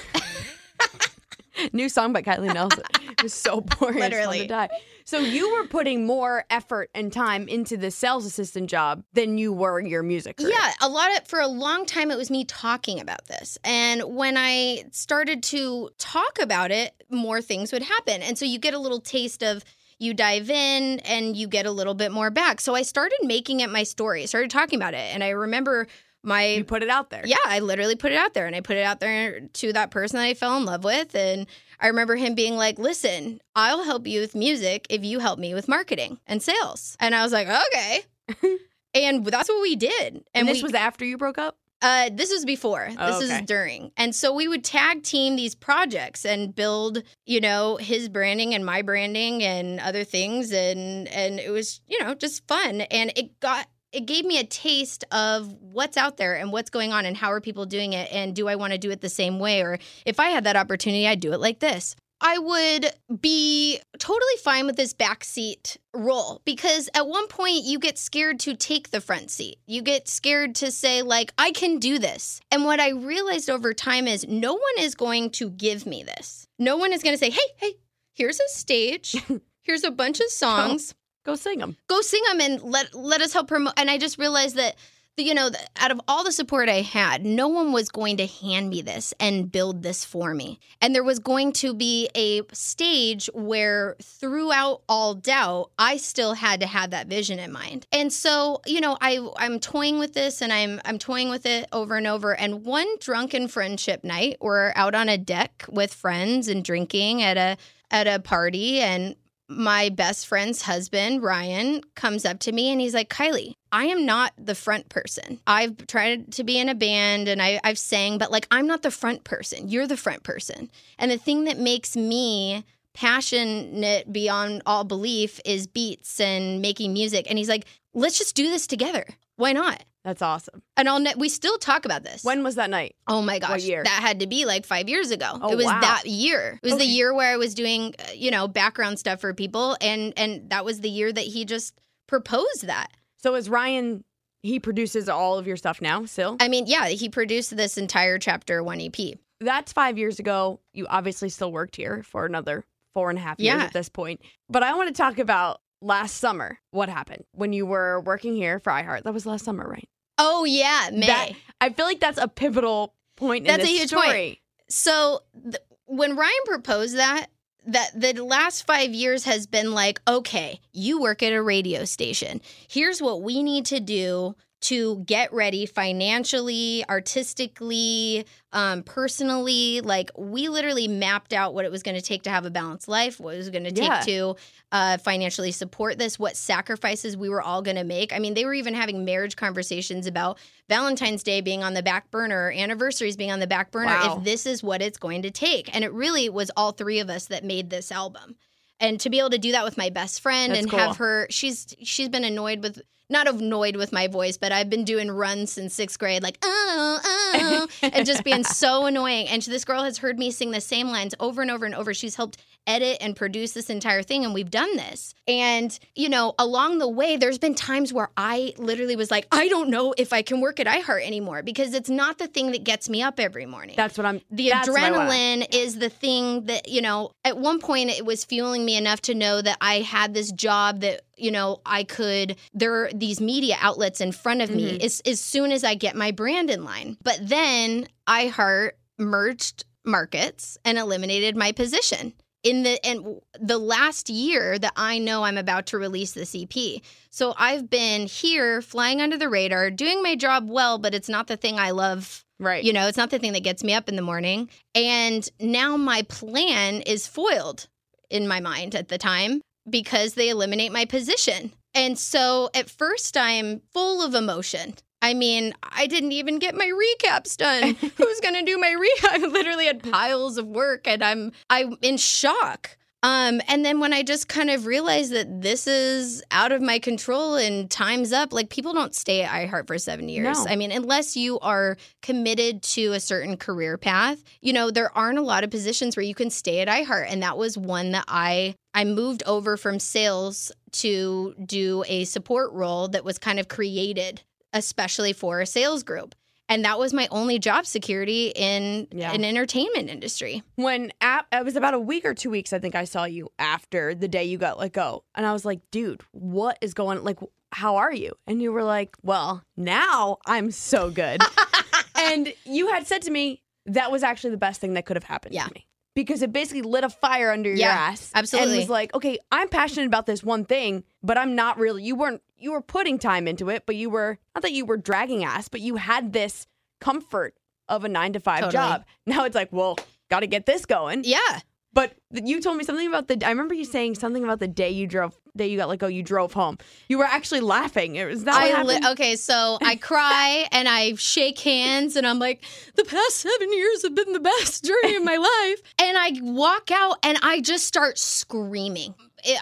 new 1.73 1.89
song 1.89 2.13
by 2.13 2.23
Kylie 2.23 2.53
Nelson. 2.53 2.83
It 3.11 3.23
was 3.23 3.35
so 3.35 3.61
boring. 3.61 3.99
Literally, 3.99 4.41
Literally. 4.41 4.41
to 4.41 4.47
die. 4.47 4.69
So 5.07 5.21
you 5.21 5.53
were 5.55 5.69
putting 5.69 6.05
more 6.05 6.45
effort 6.51 6.91
and 6.93 7.13
time 7.13 7.47
into 7.47 7.77
the 7.77 7.93
sales 7.93 8.27
assistant 8.27 8.69
job 8.69 9.05
than 9.13 9.39
you 9.39 9.53
were 9.53 9.81
your 9.81 10.03
music. 10.03 10.37
Career. 10.37 10.51
Yeah, 10.51 10.73
a 10.83 10.89
lot 10.89 11.17
of 11.17 11.29
for 11.29 11.39
a 11.39 11.47
long 11.47 11.87
time 11.87 12.11
it 12.11 12.19
was 12.19 12.29
me 12.29 12.45
talking 12.45 12.99
about 12.99 13.25
this. 13.27 13.57
And 13.63 14.03
when 14.17 14.37
I 14.37 14.85
started 14.91 15.45
to 15.45 15.91
talk 15.99 16.41
about 16.41 16.73
it, 16.73 17.05
more 17.09 17.41
things 17.41 17.71
would 17.71 17.85
happen. 17.85 18.21
And 18.21 18.37
so 18.37 18.45
you 18.45 18.59
get 18.59 18.75
a 18.75 18.81
little 18.81 19.01
taste 19.01 19.45
of 19.45 19.65
you 20.01 20.13
dive 20.13 20.51
in 20.51 20.99
and 21.01 21.37
you 21.37 21.47
get 21.47 21.67
a 21.67 21.71
little 21.71 21.95
bit 21.95 22.11
more 22.11 22.31
back. 22.31 22.61
So 22.61 22.75
I 22.75 22.83
started 22.83 23.19
making 23.23 23.61
it 23.61 23.71
my 23.71 23.85
story. 23.85 24.25
I 24.25 24.27
started 24.27 24.51
talking 24.51 24.77
about 24.77 24.95
it. 24.95 25.15
And 25.15 25.23
I 25.23 25.31
remember 25.31 25.87
my 26.25 26.47
you 26.55 26.65
put 26.65 26.83
it 26.83 26.91
out 26.91 27.11
there. 27.11 27.23
yeah, 27.25 27.37
I 27.47 27.61
literally 27.61 27.95
put 27.95 28.11
it 28.11 28.19
out 28.19 28.35
there 28.35 28.47
and 28.47 28.57
I 28.57 28.61
put 28.61 28.77
it 28.77 28.83
out 28.83 28.99
there 28.99 29.41
to 29.41 29.73
that 29.73 29.93
person 29.93 30.19
that 30.19 30.25
I 30.25 30.35
fell 30.35 30.57
in 30.57 30.65
love 30.65 30.83
with. 30.83 31.15
And 31.15 31.47
I 31.81 31.89
remember 31.89 32.17
him 32.17 32.35
being 32.35 32.57
like, 32.57 32.79
listen, 32.79 33.41
I'll 33.55 33.85
help 33.85 34.07
you 34.07 34.21
with 34.21 34.35
music 34.35 34.87
if 34.91 35.05
you 35.05 35.19
help 35.19 35.39
me 35.39 35.55
with 35.55 35.69
marketing 35.69 36.19
and 36.27 36.43
sales. 36.43 36.97
And 37.01 37.15
I 37.15 37.23
was 37.23 37.33
like, 37.33 37.49
okay. 37.49 38.03
and 38.95 39.25
that's 39.27 39.49
what 39.49 39.63
we 39.63 39.77
did. 39.77 40.15
And, 40.15 40.25
And 40.35 40.49
this 40.49 40.59
we, 40.59 40.63
was 40.65 40.75
after 40.75 41.05
you 41.05 41.19
broke 41.19 41.39
up. 41.39 41.57
uh, 41.83 42.09
this 42.13 42.31
was 42.31 42.45
before. 42.45 42.89
Oh, 42.99 43.07
this 43.21 43.31
okay. 43.31 43.41
is 43.41 43.47
during. 43.47 43.93
And 43.97 44.15
so 44.15 44.33
we 44.33 44.49
would 44.49 44.65
tag 44.65 45.03
team 45.03 45.37
these 45.37 45.55
projects 45.55 46.25
and 46.25 46.55
build, 46.55 47.03
you 47.27 47.41
know, 47.41 47.77
his 47.77 48.09
branding 48.09 48.55
and 48.55 48.65
my 48.65 48.81
branding 48.83 49.43
and 49.43 49.79
other 49.81 50.03
things 50.05 50.53
and 50.53 51.07
and 51.09 51.39
it 51.39 51.51
was, 51.51 51.81
you 51.87 52.03
know, 52.03 52.15
just 52.15 52.47
fun 52.49 52.81
and 52.83 53.13
it 53.17 53.39
got 53.41 53.69
it 53.97 54.05
gave 54.05 54.27
me 54.27 54.39
a 54.39 54.45
taste 54.45 55.05
of 55.11 55.51
what's 55.61 55.97
out 55.97 56.19
there 56.19 56.35
and 56.35 56.53
what's 56.53 56.69
going 56.69 56.93
on 56.93 57.07
and 57.07 57.17
how 57.17 57.33
are 57.33 57.41
people 57.41 57.65
doing 57.65 57.95
it 57.95 58.13
and 58.13 58.37
do 58.37 58.47
I 58.47 58.57
want 58.57 58.75
to 58.75 58.79
do 58.79 58.91
it 58.91 59.01
the 59.01 59.09
same 59.09 59.39
way 59.39 59.63
or 59.63 59.79
if 60.05 60.21
I 60.21 60.29
had 60.29 60.45
that 60.45 60.55
opportunity 60.55 61.09
I'd 61.09 61.21
do 61.21 61.33
it 61.33 61.41
like 61.41 61.61
this. 61.61 61.97
I 62.21 62.39
would 62.39 62.93
be 63.21 63.79
totally 63.99 64.37
fine 64.43 64.67
with 64.67 64.77
this 64.77 64.95
backseat 64.95 65.77
role 65.95 66.41
because 66.45 66.89
at 66.95 67.07
one 67.07 67.27
point 67.29 67.65
you 67.65 67.79
get 67.79 67.99
scared 67.99 68.41
to 68.41 68.55
take 68.55 68.91
the 68.91 69.03
front 69.03 69.31
seat. 69.31 69.59
You 69.67 69.83
get 69.83 70.09
scared 70.09 70.55
to 70.57 70.71
say, 70.71 71.03
like, 71.03 71.33
I 71.37 71.51
can 71.51 71.79
do 71.79 71.99
this. 71.99 72.41
And 72.51 72.65
what 72.65 72.81
I 72.81 72.91
realized 72.91 73.51
over 73.51 73.75
time 73.75 74.07
is 74.07 74.27
no 74.27 74.55
one 74.55 74.79
is 74.79 74.95
going 74.95 75.29
to 75.33 75.51
give 75.51 75.85
me 75.85 76.05
this. 76.05 76.49
No 76.59 76.79
one 76.79 76.95
is 76.95 77.03
going 77.03 77.15
to 77.15 77.19
say, 77.19 77.29
hey, 77.29 77.49
hey, 77.59 77.75
here's 78.15 78.41
a 78.41 78.49
stage, 78.49 79.15
here's 79.63 79.85
a 79.85 79.91
bunch 79.91 80.21
of 80.21 80.31
songs 80.31 80.95
Go 81.27 81.35
sing 81.35 81.59
them. 81.59 81.77
go 81.89 82.01
sing 82.01 82.23
them 82.29 82.41
and 82.41 82.63
let 82.63 82.95
let 82.95 83.21
us 83.21 83.33
help 83.33 83.49
promote. 83.49 83.75
And 83.77 83.91
I 83.91 83.99
just 83.99 84.17
realized 84.17 84.55
that, 84.57 84.77
you 85.17 85.35
know, 85.35 85.51
out 85.79 85.91
of 85.91 86.01
all 86.07 86.23
the 86.23 86.31
support 86.31 86.69
I 86.69 86.83
had, 86.83 87.25
no 87.27 87.49
one 87.49 87.73
was 87.73 87.89
going 87.89 88.19
to 88.19 88.27
hand 88.27 88.71
me 88.71 88.81
this 88.81 89.13
and 89.19 89.51
build 89.51 89.83
this 89.83 90.05
for 90.05 90.35
me. 90.35 90.61
And 90.81 90.95
there 90.95 91.03
was 91.03 91.19
going 91.19 91.53
to 91.55 91.75
be 91.75 92.09
a 92.15 92.43
stage 92.53 93.29
where, 93.35 93.97
throughout 94.01 94.83
all 94.89 95.15
doubt, 95.15 95.71
I 95.79 95.97
still 95.97 96.35
had 96.35 96.61
to 96.61 96.67
have 96.67 96.91
that 96.91 97.09
vision 97.09 97.41
in 97.41 97.51
mind. 97.51 97.87
And 97.91 98.13
so, 98.13 98.61
you 98.65 98.81
know, 98.81 98.97
I 99.01 99.27
I'm 99.37 99.59
toying 99.59 99.99
with 99.99 100.15
this, 100.15 100.41
and 100.43 100.53
I'm 100.53 100.81
I'm 100.85 100.99
toying 100.99 101.29
with 101.29 101.45
it 101.45 101.67
over 101.73 101.97
and 101.97 102.07
over. 102.07 102.37
And 102.37 102.65
one 102.65 102.87
drunken 103.01 103.49
friendship 103.49 104.05
night, 104.05 104.37
we're 104.41 104.73
out 104.77 104.95
on 104.95 105.09
a 105.09 105.19
deck 105.19 105.65
with 105.69 105.93
friends 105.93 106.47
and 106.47 106.63
drinking 106.63 107.23
at 107.23 107.37
a 107.37 107.57
at 107.91 108.07
a 108.07 108.21
party 108.21 108.81
and 108.81 109.17
my 109.49 109.89
best 109.91 110.27
friend's 110.27 110.63
husband, 110.63 111.23
Ryan, 111.23 111.83
comes 111.95 112.25
up 112.25 112.41
to 112.41 112.53
me 112.53 112.71
and 112.71 112.81
he's 112.81 112.95
like, 112.95 113.09
Kylie, 113.09 113.55
I 113.71 113.85
am 113.87 114.05
not 114.05 114.33
the 114.39 114.55
front 114.55 114.89
person. 114.89 115.41
I've 115.47 115.87
tried 115.87 116.33
to 116.33 116.45
be 116.45 116.59
in 116.59 116.69
a 116.69 116.75
band 116.75 117.29
and 117.29 117.41
I, 117.41 117.61
I've 117.63 117.79
sang, 117.79 118.19
but 118.19 118.33
like, 118.33 118.47
I'm 118.51 118.67
not 118.67 118.83
the 118.83 118.91
front 118.91 119.25
person. 119.25 119.69
You're 119.69 119.87
the 119.87 119.97
front 119.97 120.23
person. 120.23 120.71
And 120.99 121.11
the 121.11 121.19
thing 121.19 121.45
that 121.45 121.59
makes 121.59 121.97
me 121.97 122.65
passionate 122.95 124.11
beyond 124.13 124.63
all 124.67 124.83
belief 124.83 125.39
is 125.45 125.67
beats 125.67 126.19
and 126.19 126.63
making 126.63 126.93
music. 126.93 127.27
And 127.29 127.39
he's 127.39 127.49
like, 127.49 127.67
let's 127.95 128.19
just 128.19 128.35
do 128.35 128.51
this 128.51 128.67
together. 128.67 129.07
Why 129.37 129.53
not? 129.53 129.83
That's 130.05 130.23
awesome. 130.23 130.63
And 130.77 130.89
I'll 130.89 131.01
ne- 131.01 131.15
we 131.17 131.29
still 131.29 131.59
talk 131.59 131.85
about 131.85 132.05
this. 132.05 132.23
When 132.23 132.45
was 132.45 132.55
that 132.55 132.71
night? 132.71 132.95
Oh 133.09 133.23
my 133.23 133.39
gosh, 133.41 133.65
year? 133.65 133.83
that 133.83 134.01
had 134.03 134.21
to 134.21 134.27
be 134.27 134.45
like 134.45 134.65
five 134.65 134.89
years 134.89 135.11
ago. 135.11 135.27
Oh, 135.43 135.51
it 135.51 135.57
was 135.57 135.67
wow. 135.67 135.81
that 135.81 136.07
year. 136.07 136.61
It 136.63 136.67
was 136.67 136.79
the 136.79 136.87
year 136.87 137.13
where 137.13 137.33
I 137.33 137.37
was 137.37 137.55
doing, 137.55 137.95
uh, 137.99 138.13
you 138.15 138.31
know, 138.31 138.47
background 138.47 138.99
stuff 139.01 139.21
for 139.21 139.35
people, 139.35 139.77
and 139.81 140.13
and 140.17 140.49
that 140.51 140.65
was 140.65 140.81
the 140.81 140.89
year 140.89 141.13
that 141.13 141.25
he 141.25 141.45
just 141.45 141.75
proposed 142.07 142.67
that. 142.67 142.89
So 143.17 143.35
is 143.35 143.49
Ryan? 143.51 144.05
He 144.43 144.61
produces 144.61 145.09
all 145.09 145.39
of 145.39 145.47
your 145.49 145.57
stuff 145.57 145.83
now. 145.83 146.05
Still, 146.05 146.37
I 146.39 146.47
mean, 146.47 146.67
yeah, 146.69 146.87
he 146.87 147.09
produced 147.09 147.57
this 147.57 147.77
entire 147.77 148.19
chapter 148.19 148.63
one 148.63 148.81
EP. 148.81 149.19
that's 149.41 149.73
five 149.73 149.99
years 149.99 150.21
ago. 150.21 150.61
You 150.73 150.87
obviously 150.89 151.31
still 151.31 151.51
worked 151.51 151.75
here 151.75 152.05
for 152.05 152.27
another 152.27 152.65
four 152.95 153.11
and 153.11 153.19
a 153.19 153.23
half 153.23 153.41
years 153.41 153.57
Yeah. 153.59 153.65
at 153.65 153.73
this 153.73 153.89
point. 153.89 154.21
But 154.49 154.63
I 154.63 154.75
want 154.75 154.87
to 154.89 154.95
talk 154.95 155.19
about 155.19 155.61
last 155.87 156.17
summer. 156.17 156.59
What 156.71 156.89
happened 156.89 157.25
when 157.33 157.53
you 157.53 157.65
were 157.67 158.01
working 158.01 158.35
here 158.35 158.59
for 158.61 158.73
iHeart? 158.73 159.05
That 159.05 159.15
was 159.15 159.25
last 159.27 159.45
summer, 159.45 159.67
right? 159.69 159.89
Oh 160.19 160.45
yeah, 160.45 160.91
May. 160.93 161.07
That- 161.07 161.33
I 161.61 161.71
feel 161.71 161.87
like 161.87 162.01
that's 162.01 162.19
a 162.19 162.29
pivotal 162.29 162.95
point. 163.17 163.47
That's 163.47 163.65
a 163.65 163.67
huge 163.67 163.89
story. 163.89 164.07
point. 164.07 164.39
so 164.69 165.21
th- 165.43 165.57
when 165.87 166.17
Ryan 166.17 166.33
proposed 166.45 166.97
that, 166.97 167.29
that 167.67 167.99
the 167.99 168.13
last 168.23 168.67
five 168.67 168.91
years 168.93 169.25
has 169.25 169.47
been 169.47 169.73
like, 169.73 170.01
okay, 170.07 170.61
you 170.73 171.01
work 171.01 171.23
at 171.23 171.33
a 171.33 171.43
radio 171.43 171.85
station. 171.85 172.41
Here's 172.69 173.01
what 173.01 173.23
we 173.23 173.43
need 173.43 173.67
to 173.67 173.81
do 173.81 174.37
to 174.63 174.99
get 175.05 175.33
ready 175.33 175.67
financially, 175.67 176.83
artistically, 176.89 178.27
um, 178.53 178.83
personally. 178.83 179.81
Like 179.81 180.11
we 180.17 180.49
literally 180.49 180.89
mapped 180.89 181.33
out 181.33 181.55
what 181.55 181.65
it 181.65 181.71
was 181.71 181.83
going 181.83 181.95
to 181.97 182.01
take 182.03 182.23
to 182.23 182.31
have 182.31 182.45
a 182.47 182.51
balanced 182.51 182.89
life, 182.89 183.21
what 183.21 183.35
it 183.35 183.39
was 183.39 183.51
going 183.51 183.65
to 183.65 183.71
take 183.71 183.85
Yeah. 183.89 184.01
to 184.01 184.37
uh, 184.73 184.99
financially 184.99 185.53
support 185.53 185.99
this, 185.99 186.19
what 186.19 186.37
sacrifices 186.37 187.17
we 187.17 187.29
were 187.29 187.43
all 187.43 187.63
going 187.63 187.77
to 187.77 187.85
make. 187.85 188.13
I 188.13 188.19
mean, 188.19 188.35
they 188.35 188.45
were 188.45 188.55
even 188.55 188.75
having 188.75 189.05
marriage 189.05 189.37
conversations 189.37 190.07
about 190.07 190.39
Valentine's 190.69 191.23
Day 191.23 191.41
being 191.41 191.63
on 191.63 191.75
the 191.75 191.83
back 191.83 192.11
burner, 192.11 192.51
anniversaries 192.51 193.17
being 193.17 193.31
on 193.31 193.41
the 193.41 193.47
back 193.47 193.71
burner, 193.71 193.87
Wow. 193.87 194.17
if 194.19 194.25
this 194.25 194.47
is 194.47 194.63
what 194.63 194.83
it's 194.83 194.99
going 194.99 195.23
to 195.23 195.31
take. 195.31 195.75
And 195.75 195.85
it 195.85 195.93
really 195.93 196.29
was 196.29 196.51
all 196.57 196.73
three 196.73 196.99
of 197.01 197.11
us 197.11 197.27
that 197.27 197.45
made 197.45 197.71
this 197.71 197.93
album. 197.93 198.37
And 198.81 199.01
to 199.01 199.11
be 199.11 199.19
able 199.21 199.31
to 199.31 199.39
do 199.39 199.53
that 199.53 199.65
with 199.65 199.79
my 199.79 199.89
best 199.91 200.21
friend 200.21 200.51
That's 200.53 200.63
and 200.63 200.71
cool. 200.71 200.79
have 200.79 200.97
her, 200.99 201.27
she's 201.31 201.75
she's 201.83 202.09
been 202.11 202.25
annoyed 202.25 202.63
with 202.63 202.83
not 203.09 203.29
annoyed 203.29 203.77
with 203.77 203.93
my 203.93 204.09
voice, 204.09 204.37
but 204.37 204.53
I've 204.53 204.71
been 204.71 204.85
doing 204.85 205.11
runs 205.11 205.53
since 205.53 205.75
sixth 205.75 205.99
grade, 205.99 206.23
like 206.23 206.39
oh 206.43 207.01
oh, 207.35 207.69
and 207.83 208.07
just 208.07 208.25
being 208.25 208.45
so 208.45 208.87
annoying. 208.87 209.29
And 209.29 209.43
this 209.43 209.65
girl 209.65 209.83
has 209.83 209.99
heard 209.99 210.19
me 210.19 210.31
sing 210.31 210.51
the 210.51 210.61
same 210.61 210.89
lines 210.89 211.15
over 211.21 211.43
and 211.43 211.51
over 211.51 211.67
and 211.67 211.75
over. 211.75 211.95
She's 211.95 212.17
helped 212.17 212.43
edit 212.67 212.99
and 213.01 213.15
produce 213.17 213.53
this 213.53 213.71
entire 213.71 214.03
thing, 214.03 214.25
and 214.25 214.35
we've 214.35 214.51
done 214.51 214.77
this. 214.77 215.15
And 215.29 215.77
you 215.95 216.09
know, 216.09 216.35
along 216.39 216.79
the 216.79 216.89
way, 216.89 217.17
there's 217.17 217.39
been 217.39 217.55
times 217.55 217.93
where 217.93 218.11
I 218.17 218.55
literally 218.59 218.97
was 218.97 219.11
like, 219.11 219.27
I 219.33 219.49
don't 219.49 219.71
know 219.71 219.95
if 219.97 220.13
I 220.13 220.23
can 220.23 220.41
work 220.41 220.61
at 220.61 220.67
iHeart 220.67 221.05
anymore 221.07 221.43
because 221.43 221.75
it's 221.75 221.91
not 221.91 222.19
the 222.19 222.27
thing 222.27 222.51
that 222.53 222.65
gets 222.65 222.89
me 222.89 223.03
up 223.03 223.19
every 223.21 223.47
morning 223.47 223.75
That's 223.77 223.97
what 223.99 224.07
I'm. 224.07 224.21
the 224.31 224.51
that's 224.51 224.69
what 224.69 224.81
I 224.83 224.91
wanna- 224.91 225.11
adrenaline 225.11 225.55
is 225.55 225.79
the 225.79 225.89
thing 225.89 226.47
that 226.47 226.69
you 226.69 226.81
know 226.83 227.11
at 227.25 227.37
one 227.39 227.59
point 227.61 227.91
it 227.91 228.05
was 228.05 228.25
fueling 228.25 228.65
me 228.65 228.77
enough 228.77 229.01
to 229.03 229.15
know 229.15 229.41
that 229.41 229.57
i 229.61 229.81
had 229.81 230.15
this 230.15 230.31
job 230.33 230.81
that 230.81 231.03
you 231.17 231.31
know 231.31 231.61
i 231.67 231.85
could 231.85 232.37
there 232.55 232.85
are 232.85 232.91
these 232.93 233.21
media 233.21 233.57
outlets 233.61 234.01
in 234.01 234.13
front 234.13 234.43
of 234.43 234.51
me 234.51 234.79
Mhm. 234.79 234.85
as, 234.85 235.01
as 235.07 235.21
soon 235.21 235.53
as 235.53 235.65
i 235.65 235.75
get 235.75 235.95
my 235.97 236.11
brand 236.11 236.51
in 236.51 236.65
line 236.65 236.97
but 237.03 237.19
then 237.23 237.87
iheart 238.09 238.73
merged 238.99 239.65
markets 239.85 240.59
and 240.65 240.79
eliminated 240.79 241.37
my 241.37 241.53
position 241.53 242.13
in 242.47 242.63
the 242.63 242.87
and 242.87 243.21
the 243.41 243.59
last 243.59 244.09
year 244.09 244.57
that 244.57 244.73
I 244.77 244.99
know 244.99 245.25
I'm 245.25 245.37
about 245.37 245.67
to 245.67 245.79
release 245.79 246.13
this 246.13 246.33
EP. 246.33 246.81
So 247.11 247.35
I've 247.37 247.69
been 247.69 248.07
here 248.07 248.63
flying 248.63 249.01
under 249.01 249.17
the 249.17 249.29
radar, 249.29 249.69
doing 249.73 250.01
my 250.01 250.15
job 250.15 250.49
well, 250.49 250.79
but 250.79 250.95
it's 250.95 251.09
not 251.09 251.27
the 251.27 251.37
thing 251.37 251.59
I 251.59 251.73
love 251.73 252.23
Right. 252.39 252.63
you 252.63 252.73
know, 252.73 252.87
it's 252.87 252.99
not 252.99 253.11
the 253.11 253.19
thing 253.19 253.33
that 253.33 253.43
gets 253.43 253.65
me 253.65 253.73
up 253.73 253.89
in 253.89 253.97
the 253.97 254.03
morning. 254.03 254.51
And 254.75 255.29
now 255.41 255.77
my 255.77 256.03
plan 256.03 256.83
is 256.83 257.07
foiled 257.07 257.67
in 258.11 258.29
my 258.29 258.41
mind 258.41 258.75
at 258.75 258.89
the 258.89 258.99
time 258.99 259.41
because 259.69 260.15
they 260.15 260.29
eliminate 260.29 260.71
my 260.71 260.85
position. 260.85 261.53
And 261.75 261.99
so 261.99 262.51
at 262.55 262.71
first, 262.71 263.17
I'm 263.17 263.63
full 263.73 264.03
of 264.03 264.15
emotion. 264.15 264.75
I 265.03 265.15
mean, 265.15 265.55
I 265.63 265.87
didn't 265.87 266.13
even 266.13 266.39
get 266.39 266.55
my 266.55 266.67
recaps 266.71 267.37
done. 267.37 267.75
Who's 267.97 268.21
going 268.21 268.35
to 268.35 268.43
do 268.45 268.59
my 268.59 268.75
recap? 268.75 269.09
I 269.11 269.19
literally 269.19 269.67
had 269.67 269.83
piles 269.83 270.39
of 270.39 270.47
work 270.47 270.87
and 270.87 271.03
I'm 271.05 271.33
I'm 271.51 271.77
in 271.83 271.97
shock. 271.97 272.77
Um, 273.03 273.41
and 273.47 273.65
then 273.65 273.79
when 273.79 273.93
I 273.93 274.03
just 274.03 274.27
kind 274.27 274.51
of 274.51 274.67
realized 274.67 275.13
that 275.13 275.41
this 275.41 275.69
is 275.69 276.25
out 276.33 276.51
of 276.51 276.61
my 276.61 276.81
control 276.81 277.37
and 277.37 277.71
time's 277.71 278.13
up, 278.13 278.33
like 278.33 278.49
people 278.49 278.73
don't 278.73 278.97
stay 278.97 279.23
at 279.23 279.31
iHeart 279.31 279.69
for 279.69 279.79
seven 279.79 280.09
years. 280.09 280.45
No. 280.45 280.51
I 280.51 280.57
mean, 280.57 280.73
unless 280.73 281.17
you 281.17 281.39
are 281.39 281.77
committed 282.03 282.63
to 282.63 282.95
a 282.95 283.01
certain 283.01 283.37
career 283.37 283.79
path, 283.79 284.25
you 284.41 284.53
know, 284.53 284.73
there 284.73 284.97
aren't 284.97 285.19
a 285.19 285.23
lot 285.23 285.45
of 285.45 285.51
positions 285.51 285.97
where 285.97 286.03
you 286.03 286.17
can 286.17 286.31
stay 286.31 286.61
at 286.61 286.69
iHeart. 286.69 287.07
And 287.09 287.23
that 287.23 287.39
was 287.39 287.57
one 287.57 287.93
that 287.93 288.07
I 288.09 288.57
I 288.75 288.85
moved 288.85 289.23
over 289.25 289.57
from 289.57 289.79
sales 289.79 290.51
to 290.73 291.35
do 291.45 291.85
a 291.87 292.05
support 292.05 292.53
role 292.53 292.89
that 292.89 293.05
was 293.05 293.19
kind 293.19 293.39
of 293.39 293.47
created 293.49 294.23
especially 294.53 295.13
for 295.13 295.41
a 295.41 295.47
sales 295.47 295.83
group. 295.83 296.15
And 296.49 296.65
that 296.65 296.79
was 296.79 296.93
my 296.95 297.09
only 297.11 297.41
job 297.41 297.67
security 297.67 298.33
in 298.37 298.87
Yeah. 298.93 299.13
an 299.13 299.25
entertainment 299.25 299.89
industry. 299.91 300.43
when 300.55 300.93
ap- 301.01 301.27
it 301.33 301.45
was 301.45 301.57
about 301.57 301.75
a 301.75 301.79
week 301.81 302.05
or 302.05 302.15
two 302.15 302.31
weeks 302.31 302.53
i 302.53 302.59
think 302.59 302.75
i 302.77 302.85
saw 302.85 303.05
you 303.05 303.29
after 303.39 303.95
the 303.95 304.07
day 304.09 304.25
you 304.25 304.39
got 304.39 304.59
let 304.59 304.73
go 304.73 305.03
and 305.17 305.27
i 305.27 305.33
was 305.33 305.45
like 305.45 305.61
dude 305.73 306.01
what 306.13 306.57
is 306.61 306.73
going 306.73 307.03
like 307.05 307.19
how 307.53 307.77
are 307.77 307.93
you 307.93 308.13
and 308.27 308.41
you 308.41 308.53
were 308.53 308.63
like 308.63 308.97
well 309.03 309.43
now 309.57 310.19
i'm 310.27 310.51
so 310.51 310.89
good 310.91 311.21
and 311.97 312.33
you 312.45 312.69
had 312.69 312.87
said 312.87 313.03
to 313.03 313.11
me 313.11 313.43
that 313.67 313.91
was 313.91 314.03
actually 314.05 314.31
the 314.31 314.37
best 314.37 314.61
thing 314.61 314.75
that 314.75 314.87
could 314.87 314.97
have 314.97 315.05
happened 315.05 315.35
Yeah. 315.35 315.47
to 315.47 315.55
me 315.55 315.67
because 315.97 316.23
it 316.23 316.33
basically 316.33 316.63
lit 316.63 316.85
a 316.85 316.89
fire 316.89 317.33
under 317.33 317.49
your 317.49 317.59
Yeah, 317.59 317.71
ass 317.91 318.13
absolutely. 318.15 318.53
and 318.53 318.59
was 318.61 318.69
like 318.71 318.95
okay 318.95 319.19
i'm 319.33 319.49
passionate 319.49 319.87
about 319.87 320.07
this 320.07 320.23
one 320.23 320.45
thing 320.45 320.85
but 321.03 321.19
i'm 321.19 321.35
not 321.35 321.59
really 321.59 321.83
you 321.83 321.97
weren't 321.97 322.23
you 322.39 322.53
were 322.53 322.61
putting 322.61 323.01
time 323.01 323.27
into 323.27 323.49
it 323.49 323.65
but 323.67 323.75
you 323.75 323.91
were 323.91 324.19
not 324.35 324.43
that 324.43 324.53
you 324.53 324.65
were 324.65 324.77
dragging 324.77 325.25
ass 325.25 325.49
but 325.49 325.61
you 325.61 325.75
had 325.77 326.13
this 326.13 326.47
comfort 326.81 327.35
of 327.69 327.85
a 327.85 327.89
nine 327.89 328.13
to 328.13 328.21
five 328.21 328.39
Totally. 328.41 328.53
job 328.53 328.85
now 329.07 329.25
it's 329.25 329.35
like 329.35 329.53
well 329.53 329.77
got 330.09 330.21
to 330.21 330.29
get 330.29 330.47
this 330.47 330.65
going 330.67 331.03
Yeah. 331.05 331.41
But 331.77 331.93
you 332.11 332.41
told 332.41 332.57
me 332.57 332.65
something 332.65 332.89
about 332.89 333.07
the. 333.07 333.23
I 333.23 333.29
remember 333.29 333.53
you 333.53 333.67
saying 333.67 333.97
something 333.97 334.25
about 334.25 334.41
the 334.41 334.49
day 334.49 334.71
you 334.71 334.87
drove, 334.87 335.15
day 335.37 335.49
you 335.49 335.59
got 335.59 335.69
let 335.69 335.79
go. 335.79 335.89
You 335.89 336.03
drove 336.03 336.33
home. 336.33 336.57
You 336.89 336.97
were 336.97 337.05
actually 337.05 337.41
laughing. 337.41 337.97
It 337.97 338.07
was 338.07 338.25
that. 338.25 338.35
I 338.35 338.63
li- 338.63 338.81
okay, 338.93 339.15
so 339.15 339.59
I 339.63 339.77
cry 339.77 340.49
and 340.53 340.71
I 340.71 340.95
shake 340.95 341.39
hands 341.39 341.95
and 341.95 342.07
I'm 342.07 342.19
like, 342.19 342.43
the 342.77 342.85
past 342.85 343.17
seven 343.17 343.53
years 343.53 343.83
have 343.83 343.95
been 343.95 344.15
the 344.15 344.21
best 344.21 344.65
journey 344.65 344.97
of 344.97 345.05
my 345.05 345.17
life. 345.17 345.63
And 345.79 345.99
I 345.99 346.13
walk 346.23 346.71
out 346.71 346.97
and 347.03 347.19
I 347.23 347.43
just 347.43 347.67
start 347.67 347.99
screaming. 347.99 348.95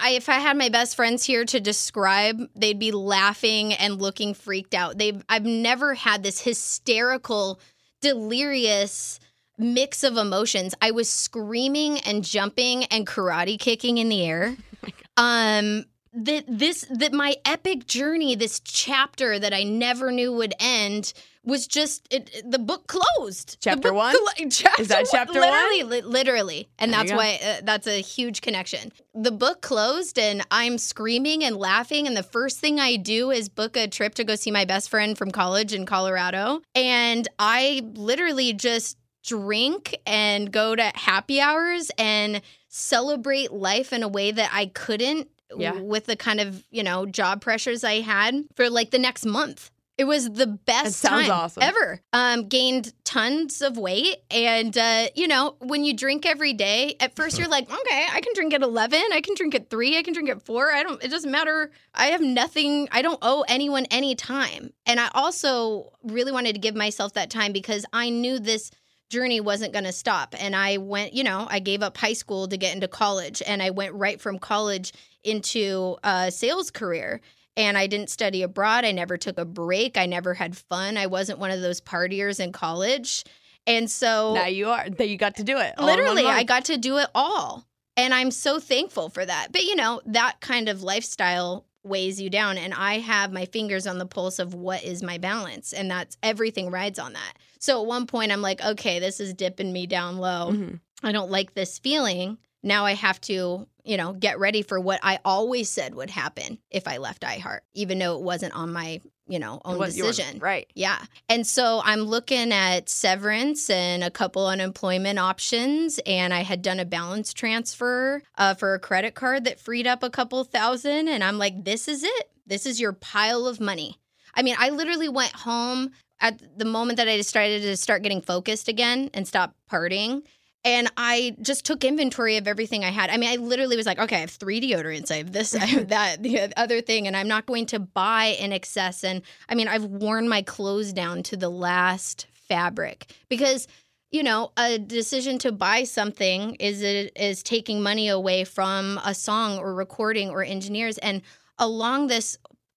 I, 0.03 0.11
if 0.11 0.29
I 0.29 0.41
had 0.41 0.59
my 0.59 0.69
best 0.69 0.97
friends 0.97 1.25
here 1.25 1.45
to 1.45 1.61
describe, 1.61 2.41
they'd 2.57 2.79
be 2.79 2.91
laughing 2.91 3.73
and 3.75 4.03
looking 4.03 4.35
freaked 4.35 4.75
out. 4.75 4.99
They've 4.99 5.23
I've 5.29 5.45
never 5.45 5.95
had 5.95 6.25
this 6.25 6.41
hysterical, 6.41 7.61
delirious 8.01 9.21
mix 9.59 10.03
of 10.05 10.17
emotions. 10.17 10.75
I 10.81 10.91
was 10.91 11.09
screaming 11.09 11.99
and 12.01 12.25
jumping 12.25 12.85
and 12.85 13.07
karate 13.07 13.59
kicking 13.59 13.99
in 13.99 14.09
the 14.09 14.25
air. 14.25 14.57
um 15.17 15.85
that 16.13 16.45
this 16.47 16.87
that 16.91 17.13
my 17.13 17.35
epic 17.45 17.87
journey 17.87 18.37
this 18.37 18.61
chapter 18.61 19.37
that 19.37 19.53
i 19.53 19.65
never 19.65 20.13
knew 20.13 20.33
would 20.33 20.55
end 20.61 21.13
was 21.45 21.67
just 21.67 22.07
it, 22.11 22.43
the 22.51 22.59
book 22.59 22.87
closed. 22.87 23.59
Chapter 23.61 23.89
book 23.89 23.95
one? 23.95 24.17
clo- 24.17 24.49
chapter 24.51 24.83
Is 24.83 24.89
that 24.89 25.07
chapter 25.11 25.41
literally 25.41 25.83
li- 25.83 26.01
literally. 26.03 26.69
And 26.79 26.93
There 26.93 27.05
that's 27.05 27.13
why 27.13 27.39
uh, 27.45 27.61
that's 27.63 27.87
a 27.87 28.01
huge 28.01 28.41
connection. 28.41 28.93
The 29.15 29.31
book 29.31 29.61
closed 29.61 30.19
and 30.19 30.45
i'm 30.51 30.79
screaming 30.79 31.45
and 31.45 31.57
laughing 31.57 32.07
and 32.07 32.17
the 32.17 32.23
first 32.23 32.59
thing 32.61 32.81
i 32.81 32.97
do 32.97 33.31
is 33.31 33.49
book 33.49 33.77
a 33.77 33.87
trip 33.87 34.15
to 34.15 34.25
go 34.25 34.35
see 34.35 34.51
my 34.51 34.65
best 34.65 34.89
friend 34.89 35.17
from 35.17 35.31
college 35.31 35.73
in 35.73 35.87
colorado. 35.87 36.61
And 36.75 37.29
i 37.39 37.83
literally 37.95 38.53
just 38.53 38.97
drink 39.25 39.97
and 40.07 40.53
go 40.53 40.77
to 40.77 40.93
happy 40.95 41.41
hours 41.41 41.91
and 41.99 42.41
celebrate 42.69 43.53
life 43.53 43.93
in 43.93 44.03
a 44.03 44.09
way 44.09 44.31
that 44.31 44.51
I 44.53 44.67
couldn't 44.67 45.29
Yeah. 45.57 45.79
with 45.81 46.07
the 46.07 46.17
kind 46.17 46.41
of, 46.41 46.65
you 46.71 46.83
know, 46.83 47.07
job 47.07 47.41
pressures 47.41 47.85
I 47.85 48.01
had 48.01 48.45
for 48.55 48.69
like 48.71 48.91
the 48.91 48.99
next 48.99 49.25
month. 49.25 49.71
It 49.97 50.05
was 50.09 50.29
the 50.29 50.49
best 50.49 51.05
time 51.05 51.31
awesome. 51.31 51.63
ever. 51.63 52.01
Um, 52.13 52.49
gained 52.49 52.93
tons 53.05 53.63
of 53.63 53.77
weight, 53.79 54.17
and 54.29 54.77
uh, 54.77 55.07
you 55.15 55.29
know, 55.29 55.55
when 55.61 55.85
you 55.85 55.95
drink 55.95 56.27
every 56.27 56.53
day, 56.53 56.97
at 56.99 57.15
first 57.15 57.39
you're 57.39 57.47
like, 57.47 57.71
okay, 57.71 58.07
I 58.13 58.21
can 58.21 58.33
drink 58.35 58.53
at 58.55 58.63
eleven, 58.63 59.01
I 59.13 59.21
can 59.21 59.37
drink 59.37 59.55
at 59.55 59.71
three, 59.71 59.97
I 59.97 60.03
can 60.03 60.13
drink 60.13 60.29
at 60.31 60.43
four. 60.43 60.73
I 60.73 60.83
don't. 60.83 61.01
It 61.01 61.13
doesn't 61.13 61.31
matter. 61.31 61.71
I 61.95 62.07
have 62.07 62.21
nothing. 62.21 62.89
I 62.91 63.03
don't 63.03 63.21
owe 63.23 63.45
anyone 63.47 63.87
any 63.93 64.17
time, 64.17 64.73
and 64.85 64.99
I 64.99 65.11
also 65.15 65.93
really 66.03 66.33
wanted 66.33 66.55
to 66.55 66.61
give 66.61 66.75
myself 66.75 67.13
that 67.13 67.31
time 67.31 67.53
because 67.53 67.87
I 67.93 68.11
knew 68.11 68.41
this 68.41 68.73
journey 69.11 69.41
wasn't 69.41 69.73
going 69.73 69.85
to 69.85 69.93
stop 69.93 70.35
and 70.39 70.57
i 70.57 70.77
went 70.77 71.13
you 71.13 71.23
know 71.23 71.47
i 71.51 71.59
gave 71.59 71.83
up 71.83 71.97
high 71.97 72.13
school 72.13 72.49
to 72.49 72.57
get 72.57 72.75
into 72.75 72.89
college 72.89 73.43
and 73.47 73.63
i 73.63 73.71
went 73.71 73.93
right 73.95 74.21
from 74.21 74.39
college 74.39 74.93
into 75.23 75.97
a 76.03 76.31
sales 76.31 76.71
career 76.71 77.21
and 77.57 77.79
I 77.79 77.87
didn't 77.87 78.11
study 78.11 78.43
abroad. 78.43 78.85
I 78.85 78.93
never 78.93 79.17
took 79.17 79.39
a 79.39 79.45
break. 79.45 79.97
I 79.97 80.07
never 80.07 80.35
had 80.35 80.57
fun. 80.57 80.97
I 80.97 81.07
wasn't 81.07 81.39
one 81.39 81.51
of 81.51 81.61
those 81.61 81.81
partiers 81.81 82.41
in 82.41 82.53
college. 82.53 83.25
And 83.67 83.91
so 83.91 84.35
Now 84.35 84.47
you 84.47 84.69
are. 84.69 84.89
That 84.91 85.09
you 85.09 85.17
got 85.17 85.37
to 85.37 85.45
do 85.45 85.59
it. 85.59 85.75
all 85.79 85.89
in 85.89 85.95
one 85.95 85.99
literally 85.99 86.27
I 86.27 86.45
got 86.45 86.67
to 86.67 86.77
do 86.77 86.99
it 86.99 87.09
all. 87.15 87.65
And 87.97 88.13
I'm 88.13 88.31
so 88.31 88.59
thankful 88.59 89.09
for 89.09 89.25
that. 89.25 89.49
But 89.53 89.63
you 89.65 89.77
know, 89.77 90.01
that 90.07 90.41
kind 90.41 90.69
of 90.69 90.83
lifestyle 90.83 91.65
weighs 91.85 92.21
you 92.21 92.31
down 92.31 92.59
and 92.59 92.73
I 92.75 92.99
have 92.99 93.33
my 93.33 93.45
fingers 93.47 93.87
on 93.87 93.99
the 93.99 94.07
pulse 94.07 94.39
of 94.39 94.55
what 94.55 94.83
is 94.83 95.03
my 95.03 95.19
balance 95.19 95.73
and 95.73 95.91
that's 95.91 96.17
everything 96.23 96.71
rides 96.71 96.99
on 96.99 97.13
that. 97.13 97.35
So 97.59 97.81
at 97.81 97.87
one 97.87 98.07
point 98.07 98.33
I'm 98.33 98.43
like, 98.43 98.65
okay, 98.65 98.99
this 98.99 99.21
is 99.21 99.35
dipping 99.35 99.73
me 99.73 99.87
down 99.87 100.19
low. 100.19 100.53
Mhm. 100.53 100.81
I 101.03 101.13
don't 101.13 101.31
like 101.31 101.55
this 101.55 101.79
feeling. 101.79 102.39
Now 102.63 102.87
I 102.87 102.95
have 102.95 103.21
to, 103.23 103.69
you 103.85 103.97
know, 103.99 104.15
get 104.15 104.39
ready 104.39 104.63
for 104.63 104.81
what 104.81 105.01
I 105.03 105.19
always 105.25 105.69
said 105.69 105.95
would 105.95 106.09
happen 106.11 106.59
if 106.71 106.89
I 106.89 106.97
left 106.97 107.23
iHeart, 107.23 107.61
even 107.75 107.99
though 107.99 108.17
it 108.17 108.23
wasn't 108.23 108.55
on 108.55 108.73
my, 108.73 109.03
you 109.27 109.39
know, 109.39 109.61
own 109.65 109.77
It 109.77 109.79
was 109.79 109.97
yours, 109.97 110.17
decision. 110.17 110.41
right? 110.41 110.71
Yeah. 110.75 110.99
And 111.29 111.47
so 111.47 111.81
I'm 111.85 112.01
looking 112.03 112.53
at 112.53 112.89
severance 112.89 113.71
and 113.71 114.05
a 114.05 114.11
couple 114.11 114.47
unemployment 114.47 115.19
options. 115.19 115.99
And 116.07 116.35
I 116.35 116.43
had 116.43 116.61
done 116.63 116.79
a 116.81 116.85
balance 116.85 117.33
transfer 117.33 118.23
uh, 118.37 118.55
for 118.55 118.75
a 118.75 118.79
credit 118.79 119.15
card 119.15 119.45
that 119.45 119.59
freed 119.61 119.87
up 119.87 120.03
a 120.03 120.11
couple 120.11 120.45
thousand. 120.45 121.09
And 121.09 121.25
I'm 121.25 121.39
like, 121.39 121.65
this 121.65 121.89
is 121.89 122.03
it. 122.05 122.31
This 122.47 122.67
is 122.67 122.81
your 122.81 122.93
pile 122.93 123.47
of 123.47 123.61
money. 123.61 123.99
I 124.35 124.43
mean, 124.43 124.57
I 124.59 124.71
literally 124.71 125.09
went 125.09 125.33
home 125.33 125.93
at 126.21 126.59
the 126.59 126.65
moment 126.65 126.99
that 126.99 127.09
I 127.09 127.17
decided 127.17 127.63
to 127.63 127.77
start 127.77 128.03
getting 128.03 128.21
focused 128.21 128.69
again 128.69 129.11
and 129.15 129.27
stop 129.27 129.55
partying. 129.71 130.23
And 130.65 130.91
I 130.97 131.37
just 131.43 131.65
took 131.67 131.85
inventory 131.85 132.39
of 132.39 132.49
everything 132.49 132.85
I 132.85 132.91
had. 132.91 133.11
I 133.11 133.19
mean, 133.19 133.29
I 133.31 133.37
literally 133.37 133.77
was 133.77 133.85
like, 133.85 133.99
okay, 133.99 134.17
I 134.17 134.21
have 134.21 134.31
three 134.31 134.61
deodorants. 134.61 135.11
I 135.11 135.17
have 135.17 135.33
this, 135.33 135.55
I 135.55 135.67
have 135.67 135.89
that, 135.97 136.23
the 136.23 136.53
other 136.57 136.81
thing, 136.81 137.07
and 137.07 137.15
I'm 137.17 137.29
not 137.29 137.45
going 137.47 137.67
to 137.67 137.79
buy 137.79 138.37
in 138.41 138.53
excess. 138.53 139.05
And 139.05 139.23
I 139.49 139.55
mean, 139.55 139.69
I've 139.69 139.85
worn 139.85 140.29
my 140.29 140.41
clothes 140.43 140.93
down 140.95 141.23
to 141.25 141.37
the 141.37 141.51
last 141.51 142.27
fabric 142.49 143.13
because 143.29 143.67
you 144.11 144.23
know 144.23 144.53
a 144.59 144.79
decision 144.79 145.39
to 145.39 145.51
buy 145.51 145.83
something 145.85 146.55
is 146.57 146.83
it 146.83 147.11
is 147.17 147.43
taking 147.43 147.83
money 147.83 148.09
away 148.09 148.45
from 148.45 149.01
a 149.05 149.15
song 149.15 149.59
or 149.59 149.75
recording 149.75 150.29
or 150.31 150.45
engineers 150.45 150.99
and 150.99 151.23
along 151.59 152.09
this 152.09 152.37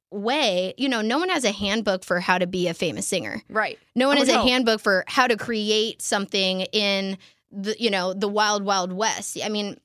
way 0.09 0.73
you 0.77 0.87
know 0.87 1.01
no 1.01 1.17
one 1.19 1.27
has 1.27 1.43
a 1.43 1.51
handbook 1.51 2.05
for 2.05 2.21
how 2.21 2.37
to 2.37 2.47
be 2.47 2.69
a 2.69 2.73
famous 2.73 3.05
singer 3.05 3.43
Right. 3.49 3.77
no 3.93 4.07
one 4.07 4.15
Oh, 4.15 4.21
has 4.21 4.29
no. 4.29 4.41
a 4.41 4.47
handbook 4.47 4.79
for 4.79 5.03
how 5.07 5.27
to 5.27 5.35
create 5.35 6.01
something 6.01 6.61
in 6.71 7.17
the 7.51 7.75
you 7.79 7.89
know 7.89 8.13
the 8.13 8.27
wild 8.27 8.63
wild 8.63 8.91
west. 8.91 9.37
I 9.43 9.49
mean 9.49 9.77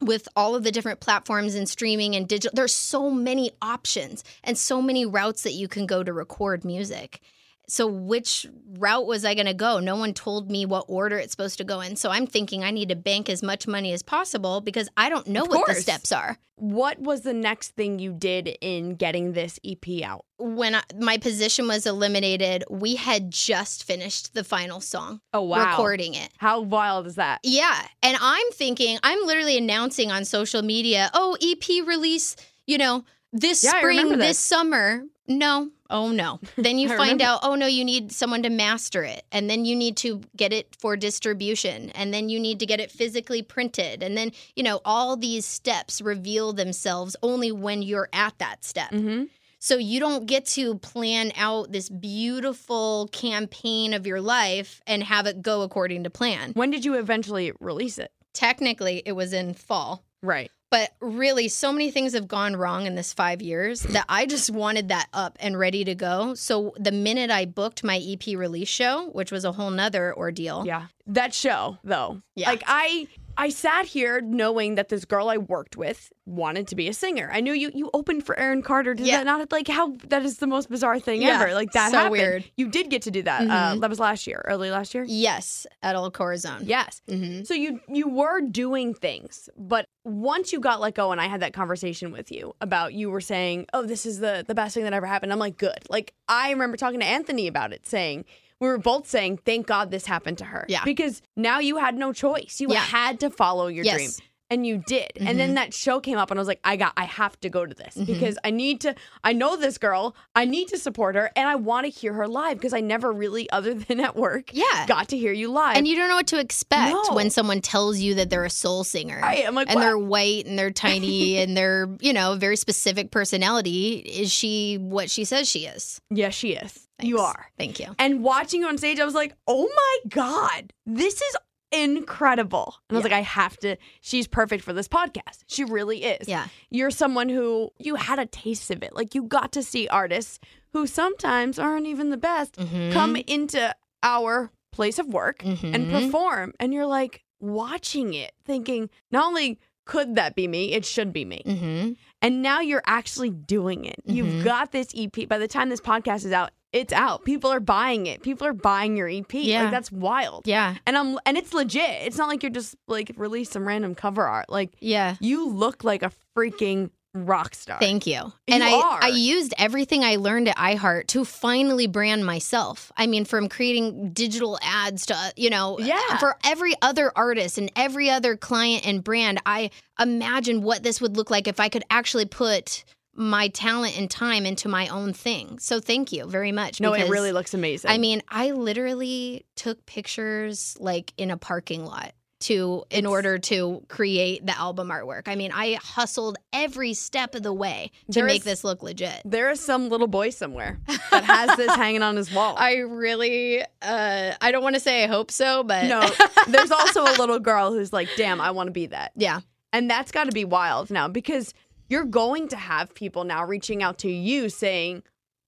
with 0.00 0.28
all 0.36 0.54
of 0.54 0.64
the 0.64 0.72
different 0.72 1.00
platforms 1.00 1.54
and 1.54 1.68
streaming 1.68 2.14
and 2.14 2.28
digital 2.28 2.54
there's 2.54 2.74
so 2.74 3.10
many 3.10 3.52
options 3.62 4.24
and 4.42 4.58
so 4.58 4.82
many 4.82 5.06
routes 5.06 5.42
that 5.42 5.52
you 5.52 5.68
can 5.68 5.86
go 5.86 6.02
to 6.02 6.12
record 6.12 6.64
music. 6.64 7.20
So 7.68 7.86
which 7.86 8.46
route 8.78 9.06
was 9.06 9.24
I 9.24 9.34
going 9.34 9.46
to 9.46 9.54
go? 9.54 9.80
No 9.80 9.96
one 9.96 10.12
told 10.12 10.50
me 10.50 10.66
what 10.66 10.84
order 10.88 11.16
it's 11.18 11.30
supposed 11.30 11.58
to 11.58 11.64
go 11.64 11.80
in. 11.80 11.96
So 11.96 12.10
I'm 12.10 12.26
thinking 12.26 12.62
I 12.62 12.70
need 12.70 12.90
to 12.90 12.96
bank 12.96 13.28
as 13.30 13.42
much 13.42 13.66
money 13.66 13.92
as 13.92 14.02
possible 14.02 14.60
because 14.60 14.88
I 14.96 15.08
don't 15.08 15.26
know 15.26 15.42
Of 15.44 15.48
what 15.48 15.66
the 15.66 15.74
steps 15.74 16.12
are. 16.12 16.38
What 16.56 17.00
was 17.00 17.22
the 17.22 17.32
next 17.32 17.70
thing 17.70 17.98
you 17.98 18.12
did 18.12 18.56
in 18.60 18.94
getting 18.96 19.32
this 19.32 19.58
EP 19.64 20.02
out? 20.04 20.24
When 20.38 20.74
I, 20.74 20.82
my 21.00 21.16
position 21.18 21.66
was 21.66 21.86
eliminated, 21.86 22.64
we 22.70 22.94
had 22.96 23.30
just 23.30 23.84
finished 23.84 24.34
the 24.34 24.44
final 24.44 24.80
song, 24.80 25.20
Oh 25.32 25.42
wow. 25.42 25.70
recording 25.70 26.14
it. 26.14 26.30
How 26.38 26.60
wild 26.60 27.06
is 27.06 27.16
that? 27.16 27.40
Yeah. 27.42 27.86
And 28.02 28.16
I'm 28.20 28.50
thinking, 28.52 28.98
I'm 29.02 29.24
literally 29.26 29.56
announcing 29.58 30.12
on 30.12 30.24
social 30.24 30.62
media, 30.62 31.10
oh, 31.14 31.36
EP 31.42 31.86
release, 31.86 32.36
you 32.66 32.78
know, 32.78 33.04
this 33.32 33.64
Yeah, 33.64 33.78
spring, 33.78 34.10
this. 34.10 34.18
this. 34.18 34.38
summer. 34.38 35.02
No. 35.26 35.70
Oh, 35.90 36.10
no. 36.10 36.40
Then 36.56 36.78
you 36.78 36.88
find 36.88 37.00
remember. 37.00 37.24
out, 37.24 37.40
oh, 37.42 37.54
no, 37.54 37.66
you 37.66 37.84
need 37.84 38.12
someone 38.12 38.42
to 38.42 38.50
master 38.50 39.02
it. 39.04 39.24
And 39.32 39.48
then 39.48 39.64
you 39.64 39.76
need 39.76 39.96
to 39.98 40.22
get 40.36 40.52
it 40.52 40.74
for 40.78 40.96
distribution. 40.96 41.90
And 41.90 42.12
then 42.12 42.28
you 42.28 42.40
need 42.40 42.60
to 42.60 42.66
get 42.66 42.80
it 42.80 42.90
physically 42.90 43.42
printed. 43.42 44.02
And 44.02 44.16
then, 44.16 44.32
you 44.56 44.62
know, 44.62 44.80
all 44.84 45.16
these 45.16 45.46
steps 45.46 46.00
reveal 46.00 46.52
themselves 46.52 47.16
only 47.22 47.52
when 47.52 47.82
you're 47.82 48.08
at 48.12 48.38
that 48.38 48.64
step. 48.64 48.90
Mm-hmm. 48.90 49.24
So 49.64 49.76
you 49.76 49.98
don't 49.98 50.26
get 50.26 50.44
to 50.46 50.76
plan 50.78 51.32
out 51.36 51.72
this 51.72 51.88
beautiful 51.88 53.08
campaign 53.12 53.94
of 53.94 54.06
your 54.06 54.20
life 54.20 54.82
and 54.86 55.02
have 55.02 55.26
it 55.26 55.40
go 55.40 55.62
according 55.62 56.04
to 56.04 56.10
plan. 56.10 56.52
When 56.52 56.70
did 56.70 56.84
you 56.84 56.94
eventually 56.94 57.50
release 57.60 57.98
it? 57.98 58.12
Technically, 58.34 59.02
it 59.06 59.12
was 59.12 59.32
in 59.32 59.54
fall. 59.54 60.04
Right. 60.22 60.50
But 60.74 60.90
really, 60.98 61.46
so 61.46 61.70
many 61.70 61.92
things 61.92 62.14
have 62.14 62.26
gone 62.26 62.56
wrong 62.56 62.86
in 62.86 62.96
this 62.96 63.12
five 63.12 63.40
years 63.40 63.82
that 63.82 64.06
I 64.08 64.26
just 64.26 64.50
wanted 64.50 64.88
that 64.88 65.06
up 65.12 65.38
and 65.38 65.56
ready 65.56 65.84
to 65.84 65.94
go. 65.94 66.34
So 66.34 66.74
the 66.76 66.90
minute 66.90 67.30
I 67.30 67.44
booked 67.44 67.84
my 67.84 67.98
EP 68.04 68.36
release 68.36 68.66
show, 68.66 69.08
which 69.10 69.30
was 69.30 69.44
a 69.44 69.52
whole 69.52 69.70
nother 69.70 70.12
ordeal. 70.16 70.66
Yeah. 70.66 70.86
That 71.06 71.32
show, 71.32 71.78
though. 71.84 72.22
Yeah. 72.34 72.48
Like 72.48 72.64
I 72.66 73.06
I 73.36 73.48
sat 73.48 73.86
here 73.86 74.20
knowing 74.20 74.76
that 74.76 74.88
this 74.88 75.04
girl 75.04 75.28
I 75.28 75.36
worked 75.38 75.76
with 75.76 76.12
wanted 76.26 76.68
to 76.68 76.76
be 76.76 76.88
a 76.88 76.92
singer. 76.94 77.28
I 77.32 77.40
knew 77.40 77.52
you 77.52 77.70
you 77.74 77.90
opened 77.92 78.24
for 78.24 78.38
Aaron 78.38 78.62
Carter. 78.62 78.94
Did 78.94 79.06
Yeah. 79.06 79.18
that 79.18 79.24
not 79.26 79.50
like 79.52 79.68
how 79.68 79.94
that 80.08 80.22
is 80.24 80.38
the 80.38 80.46
most 80.46 80.70
bizarre 80.70 80.98
thing 81.00 81.20
Yeah. 81.22 81.40
ever? 81.42 81.52
Like 81.54 81.72
that 81.72 81.90
So 81.90 81.96
happened. 81.98 82.12
weird. 82.12 82.44
You 82.56 82.68
did 82.68 82.90
get 82.90 83.02
to 83.02 83.10
do 83.10 83.22
that. 83.22 83.42
Uh, 83.42 83.74
Mhm. 83.74 83.80
that 83.80 83.90
was 83.90 83.98
last 83.98 84.26
year, 84.26 84.42
early 84.46 84.70
last 84.70 84.94
year. 84.94 85.04
Yes, 85.06 85.66
at 85.82 85.94
El 85.96 86.10
Corazon. 86.10 86.62
Yes. 86.64 87.02
hmm 87.08 87.42
So 87.42 87.54
you 87.54 87.80
you 87.88 88.08
were 88.08 88.40
doing 88.40 88.94
things, 88.94 89.48
but 89.56 89.86
once 90.04 90.52
you 90.52 90.60
got 90.60 90.80
let 90.80 90.94
go, 90.94 91.10
and 91.12 91.20
I 91.20 91.26
had 91.26 91.40
that 91.40 91.52
conversation 91.52 92.12
with 92.12 92.30
you 92.30 92.54
about 92.60 92.94
you 92.94 93.10
were 93.10 93.20
saying, 93.20 93.66
"Oh, 93.74 93.82
this 93.84 94.06
is 94.06 94.20
the 94.20 94.44
the 94.46 94.54
best 94.54 94.74
thing 94.74 94.84
that 94.84 94.92
ever 94.92 95.06
happened." 95.06 95.32
I'm 95.32 95.38
like, 95.38 95.56
"Good." 95.58 95.78
Like 95.90 96.14
I 96.28 96.50
remember 96.50 96.76
talking 96.76 97.00
to 97.00 97.06
Anthony 97.06 97.46
about 97.48 97.72
it, 97.72 97.86
saying 97.86 98.24
we 98.60 98.68
were 98.68 98.78
both 98.78 99.06
saying, 99.08 99.38
"Thank 99.44 99.66
God 99.66 99.90
this 99.90 100.06
happened 100.06 100.38
to 100.38 100.44
her." 100.44 100.64
Yeah. 100.68 100.84
because 100.84 101.22
now 101.36 101.58
you 101.58 101.76
had 101.78 101.96
no 101.96 102.12
choice. 102.12 102.60
You 102.60 102.68
Yeah. 102.70 102.80
had 102.80 103.20
to 103.20 103.30
follow 103.30 103.66
your 103.66 103.84
Yes. 103.84 103.96
dream. 103.96 104.10
And 104.50 104.66
you 104.66 104.78
did. 104.86 105.10
And 105.16 105.26
Mm-hmm. 105.28 105.38
then 105.38 105.54
that 105.54 105.72
show 105.74 106.00
came 106.00 106.18
up 106.18 106.30
and 106.30 106.38
I 106.38 106.40
was 106.40 106.46
like, 106.48 106.60
I 106.64 106.76
got 106.76 106.92
I 106.96 107.04
have 107.04 107.40
to 107.40 107.48
go 107.48 107.64
to 107.64 107.74
this 107.74 107.94
because 107.96 108.36
I 108.44 108.50
need 108.50 108.80
to 108.82 108.94
I 109.24 109.32
know 109.32 109.56
this 109.56 109.78
girl. 109.78 110.14
I 110.36 110.44
need 110.44 110.68
to 110.68 110.78
support 110.78 111.14
her 111.16 111.30
and 111.34 111.48
I 111.48 111.54
want 111.54 111.86
to 111.86 111.90
hear 111.90 112.12
her 112.12 112.28
live 112.28 112.58
because 112.58 112.74
I 112.74 112.80
never 112.80 113.10
really 113.10 113.48
other 113.58 113.72
than 113.74 114.00
at 114.00 114.16
work 114.16 114.50
Yeah. 114.52 114.86
got 114.86 115.08
to 115.08 115.16
hear 115.16 115.32
you 115.32 115.50
live. 115.50 115.76
And 115.76 115.88
you 115.88 115.96
don't 115.96 116.08
know 116.08 116.16
what 116.16 116.26
to 116.28 116.38
expect 116.38 116.92
No. 116.92 117.14
when 117.14 117.30
someone 117.30 117.62
tells 117.62 117.98
you 118.00 118.14
that 118.16 118.28
they're 118.30 118.44
a 118.44 118.50
soul 118.50 118.84
singer. 118.84 119.18
Right, 119.20 119.46
I'm 119.46 119.54
like, 119.54 119.68
and 119.68 119.76
what? 119.76 119.80
they're 119.82 119.98
white 119.98 120.46
and 120.46 120.58
they're 120.58 120.70
tiny 120.88 121.38
and 121.38 121.56
they're, 121.56 121.88
you 122.00 122.12
know, 122.12 122.36
very 122.36 122.56
specific 122.56 123.10
personality. 123.10 123.94
Is 123.96 124.30
she 124.32 124.76
what 124.76 125.10
she 125.10 125.24
says 125.24 125.48
she 125.48 125.60
is? 125.66 126.00
Yes, 126.10 126.34
she 126.34 126.52
is. 126.52 126.86
You 127.02 127.18
are. 127.18 127.46
Thank 127.58 127.80
you. 127.80 127.86
And 127.98 128.22
watching 128.22 128.60
you 128.60 128.68
on 128.68 128.78
stage, 128.78 129.00
I 129.00 129.04
was 129.04 129.14
like, 129.14 129.34
oh 129.48 129.68
my 129.74 129.98
God, 130.10 130.72
this 130.86 131.14
is 131.14 131.36
incredible. 131.82 132.76
And 132.88 132.96
I 132.96 132.98
was 132.98 133.04
Yeah. 133.08 133.16
like, 133.16 133.18
I 133.18 133.22
have 133.22 133.56
to, 133.58 133.76
she's 134.00 134.26
perfect 134.26 134.64
for 134.64 134.72
this 134.72 134.88
podcast. 134.88 135.44
She 135.46 135.64
really 135.64 136.04
is. 136.04 136.28
Yeah. 136.28 136.46
You're 136.70 136.90
someone 136.90 137.28
who 137.28 137.70
you 137.78 137.94
had 137.96 138.18
a 138.18 138.26
taste 138.26 138.70
of 138.70 138.82
it. 138.82 138.94
Like 138.94 139.14
you 139.14 139.22
got 139.24 139.52
to 139.52 139.62
see 139.62 139.88
artists 139.88 140.38
who 140.72 140.86
sometimes 140.86 141.58
aren't 141.58 141.86
even 141.86 142.10
the 142.10 142.16
best 142.16 142.56
Mhm. 142.56 142.92
come 142.92 143.16
into 143.16 143.74
our 144.02 144.50
place 144.72 144.98
of 144.98 145.06
work 145.06 145.44
and 145.44 145.58
Mhm. 145.58 145.90
perform. 145.90 146.52
And 146.58 146.74
you're 146.74 146.86
like 146.86 147.22
watching 147.40 148.14
it, 148.14 148.32
thinking, 148.44 148.90
not 149.10 149.26
only 149.26 149.58
could 149.86 150.14
that 150.16 150.34
be 150.34 150.48
me, 150.48 150.72
it 150.72 150.84
should 150.84 151.12
be 151.12 151.24
me. 151.24 151.42
Mm-hmm. 151.44 151.92
And 152.22 152.42
now 152.42 152.60
you're 152.60 152.82
actually 152.86 153.30
doing 153.30 153.84
it. 153.84 153.96
You've 154.06 154.26
Mhm. 154.40 154.44
got 154.44 154.72
this 154.72 154.88
EP. 154.94 155.26
By 155.26 155.36
the 155.38 155.46
time 155.48 155.68
this 155.68 155.80
podcast 155.80 156.24
is 156.24 156.32
out, 156.32 156.52
it's 156.74 156.92
out. 156.92 157.24
People 157.24 157.50
are 157.50 157.60
buying 157.60 158.06
it. 158.06 158.22
People 158.22 158.46
are 158.46 158.52
buying 158.52 158.96
your 158.96 159.08
EP. 159.08 159.32
Yeah. 159.32 159.62
Like 159.62 159.70
that's 159.70 159.90
wild. 159.92 160.46
Yeah. 160.46 160.74
And 160.86 160.98
I'm 160.98 161.18
and 161.24 161.38
it's 161.38 161.54
legit. 161.54 162.02
It's 162.02 162.18
not 162.18 162.28
like 162.28 162.42
you're 162.42 162.50
just 162.50 162.74
like 162.88 163.12
release 163.16 163.50
some 163.50 163.66
random 163.66 163.94
cover 163.94 164.26
art. 164.26 164.50
Like 164.50 164.72
Yeah. 164.80 165.16
you 165.20 165.48
look 165.48 165.84
like 165.84 166.02
a 166.02 166.10
freaking 166.36 166.90
rock 167.16 167.54
star. 167.54 167.78
Thank 167.78 168.08
you. 168.08 168.32
And 168.48 168.60
You 168.64 168.70
I, 168.70 168.72
are. 168.72 168.98
I 169.04 169.08
used 169.08 169.54
everything 169.56 170.02
I 170.02 170.16
learned 170.16 170.48
at 170.48 170.56
iHeart 170.56 171.06
to 171.08 171.24
finally 171.24 171.86
brand 171.86 172.26
myself. 172.26 172.90
I 172.96 173.06
mean, 173.06 173.24
from 173.24 173.48
creating 173.48 174.10
digital 174.12 174.58
ads 174.60 175.06
to, 175.06 175.32
you 175.36 175.48
know, 175.48 175.78
Yeah. 175.78 176.18
for 176.18 176.36
every 176.44 176.74
other 176.82 177.12
artist 177.14 177.56
and 177.56 177.70
every 177.76 178.10
other 178.10 178.36
client 178.36 178.84
and 178.84 179.04
brand, 179.04 179.40
I 179.46 179.70
imagine 180.00 180.62
what 180.62 180.82
this 180.82 181.00
would 181.00 181.16
look 181.16 181.30
like 181.30 181.46
if 181.46 181.60
I 181.60 181.68
could 181.68 181.84
actually 181.88 182.26
put 182.26 182.82
my 183.16 183.48
talent 183.48 183.98
and 183.98 184.10
time 184.10 184.46
into 184.46 184.68
my 184.68 184.88
own 184.88 185.12
thing. 185.12 185.58
So 185.58 185.80
thank 185.80 186.12
you 186.12 186.26
very 186.26 186.52
much. 186.52 186.80
No, 186.80 186.92
it 186.94 187.08
really 187.08 187.32
looks 187.32 187.54
amazing. 187.54 187.90
I 187.90 187.98
mean, 187.98 188.22
I 188.28 188.50
literally 188.50 189.46
took 189.56 189.84
pictures 189.86 190.76
like 190.80 191.12
in 191.16 191.30
a 191.30 191.36
parking 191.36 191.84
lot 191.84 192.12
to 192.40 192.84
in 192.90 192.98
It's- 192.98 193.10
order 193.10 193.38
to 193.38 193.82
create 193.88 194.44
the 194.44 194.58
album 194.58 194.88
artwork. 194.90 195.28
I 195.28 195.34
mean, 195.34 195.50
I 195.52 195.78
hustled 195.82 196.36
every 196.52 196.92
step 196.92 197.34
of 197.34 197.42
the 197.42 197.52
way 197.54 197.90
to 198.12 198.22
make 198.22 198.38
is- 198.40 198.44
this 198.44 198.64
look 198.64 198.82
legit. 198.82 199.22
there 199.24 199.50
is 199.50 199.60
some 199.60 199.88
little 199.88 200.08
boy 200.08 200.30
somewhere 200.30 200.78
that 201.10 201.24
has 201.24 201.56
this 201.56 201.74
hanging 201.74 202.02
on 202.02 202.16
his 202.16 202.30
wall. 202.32 202.54
I 202.58 202.78
really 202.78 203.62
uh 203.80 204.32
I 204.40 204.50
don't 204.52 204.62
want 204.62 204.74
to 204.74 204.80
say 204.80 205.04
I 205.04 205.06
hope 205.06 205.30
so, 205.30 205.62
but 205.64 205.86
no, 205.86 206.06
there's 206.48 206.70
also 206.72 207.04
a 207.04 207.14
little 207.18 207.38
girl 207.38 207.72
who's 207.72 207.92
like, 207.92 208.08
damn, 208.16 208.40
I 208.40 208.50
want 208.50 208.66
to 208.66 208.72
be 208.72 208.86
that. 208.86 209.12
yeah. 209.16 209.40
And 209.72 209.90
that's 209.90 210.12
got 210.12 210.24
to 210.24 210.32
be 210.32 210.44
wild 210.44 210.88
now 210.90 211.08
because 211.08 211.52
you're 211.88 212.04
going 212.04 212.48
to 212.48 212.56
have 212.56 212.94
people 212.94 213.24
now 213.24 213.44
reaching 213.44 213.82
out 213.82 213.98
to 213.98 214.10
you 214.10 214.48
saying, 214.48 215.02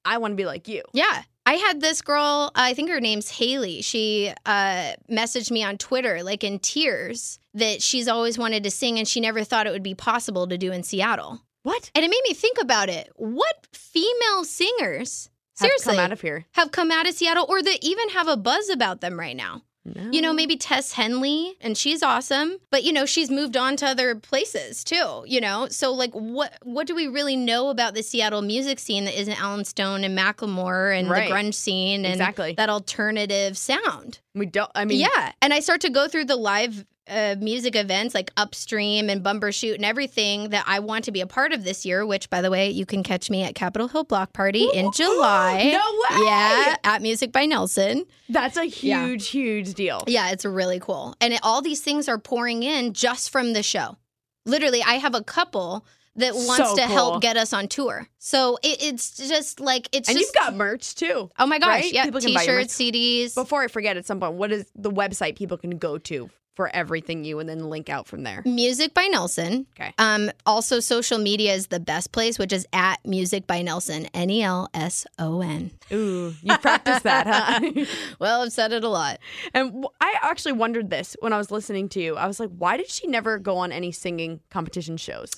I 0.04 0.18
want 0.18 0.32
to 0.32 0.36
be 0.36 0.46
like 0.46 0.68
you. 0.68 0.82
Yeah. 0.92 1.22
I 1.48 1.54
had 1.54 1.80
this 1.80 2.02
girl, 2.02 2.50
I 2.56 2.74
think 2.74 2.90
her 2.90 3.00
name's 3.00 3.30
Haley. 3.30 3.80
She 3.82 4.32
uh, 4.46 4.92
messaged 5.08 5.50
me 5.52 5.62
on 5.62 5.78
Twitter, 5.78 6.22
like 6.24 6.42
in 6.42 6.58
tears, 6.58 7.38
that 7.54 7.80
she's 7.82 8.08
always 8.08 8.36
wanted 8.36 8.64
to 8.64 8.70
sing 8.70 8.98
and 8.98 9.06
she 9.06 9.20
never 9.20 9.44
thought 9.44 9.66
it 9.68 9.72
would 9.72 9.82
be 9.82 9.94
possible 9.94 10.48
to 10.48 10.58
do 10.58 10.72
in 10.72 10.82
Seattle. 10.82 11.40
What? 11.62 11.90
And 11.94 12.04
it 12.04 12.08
made 12.08 12.22
me 12.28 12.34
think 12.34 12.58
about 12.60 12.88
it. 12.88 13.10
What 13.14 13.68
female 13.72 14.42
singers, 14.44 15.30
Have 15.58 15.68
seriously, 15.68 15.94
come 15.94 16.04
out 16.04 16.12
of 16.12 16.20
here. 16.20 16.46
have 16.52 16.72
come 16.72 16.90
out 16.90 17.08
of 17.08 17.14
Seattle 17.14 17.46
or 17.48 17.62
that 17.62 17.78
even 17.80 18.08
have 18.10 18.26
a 18.28 18.36
buzz 18.36 18.68
about 18.68 19.00
them 19.00 19.18
right 19.18 19.36
now? 19.36 19.62
You 20.10 20.20
know, 20.22 20.32
maybe 20.32 20.56
Tess 20.56 20.92
Henley, 20.92 21.56
and 21.60 21.76
she's 21.76 22.02
awesome, 22.02 22.56
but 22.70 22.82
you 22.84 22.92
know, 22.92 23.06
she's 23.06 23.30
moved 23.30 23.56
on 23.56 23.76
to 23.76 23.86
other 23.86 24.14
places 24.14 24.82
too, 24.84 25.22
you 25.26 25.40
know? 25.40 25.68
So 25.68 25.92
like 25.92 26.12
what 26.12 26.54
what 26.62 26.86
do 26.86 26.94
we 26.94 27.06
really 27.06 27.36
know 27.36 27.68
about 27.68 27.94
the 27.94 28.02
Seattle 28.02 28.42
music 28.42 28.78
scene 28.78 29.04
that 29.04 29.18
isn't 29.18 29.40
Allen 29.40 29.64
Stone 29.64 30.04
and 30.04 30.16
Macklemore 30.18 30.98
and 30.98 31.08
Right. 31.08 31.28
the 31.28 31.34
grunge 31.34 31.54
scene 31.54 32.04
and 32.04 32.14
Exactly. 32.14 32.54
that 32.56 32.68
alternative 32.68 33.56
sound? 33.56 34.18
we 34.34 34.44
don't. 34.46 34.70
I 34.74 34.84
mean, 34.84 35.00
yeah. 35.00 35.32
And 35.40 35.54
I 35.54 35.60
start 35.60 35.80
to 35.82 35.90
go 35.90 36.08
through 36.08 36.26
the 36.26 36.36
live 36.36 36.84
uh, 37.08 37.36
music 37.38 37.76
events 37.76 38.14
like 38.14 38.32
Upstream 38.36 39.08
and 39.08 39.22
Bumbershoot 39.22 39.74
and 39.76 39.84
everything 39.84 40.50
that 40.50 40.64
I 40.66 40.80
want 40.80 41.04
to 41.04 41.12
be 41.12 41.20
a 41.20 41.26
part 41.26 41.52
of 41.52 41.62
this 41.64 41.86
year, 41.86 42.04
which 42.04 42.28
by 42.30 42.40
the 42.42 42.50
way, 42.50 42.70
you 42.70 42.84
can 42.86 43.02
catch 43.02 43.30
me 43.30 43.42
at 43.42 43.54
Capitol 43.54 43.88
Hill 43.88 44.04
Block 44.04 44.32
Party 44.32 44.68
in 44.74 44.90
July. 44.92 45.70
No 45.72 46.16
way! 46.18 46.24
Yeah, 46.26 46.76
at 46.84 47.02
Music 47.02 47.32
by 47.32 47.46
Nelson. 47.46 48.04
that's 48.28 48.56
a 48.56 48.66
Yeah. 48.66 49.06
huge, 49.06 49.28
huge 49.28 49.74
deal. 49.74 50.02
Yeah, 50.06 50.30
it's 50.30 50.44
really 50.44 50.80
cool. 50.80 51.14
And 51.20 51.32
it, 51.34 51.40
all 51.42 51.62
these 51.62 51.80
things 51.80 52.08
are 52.08 52.18
pouring 52.18 52.62
in 52.62 52.92
just 52.92 53.30
from 53.30 53.52
the 53.52 53.62
show. 53.62 53.96
Literally, 54.44 54.82
I 54.82 54.94
have 54.94 55.14
a 55.14 55.22
couple 55.22 55.84
that 56.16 56.34
wants 56.34 56.56
So 56.56 56.76
to 56.76 56.82
cool. 56.86 56.94
help 56.94 57.22
get 57.22 57.36
us 57.36 57.52
on 57.52 57.68
tour. 57.68 58.08
So 58.18 58.56
it, 58.62 58.82
it's 58.82 59.16
just 59.28 59.60
like, 59.60 59.88
it's 59.92 60.08
And 60.08 60.16
just. 60.16 60.28
you've 60.34 60.34
got 60.34 60.54
merch 60.54 60.94
too. 60.94 61.30
oh 61.38 61.46
my 61.46 61.58
gosh. 61.58 61.68
right? 61.68 61.92
Yeah. 61.92 62.04
People 62.04 62.20
can 62.20 62.32
buy 62.32 62.40
t-shirts, 62.40 62.74
CDs. 62.78 63.34
Before 63.34 63.62
I 63.62 63.68
forget 63.68 63.96
at 63.96 64.06
some 64.06 64.18
point, 64.20 64.32
what 64.34 64.50
is 64.50 64.64
the 64.74 64.90
website 64.90 65.36
people 65.36 65.58
can 65.58 65.76
go 65.78 65.98
to 65.98 66.30
for 66.56 66.74
everything 66.74 67.22
you 67.24 67.38
and 67.38 67.48
then 67.48 67.68
link 67.70 67.88
out 67.88 68.08
from 68.08 68.24
there? 68.24 68.42
Music 68.44 68.92
by 68.94 69.06
Nelson. 69.06 69.66
Okay. 69.78 69.92
Um, 69.98 70.30
also, 70.44 70.80
social 70.80 71.18
media 71.18 71.52
is 71.54 71.68
the 71.68 71.78
best 71.78 72.10
place, 72.10 72.38
which 72.38 72.52
is 72.52 72.66
at 72.72 72.96
Music 73.06 73.46
by 73.46 73.62
Nelson. 73.62 74.06
N 74.14 74.30
E 74.30 74.42
L 74.42 74.68
S 74.74 75.06
O 75.18 75.40
N. 75.42 75.70
Ooh, 75.92 76.34
you 76.42 76.56
practice 76.58 77.02
that, 77.02 77.26
huh? 77.26 77.84
Well, 78.18 78.42
I've 78.42 78.52
said 78.52 78.72
it 78.72 78.82
a 78.82 78.88
lot. 78.88 79.18
and 79.54 79.86
I 80.00 80.16
actually 80.22 80.52
wondered 80.52 80.90
this 80.90 81.14
when 81.20 81.32
I 81.32 81.38
was 81.38 81.50
listening 81.50 81.88
to 81.90 82.00
you. 82.00 82.16
I 82.16 82.26
was 82.26 82.40
like, 82.40 82.50
why 82.56 82.76
did 82.76 82.90
she 82.90 83.06
never 83.06 83.38
go 83.38 83.58
on 83.58 83.70
any 83.70 83.92
singing 83.92 84.40
competition 84.50 84.96
shows? 84.96 85.30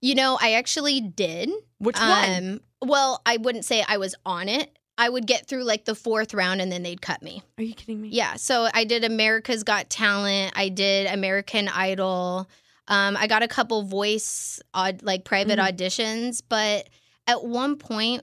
You 0.00 0.14
know, 0.14 0.38
I 0.40 0.52
actually 0.52 1.00
did. 1.00 1.50
Which 1.78 1.98
one? 1.98 2.30
Um, 2.30 2.60
well, 2.80 3.20
I 3.26 3.38
wouldn't 3.38 3.64
say 3.64 3.84
I 3.88 3.96
was 3.96 4.14
on 4.24 4.48
it. 4.48 4.77
I 4.98 5.08
would 5.08 5.26
get 5.26 5.46
through 5.46 5.62
like 5.64 5.84
the 5.84 5.94
fourth 5.94 6.34
round 6.34 6.60
and 6.60 6.70
then 6.70 6.82
they'd 6.82 7.00
cut 7.00 7.22
me. 7.22 7.42
Are 7.56 7.62
you 7.62 7.74
kidding 7.74 8.02
me? 8.02 8.08
Yeah. 8.08 8.34
So 8.34 8.68
I 8.74 8.84
did 8.84 9.04
America's 9.04 9.62
Got 9.62 9.88
Talent. 9.88 10.52
I 10.56 10.68
did 10.68 11.06
American 11.06 11.68
Idol. 11.68 12.48
Um, 12.88 13.16
I 13.16 13.26
got 13.28 13.42
a 13.42 13.48
couple 13.48 13.82
voice 13.84 14.60
like 15.02 15.24
private 15.24 15.58
Mhm. 15.58 15.68
auditions, 15.76 16.42
but 16.48 16.88
at 17.28 17.44
one 17.44 17.76
point 17.76 18.22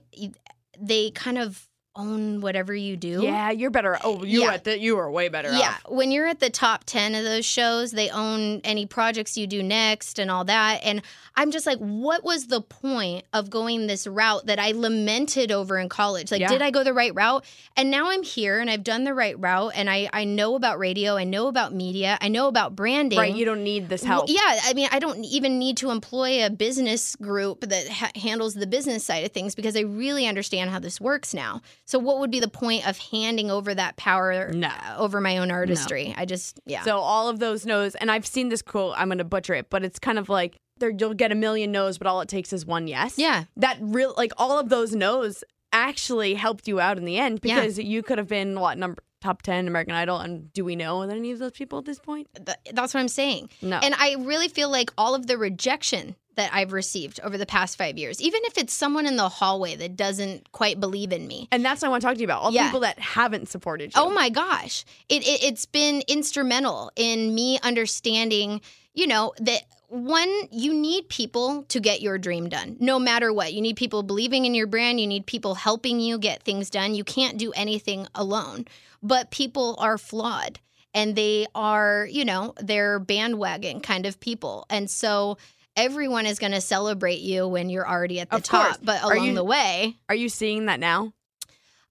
they 0.79 1.11
kind 1.11 1.37
of 1.37 1.67
own 1.95 2.41
whatever 2.41 2.73
you 2.75 2.97
do. 2.97 3.21
Yeah, 3.23 3.51
you're 3.51 3.71
better. 3.71 3.97
Oh, 4.03 4.23
you 4.23 4.41
Yeah. 4.41 4.53
at 4.53 4.63
the, 4.65 4.77
you 4.79 4.95
were 4.97 5.09
way 5.09 5.29
better. 5.29 5.51
Yeah, 5.51 5.69
off. 5.69 5.81
when 5.91 6.11
you're 6.11 6.27
at 6.27 6.39
the 6.39 6.49
top 6.49 6.83
10 6.85 7.15
of 7.15 7.23
those 7.23 7.45
shows, 7.45 7.91
they 7.91 8.09
own 8.09 8.59
any 8.63 8.85
projects 8.85 9.37
you 9.37 9.47
do 9.47 9.63
next 9.63 10.19
and 10.19 10.29
all 10.29 10.43
that. 10.45 10.81
And 10.83 11.01
I'm 11.37 11.51
just 11.51 11.65
like, 11.65 11.77
what 11.79 12.23
was 12.23 12.47
the 12.47 12.61
point 12.61 13.25
of 13.33 13.49
going 13.49 13.87
this 13.87 14.07
route 14.07 14.45
that 14.47 14.59
I 14.59 14.71
lamented 14.71 15.51
over 15.51 15.77
in 15.77 15.87
college? 15.89 16.31
Like, 16.31 16.41
Yeah. 16.41 16.49
did 16.49 16.61
I 16.61 16.71
go 16.71 16.83
the 16.83 16.93
right 16.93 17.13
route? 17.15 17.45
And 17.77 17.89
now 17.91 18.09
I'm 18.09 18.23
here 18.23 18.59
and 18.59 18.69
I've 18.69 18.83
done 18.83 19.03
the 19.05 19.13
right 19.13 19.39
route 19.39 19.73
and 19.75 19.89
I, 19.89 20.09
I 20.11 20.25
know 20.25 20.55
about 20.55 20.79
radio, 20.79 21.15
I 21.15 21.23
know 21.23 21.47
about 21.47 21.73
media, 21.73 22.17
I 22.21 22.27
know 22.27 22.47
about 22.47 22.75
branding. 22.75 23.19
Right. 23.19 23.35
You 23.35 23.45
don't 23.45 23.63
need 23.63 23.87
this 23.89 24.03
Well, 24.03 24.11
help. 24.27 24.29
yeah, 24.29 24.59
I 24.63 24.73
mean, 24.73 24.89
I 24.91 24.99
don't 24.99 25.23
even 25.25 25.59
need 25.59 25.77
to 25.77 25.91
employ 25.91 26.45
a 26.45 26.49
business 26.49 27.15
group 27.15 27.61
that 27.61 27.87
ha- 27.89 28.11
handles 28.15 28.53
the 28.53 28.67
business 28.67 29.03
side 29.03 29.23
of 29.25 29.31
things 29.31 29.55
because 29.55 29.75
I 29.77 29.81
really 29.81 30.27
understand 30.27 30.69
how 30.71 30.79
this 30.79 30.99
works 31.01 31.33
now. 31.33 31.61
So, 31.87 31.99
what 31.99 32.19
would 32.19 32.31
be 32.31 32.39
the 32.39 32.47
point 32.47 32.87
of 32.87 32.97
handing 32.97 33.51
over 33.51 33.73
that 33.75 33.95
power 33.95 34.51
No. 34.51 34.67
uh, 34.69 34.95
over 34.97 35.21
my 35.21 35.37
own 35.37 35.51
artistry? 35.51 36.13
I 36.17 36.25
just, 36.25 36.59
yeah. 36.65 36.83
So 36.83 36.97
all 36.97 37.29
of 37.29 37.39
those 37.39 37.65
no's, 37.65 37.93
and 37.95 38.09
I've 38.11 38.25
seen 38.25 38.49
this 38.49 38.61
quote. 38.63 38.95
I'm 38.97 39.07
going 39.09 39.19
to 39.19 39.23
butcher 39.23 39.53
it, 39.53 39.69
but 39.69 39.83
it's 39.83 39.99
kind 39.99 40.17
of 40.17 40.27
like 40.27 40.57
there 40.77 40.89
you'll 40.89 41.13
get 41.13 41.31
a 41.31 41.35
million 41.35 41.71
no's, 41.71 41.97
but 41.97 42.07
all 42.07 42.21
it 42.21 42.27
takes 42.27 42.51
is 42.51 42.65
one 42.65 42.87
yes. 42.87 43.17
Yeah. 43.17 43.45
That 43.57 43.77
real 43.79 44.13
like 44.17 44.33
all 44.37 44.59
of 44.59 44.69
those 44.69 44.95
no's 44.95 45.43
actually 45.71 46.33
helped 46.33 46.67
you 46.67 46.79
out 46.79 46.97
in 46.97 47.05
the 47.05 47.17
end 47.17 47.39
Yeah. 47.43 47.55
because 47.55 47.77
you 47.77 48.01
could 48.01 48.17
have 48.17 48.27
been 48.27 48.59
what 48.59 48.77
number 48.77 49.01
top 49.21 49.41
ten 49.41 49.67
American 49.67 49.93
Idol, 49.93 50.17
and 50.19 50.51
do 50.53 50.63
we 50.65 50.75
know 50.75 51.01
any 51.03 51.31
of 51.31 51.39
those 51.39 51.51
people 51.51 51.79
at 51.79 51.85
this 51.85 51.99
point? 51.99 52.27
Th- 52.45 52.57
that's 52.73 52.93
what 52.93 52.99
I'm 52.99 53.07
saying. 53.07 53.49
No. 53.61 53.77
And 53.81 53.95
I 53.97 54.15
really 54.19 54.47
feel 54.47 54.69
like 54.69 54.91
all 54.97 55.15
of 55.15 55.27
the 55.27 55.37
rejection 55.37 56.15
that 56.35 56.51
I've 56.53 56.73
received 56.73 57.19
over 57.23 57.37
the 57.37 57.45
past 57.45 57.77
five 57.77 57.97
years, 57.97 58.21
even 58.21 58.41
if 58.45 58.57
it's 58.57 58.73
someone 58.73 59.05
in 59.05 59.15
the 59.15 59.29
hallway 59.29 59.75
that 59.75 59.95
doesn't 59.95 60.51
quite 60.51 60.79
believe 60.79 61.11
in 61.11 61.27
me, 61.27 61.47
And 61.51 61.63
that's 61.63 61.81
what 61.81 61.87
I 61.87 61.91
want 61.91 62.01
to 62.01 62.07
talk 62.07 62.15
to 62.15 62.19
you 62.19 62.25
about. 62.25 62.41
All 62.41 62.51
the 62.51 62.55
Yeah. 62.55 62.65
people 62.65 62.81
that 62.81 62.99
haven't 62.99 63.49
supported 63.49 63.95
you. 63.95 64.01
Oh 64.01 64.09
my 64.09 64.29
gosh. 64.29 64.85
It, 65.09 65.27
it 65.27 65.43
it's 65.43 65.65
been 65.65 66.03
instrumental 66.07 66.91
in 66.95 67.33
me 67.33 67.59
understanding, 67.63 68.61
you 68.93 69.07
know, 69.07 69.33
that 69.39 69.61
one 69.87 70.29
you 70.51 70.73
need 70.73 71.07
people 71.09 71.63
to 71.69 71.79
get 71.79 72.01
your 72.01 72.17
dream 72.17 72.49
done. 72.49 72.75
No 72.79 72.97
matter 72.99 73.31
what. 73.31 73.53
You 73.53 73.61
need 73.61 73.75
people 73.77 74.03
believing 74.03 74.45
in 74.45 74.53
your 74.55 74.67
brand, 74.67 74.99
you 74.99 75.07
need 75.07 75.25
people 75.25 75.55
helping 75.55 75.99
you 75.99 76.17
get 76.17 76.43
things 76.43 76.69
done. 76.69 76.95
You 76.95 77.03
can't 77.03 77.37
do 77.37 77.51
anything 77.53 78.07
alone. 78.15 78.65
But 79.03 79.29
people 79.31 79.75
are 79.79 79.97
flawed 79.99 80.59
and 80.93 81.15
they 81.15 81.45
are, 81.53 82.07
you 82.09 82.25
know, 82.25 82.53
they're 82.59 82.97
bandwagon 82.99 83.79
kind 83.81 84.05
of 84.05 84.19
people. 84.19 84.65
And 84.69 84.89
so 84.89 85.37
everyone 85.75 86.25
is 86.25 86.39
going 86.39 86.51
to 86.53 86.61
celebrate 86.61 87.19
you 87.21 87.47
when 87.47 87.69
you're 87.69 87.87
already 87.87 88.19
at 88.19 88.29
the 88.29 88.37
Of 88.37 88.43
top, 88.43 88.65
course. 88.65 88.77
but 88.83 89.03
along 89.03 89.25
you- 89.27 89.35
the 89.35 89.43
way, 89.43 89.97
Are 90.09 90.15
you 90.15 90.29
seeing 90.29 90.65
that 90.67 90.79
now? 90.79 91.11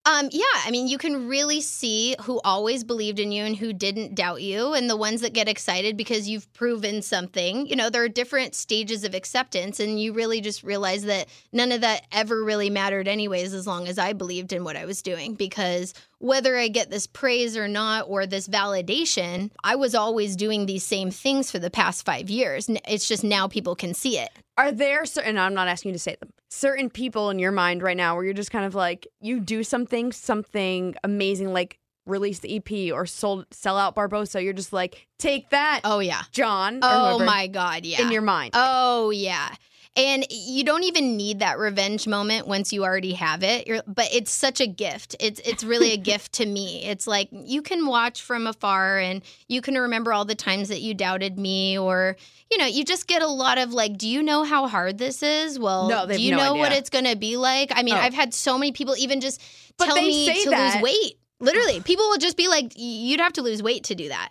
Um, 0.06 0.28
yeah, 0.32 0.44
I 0.64 0.70
mean, 0.70 0.86
you 0.86 0.98
can 0.98 1.28
really 1.28 1.62
see 1.62 2.14
who 2.22 2.38
always 2.44 2.84
believed 2.84 3.18
in 3.18 3.32
you 3.32 3.44
and 3.44 3.56
who 3.56 3.72
didn't 3.72 4.14
doubt 4.14 4.42
you, 4.42 4.74
and 4.74 4.88
the 4.90 4.96
ones 4.96 5.22
that 5.22 5.32
get 5.32 5.48
excited 5.48 5.96
because 5.96 6.28
you've 6.28 6.52
proven 6.52 7.00
something. 7.00 7.66
You 7.66 7.74
know, 7.74 7.88
there 7.88 8.02
are 8.04 8.08
different 8.08 8.54
stages 8.54 9.04
of 9.04 9.14
acceptance, 9.14 9.80
and 9.80 9.98
you 9.98 10.12
really 10.12 10.42
just 10.42 10.62
realize 10.62 11.04
that 11.04 11.28
none 11.52 11.72
of 11.72 11.80
that 11.80 12.06
ever 12.12 12.44
really 12.44 12.68
mattered, 12.68 13.08
anyways, 13.08 13.54
as 13.54 13.66
long 13.66 13.88
as 13.88 13.98
I 13.98 14.12
believed 14.12 14.52
in 14.52 14.62
what 14.62 14.76
I 14.76 14.84
was 14.84 15.00
doing. 15.00 15.34
Because 15.34 15.94
whether 16.18 16.56
I 16.56 16.68
get 16.68 16.90
this 16.90 17.06
praise 17.06 17.56
or 17.56 17.66
not, 17.66 18.06
or 18.06 18.26
this 18.26 18.46
validation, 18.46 19.50
I 19.62 19.76
was 19.76 19.94
always 19.94 20.36
doing 20.36 20.66
these 20.66 20.84
same 20.84 21.10
things 21.10 21.50
for 21.50 21.58
the 21.58 21.70
past 21.70 22.04
five 22.04 22.28
years. 22.28 22.68
It's 22.86 23.08
just 23.08 23.24
now 23.24 23.48
people 23.48 23.74
can 23.74 23.94
see 23.94 24.18
it. 24.18 24.28
Are 24.56 24.70
there 24.70 25.06
certain, 25.06 25.38
I'm 25.38 25.54
not 25.54 25.66
asking 25.66 25.90
you 25.90 25.94
to 25.94 25.98
say 25.98 26.16
them, 26.20 26.32
certain 26.54 26.88
people 26.88 27.30
in 27.30 27.38
your 27.38 27.52
mind 27.52 27.82
right 27.82 27.96
now 27.96 28.14
where 28.14 28.24
you're 28.24 28.32
just 28.34 28.50
kind 28.50 28.64
of 28.64 28.74
like, 28.74 29.06
you 29.20 29.40
do 29.40 29.62
something, 29.64 30.12
something 30.12 30.94
amazing, 31.02 31.52
like 31.52 31.78
release 32.06 32.38
the 32.40 32.56
EP 32.56 32.92
or 32.92 33.06
sold, 33.06 33.46
sell 33.50 33.76
out 33.78 33.94
Barboza, 33.94 34.42
you're 34.42 34.52
just 34.52 34.72
like, 34.72 35.06
take 35.18 35.50
that, 35.50 35.80
Oh, 35.84 35.98
yeah. 36.00 36.22
John. 36.32 36.80
Oh, 36.82 37.18
my 37.18 37.46
God. 37.46 37.84
Yeah. 37.84 38.02
In 38.02 38.12
your 38.12 38.22
mind. 38.22 38.52
Oh 38.54 39.10
yeah. 39.10 39.54
And 39.96 40.26
you 40.28 40.64
don't 40.64 40.82
even 40.82 41.16
need 41.16 41.38
that 41.38 41.56
revenge 41.56 42.08
moment 42.08 42.48
once 42.48 42.72
you 42.72 42.82
already 42.82 43.12
have 43.12 43.44
it. 43.44 43.68
You're, 43.68 43.82
but 43.86 44.08
it's 44.12 44.32
such 44.32 44.60
a 44.60 44.66
gift. 44.66 45.14
It's 45.20 45.40
it's 45.44 45.62
really 45.62 45.92
a 45.92 45.96
gift 45.96 46.32
to 46.34 46.46
me. 46.46 46.82
It's 46.94 47.06
like 47.06 47.28
you 47.32 47.62
can 47.62 47.86
watch 47.86 48.22
from 48.22 48.46
afar 48.46 48.98
and 48.98 49.22
you 49.48 49.60
can 49.60 49.76
remember 49.76 50.12
all 50.12 50.24
the 50.24 50.34
times 50.34 50.68
that 50.68 50.80
you 50.80 50.94
doubted 50.94 51.38
me 51.38 51.78
or 51.78 52.16
you 52.50 52.58
know, 52.58 52.66
you 52.66 52.84
just 52.84 53.06
get 53.06 53.22
a 53.22 53.26
lot 53.26 53.58
of 53.58 53.72
like, 53.72 53.96
do 53.96 54.08
you 54.08 54.22
know 54.22 54.44
how 54.44 54.68
hard 54.68 54.98
this 54.98 55.22
is? 55.22 55.58
Well, 55.58 55.88
No, 55.88 56.06
do 56.06 56.20
you 56.20 56.32
no 56.32 56.36
know 56.38 56.54
what 56.54 56.72
it's 56.72 56.90
going 56.90 57.06
to 57.06 57.16
be 57.16 57.36
like? 57.36 57.72
I 57.74 57.82
mean, 57.82 57.94
Oh. 57.94 57.98
I've 57.98 58.14
had 58.14 58.34
so 58.34 58.58
many 58.58 58.72
people 58.72 58.94
even 58.96 59.20
just 59.20 59.40
But 59.76 59.86
tell 59.86 59.96
me 59.96 60.42
to 60.44 60.50
that. 60.50 60.74
lose 60.74 60.82
weight. 60.82 61.18
Literally, 61.40 61.80
people 61.84 62.06
will 62.08 62.18
just 62.18 62.36
be 62.36 62.46
like, 62.48 62.72
you'd 62.76 63.20
have 63.20 63.32
to 63.34 63.42
lose 63.42 63.62
weight 63.62 63.84
to 63.84 63.94
do 63.94 64.08
that. 64.08 64.30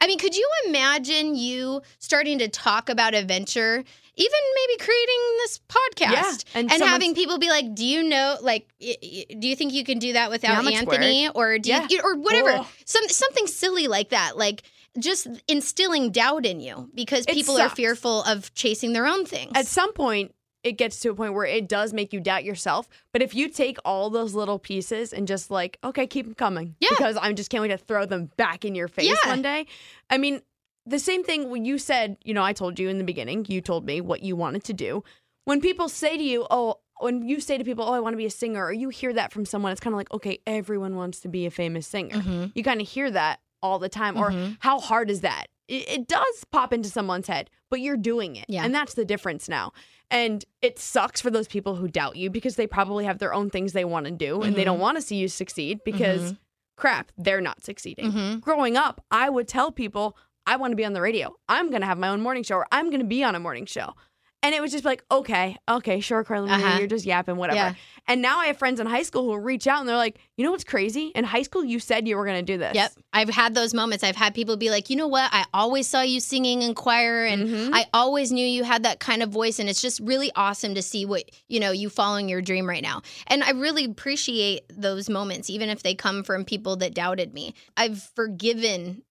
I 0.00 0.06
mean, 0.06 0.18
could 0.18 0.36
you 0.36 0.48
imagine 0.66 1.34
you 1.34 1.82
starting 1.98 2.38
to 2.38 2.48
talk 2.48 2.88
about 2.88 3.12
a 3.14 3.24
venture, 3.24 3.82
even 4.16 4.38
maybe 4.54 4.78
creating 4.84 5.20
this 5.38 5.60
podcast 5.68 6.12
Yeah, 6.12 6.32
and 6.60 6.72
and, 6.72 6.82
having 6.82 7.14
people 7.14 7.38
be 7.38 7.48
like, 7.48 7.74
"Do 7.74 7.84
you 7.84 8.02
know? 8.02 8.36
Like, 8.40 8.68
do 8.80 9.48
you 9.48 9.56
think 9.56 9.72
you 9.72 9.84
can 9.84 9.98
do 9.98 10.12
that 10.14 10.30
without 10.30 10.66
Anthony, 10.66 11.28
or 11.28 11.58
do 11.58 11.68
Yeah. 11.70 11.86
you, 11.90 12.00
or 12.02 12.14
whatever? 12.16 12.50
Ugh. 12.50 12.66
Some 12.84 13.08
something 13.08 13.46
silly 13.46 13.86
like 13.88 14.10
that, 14.10 14.36
like." 14.36 14.62
Just 14.96 15.26
instilling 15.48 16.12
doubt 16.12 16.46
in 16.46 16.60
you 16.60 16.88
because 16.94 17.24
It 17.26 17.34
people 17.34 17.56
are 17.58 17.68
fearful 17.68 18.22
of 18.22 18.54
chasing 18.54 18.92
their 18.92 19.08
own 19.08 19.26
things. 19.26 19.50
At 19.56 19.66
some 19.66 19.92
point, 19.92 20.32
it 20.62 20.78
gets 20.78 21.00
to 21.00 21.10
a 21.10 21.14
point 21.16 21.34
where 21.34 21.44
it 21.44 21.68
does 21.68 21.92
make 21.92 22.12
you 22.12 22.20
doubt 22.20 22.44
yourself. 22.44 22.88
But 23.10 23.20
if 23.20 23.34
you 23.34 23.48
take 23.48 23.76
all 23.84 24.08
those 24.08 24.34
little 24.34 24.60
pieces 24.60 25.12
and 25.12 25.26
just 25.26 25.50
like, 25.50 25.78
okay, 25.82 26.06
keep 26.06 26.26
them 26.26 26.34
coming. 26.36 26.76
Yeah. 26.78 26.90
Because 26.90 27.16
I 27.16 27.32
just 27.32 27.50
can't 27.50 27.62
wait 27.62 27.68
to 27.68 27.76
throw 27.76 28.06
them 28.06 28.30
back 28.36 28.64
in 28.64 28.76
your 28.76 28.86
face 28.86 29.08
Yeah. 29.24 29.28
one 29.30 29.42
day. 29.42 29.66
I 30.08 30.16
mean, 30.16 30.42
the 30.86 30.98
same 30.98 31.24
thing 31.24 31.50
when 31.50 31.64
you 31.64 31.78
said, 31.78 32.16
you 32.24 32.34
know, 32.34 32.42
I 32.42 32.52
told 32.52 32.78
you 32.78 32.88
in 32.88 32.98
the 32.98 33.04
beginning, 33.04 33.46
you 33.48 33.60
told 33.60 33.86
me 33.86 34.00
what 34.00 34.22
you 34.22 34.36
wanted 34.36 34.64
to 34.64 34.72
do. 34.72 35.02
When 35.44 35.60
people 35.60 35.88
say 35.88 36.16
to 36.16 36.22
you, 36.22 36.46
oh, 36.50 36.76
when 37.00 37.26
you 37.28 37.40
say 37.40 37.58
to 37.58 37.64
people, 37.64 37.84
oh, 37.84 37.92
I 37.92 38.00
want 38.00 38.12
to 38.14 38.18
be 38.18 38.26
a 38.26 38.30
singer, 38.30 38.64
or 38.64 38.72
you 38.72 38.88
hear 38.88 39.12
that 39.12 39.32
from 39.32 39.44
someone, 39.44 39.72
it's 39.72 39.80
kind 39.80 39.92
of 39.94 39.98
like, 39.98 40.12
okay, 40.12 40.38
everyone 40.46 40.96
wants 40.96 41.20
to 41.20 41.28
be 41.28 41.44
a 41.46 41.50
famous 41.50 41.86
singer. 41.86 42.16
Mhm. 42.16 42.52
You 42.54 42.62
kind 42.62 42.80
of 42.80 42.88
hear 42.88 43.10
that 43.10 43.40
all 43.62 43.78
the 43.78 43.88
time. 43.88 44.16
Or 44.16 44.30
Mhm. 44.30 44.56
how 44.60 44.78
hard 44.78 45.10
is 45.10 45.22
that? 45.22 45.46
It, 45.68 45.88
it 45.88 46.08
does 46.08 46.44
pop 46.52 46.72
into 46.72 46.88
someone's 46.90 47.26
head, 47.26 47.50
but 47.70 47.80
you're 47.80 47.96
doing 47.96 48.36
it. 48.36 48.44
Yeah. 48.48 48.64
And 48.64 48.74
that's 48.74 48.94
the 48.94 49.04
difference 49.04 49.48
now. 49.48 49.72
And 50.10 50.44
it 50.62 50.78
sucks 50.78 51.20
for 51.20 51.30
those 51.30 51.48
people 51.48 51.74
who 51.76 51.88
doubt 51.88 52.16
you 52.16 52.28
because 52.30 52.56
they 52.56 52.66
probably 52.66 53.04
have 53.06 53.18
their 53.18 53.32
own 53.34 53.48
things 53.50 53.72
they 53.72 53.84
want 53.86 54.04
to 54.04 54.12
do 54.12 54.42
and 54.42 54.54
they 54.54 54.64
don't 54.64 54.78
want 54.78 54.96
to 54.98 55.02
see 55.02 55.16
you 55.16 55.28
succeed 55.28 55.80
because 55.84 56.34
crap, 56.76 57.10
they're 57.16 57.40
not 57.40 57.64
succeeding. 57.64 58.12
Mhm. 58.12 58.40
Growing 58.40 58.76
up, 58.76 59.02
I 59.10 59.30
would 59.30 59.48
tell 59.48 59.72
people, 59.72 60.16
I 60.46 60.56
want 60.56 60.72
to 60.72 60.76
be 60.76 60.84
on 60.84 60.92
the 60.92 61.00
radio. 61.00 61.34
I'm 61.48 61.70
going 61.70 61.80
to 61.80 61.86
have 61.86 61.98
my 61.98 62.08
own 62.08 62.20
morning 62.20 62.42
show 62.42 62.56
or 62.56 62.66
I'm 62.72 62.86
going 62.90 63.00
to 63.00 63.06
be 63.06 63.24
on 63.24 63.34
a 63.34 63.40
morning 63.40 63.66
show. 63.66 63.94
And 64.42 64.54
it 64.54 64.60
was 64.60 64.72
just 64.72 64.84
like, 64.84 65.02
okay, 65.10 65.56
okay, 65.66 66.00
sure, 66.00 66.22
Carly, 66.22 66.50
Uh-huh. 66.50 66.76
you're 66.78 66.86
just 66.86 67.06
yapping, 67.06 67.36
whatever. 67.36 67.56
Yeah. 67.56 67.74
And 68.06 68.20
now 68.20 68.40
I 68.40 68.48
have 68.48 68.58
friends 68.58 68.78
in 68.78 68.86
high 68.86 69.04
school 69.04 69.22
who 69.24 69.38
reach 69.38 69.66
out 69.66 69.80
and 69.80 69.88
they're 69.88 69.96
like, 69.96 70.18
you 70.36 70.44
know 70.44 70.50
what's 70.50 70.64
crazy? 70.64 71.12
In 71.14 71.24
high 71.24 71.40
school, 71.40 71.64
you 71.64 71.80
said 71.80 72.06
you 72.06 72.18
were 72.18 72.26
going 72.26 72.44
to 72.44 72.52
do 72.52 72.58
this. 72.58 72.74
Yep. 72.74 72.92
I've 73.14 73.30
had 73.30 73.54
those 73.54 73.72
moments. 73.72 74.04
I've 74.04 74.16
had 74.16 74.34
people 74.34 74.58
be 74.58 74.68
like, 74.68 74.90
you 74.90 74.96
know 74.96 75.08
what? 75.08 75.30
I 75.32 75.46
always 75.54 75.88
saw 75.88 76.02
you 76.02 76.20
singing 76.20 76.60
in 76.60 76.74
choir 76.74 77.24
and 77.24 77.48
Mm-hmm. 77.48 77.74
I 77.74 77.86
always 77.94 78.32
knew 78.32 78.46
you 78.46 78.64
had 78.64 78.82
that 78.82 79.00
kind 79.00 79.22
of 79.22 79.30
voice. 79.30 79.58
And 79.58 79.70
it's 79.70 79.80
just 79.80 79.98
really 80.00 80.30
awesome 80.36 80.74
to 80.74 80.82
see 80.82 81.06
what, 81.06 81.24
you 81.48 81.58
know, 81.58 81.70
you 81.70 81.88
following 81.88 82.28
your 82.28 82.42
dream 82.42 82.68
right 82.68 82.82
now. 82.82 83.00
And 83.28 83.42
I 83.42 83.52
really 83.52 83.86
appreciate 83.86 84.64
those 84.68 85.08
moments, 85.08 85.48
even 85.48 85.70
if 85.70 85.82
they 85.82 85.94
come 85.94 86.22
from 86.22 86.44
people 86.44 86.76
that 86.76 86.92
doubted 86.92 87.32
me. 87.32 87.54
I've 87.78 88.02
forgiven 88.14 89.04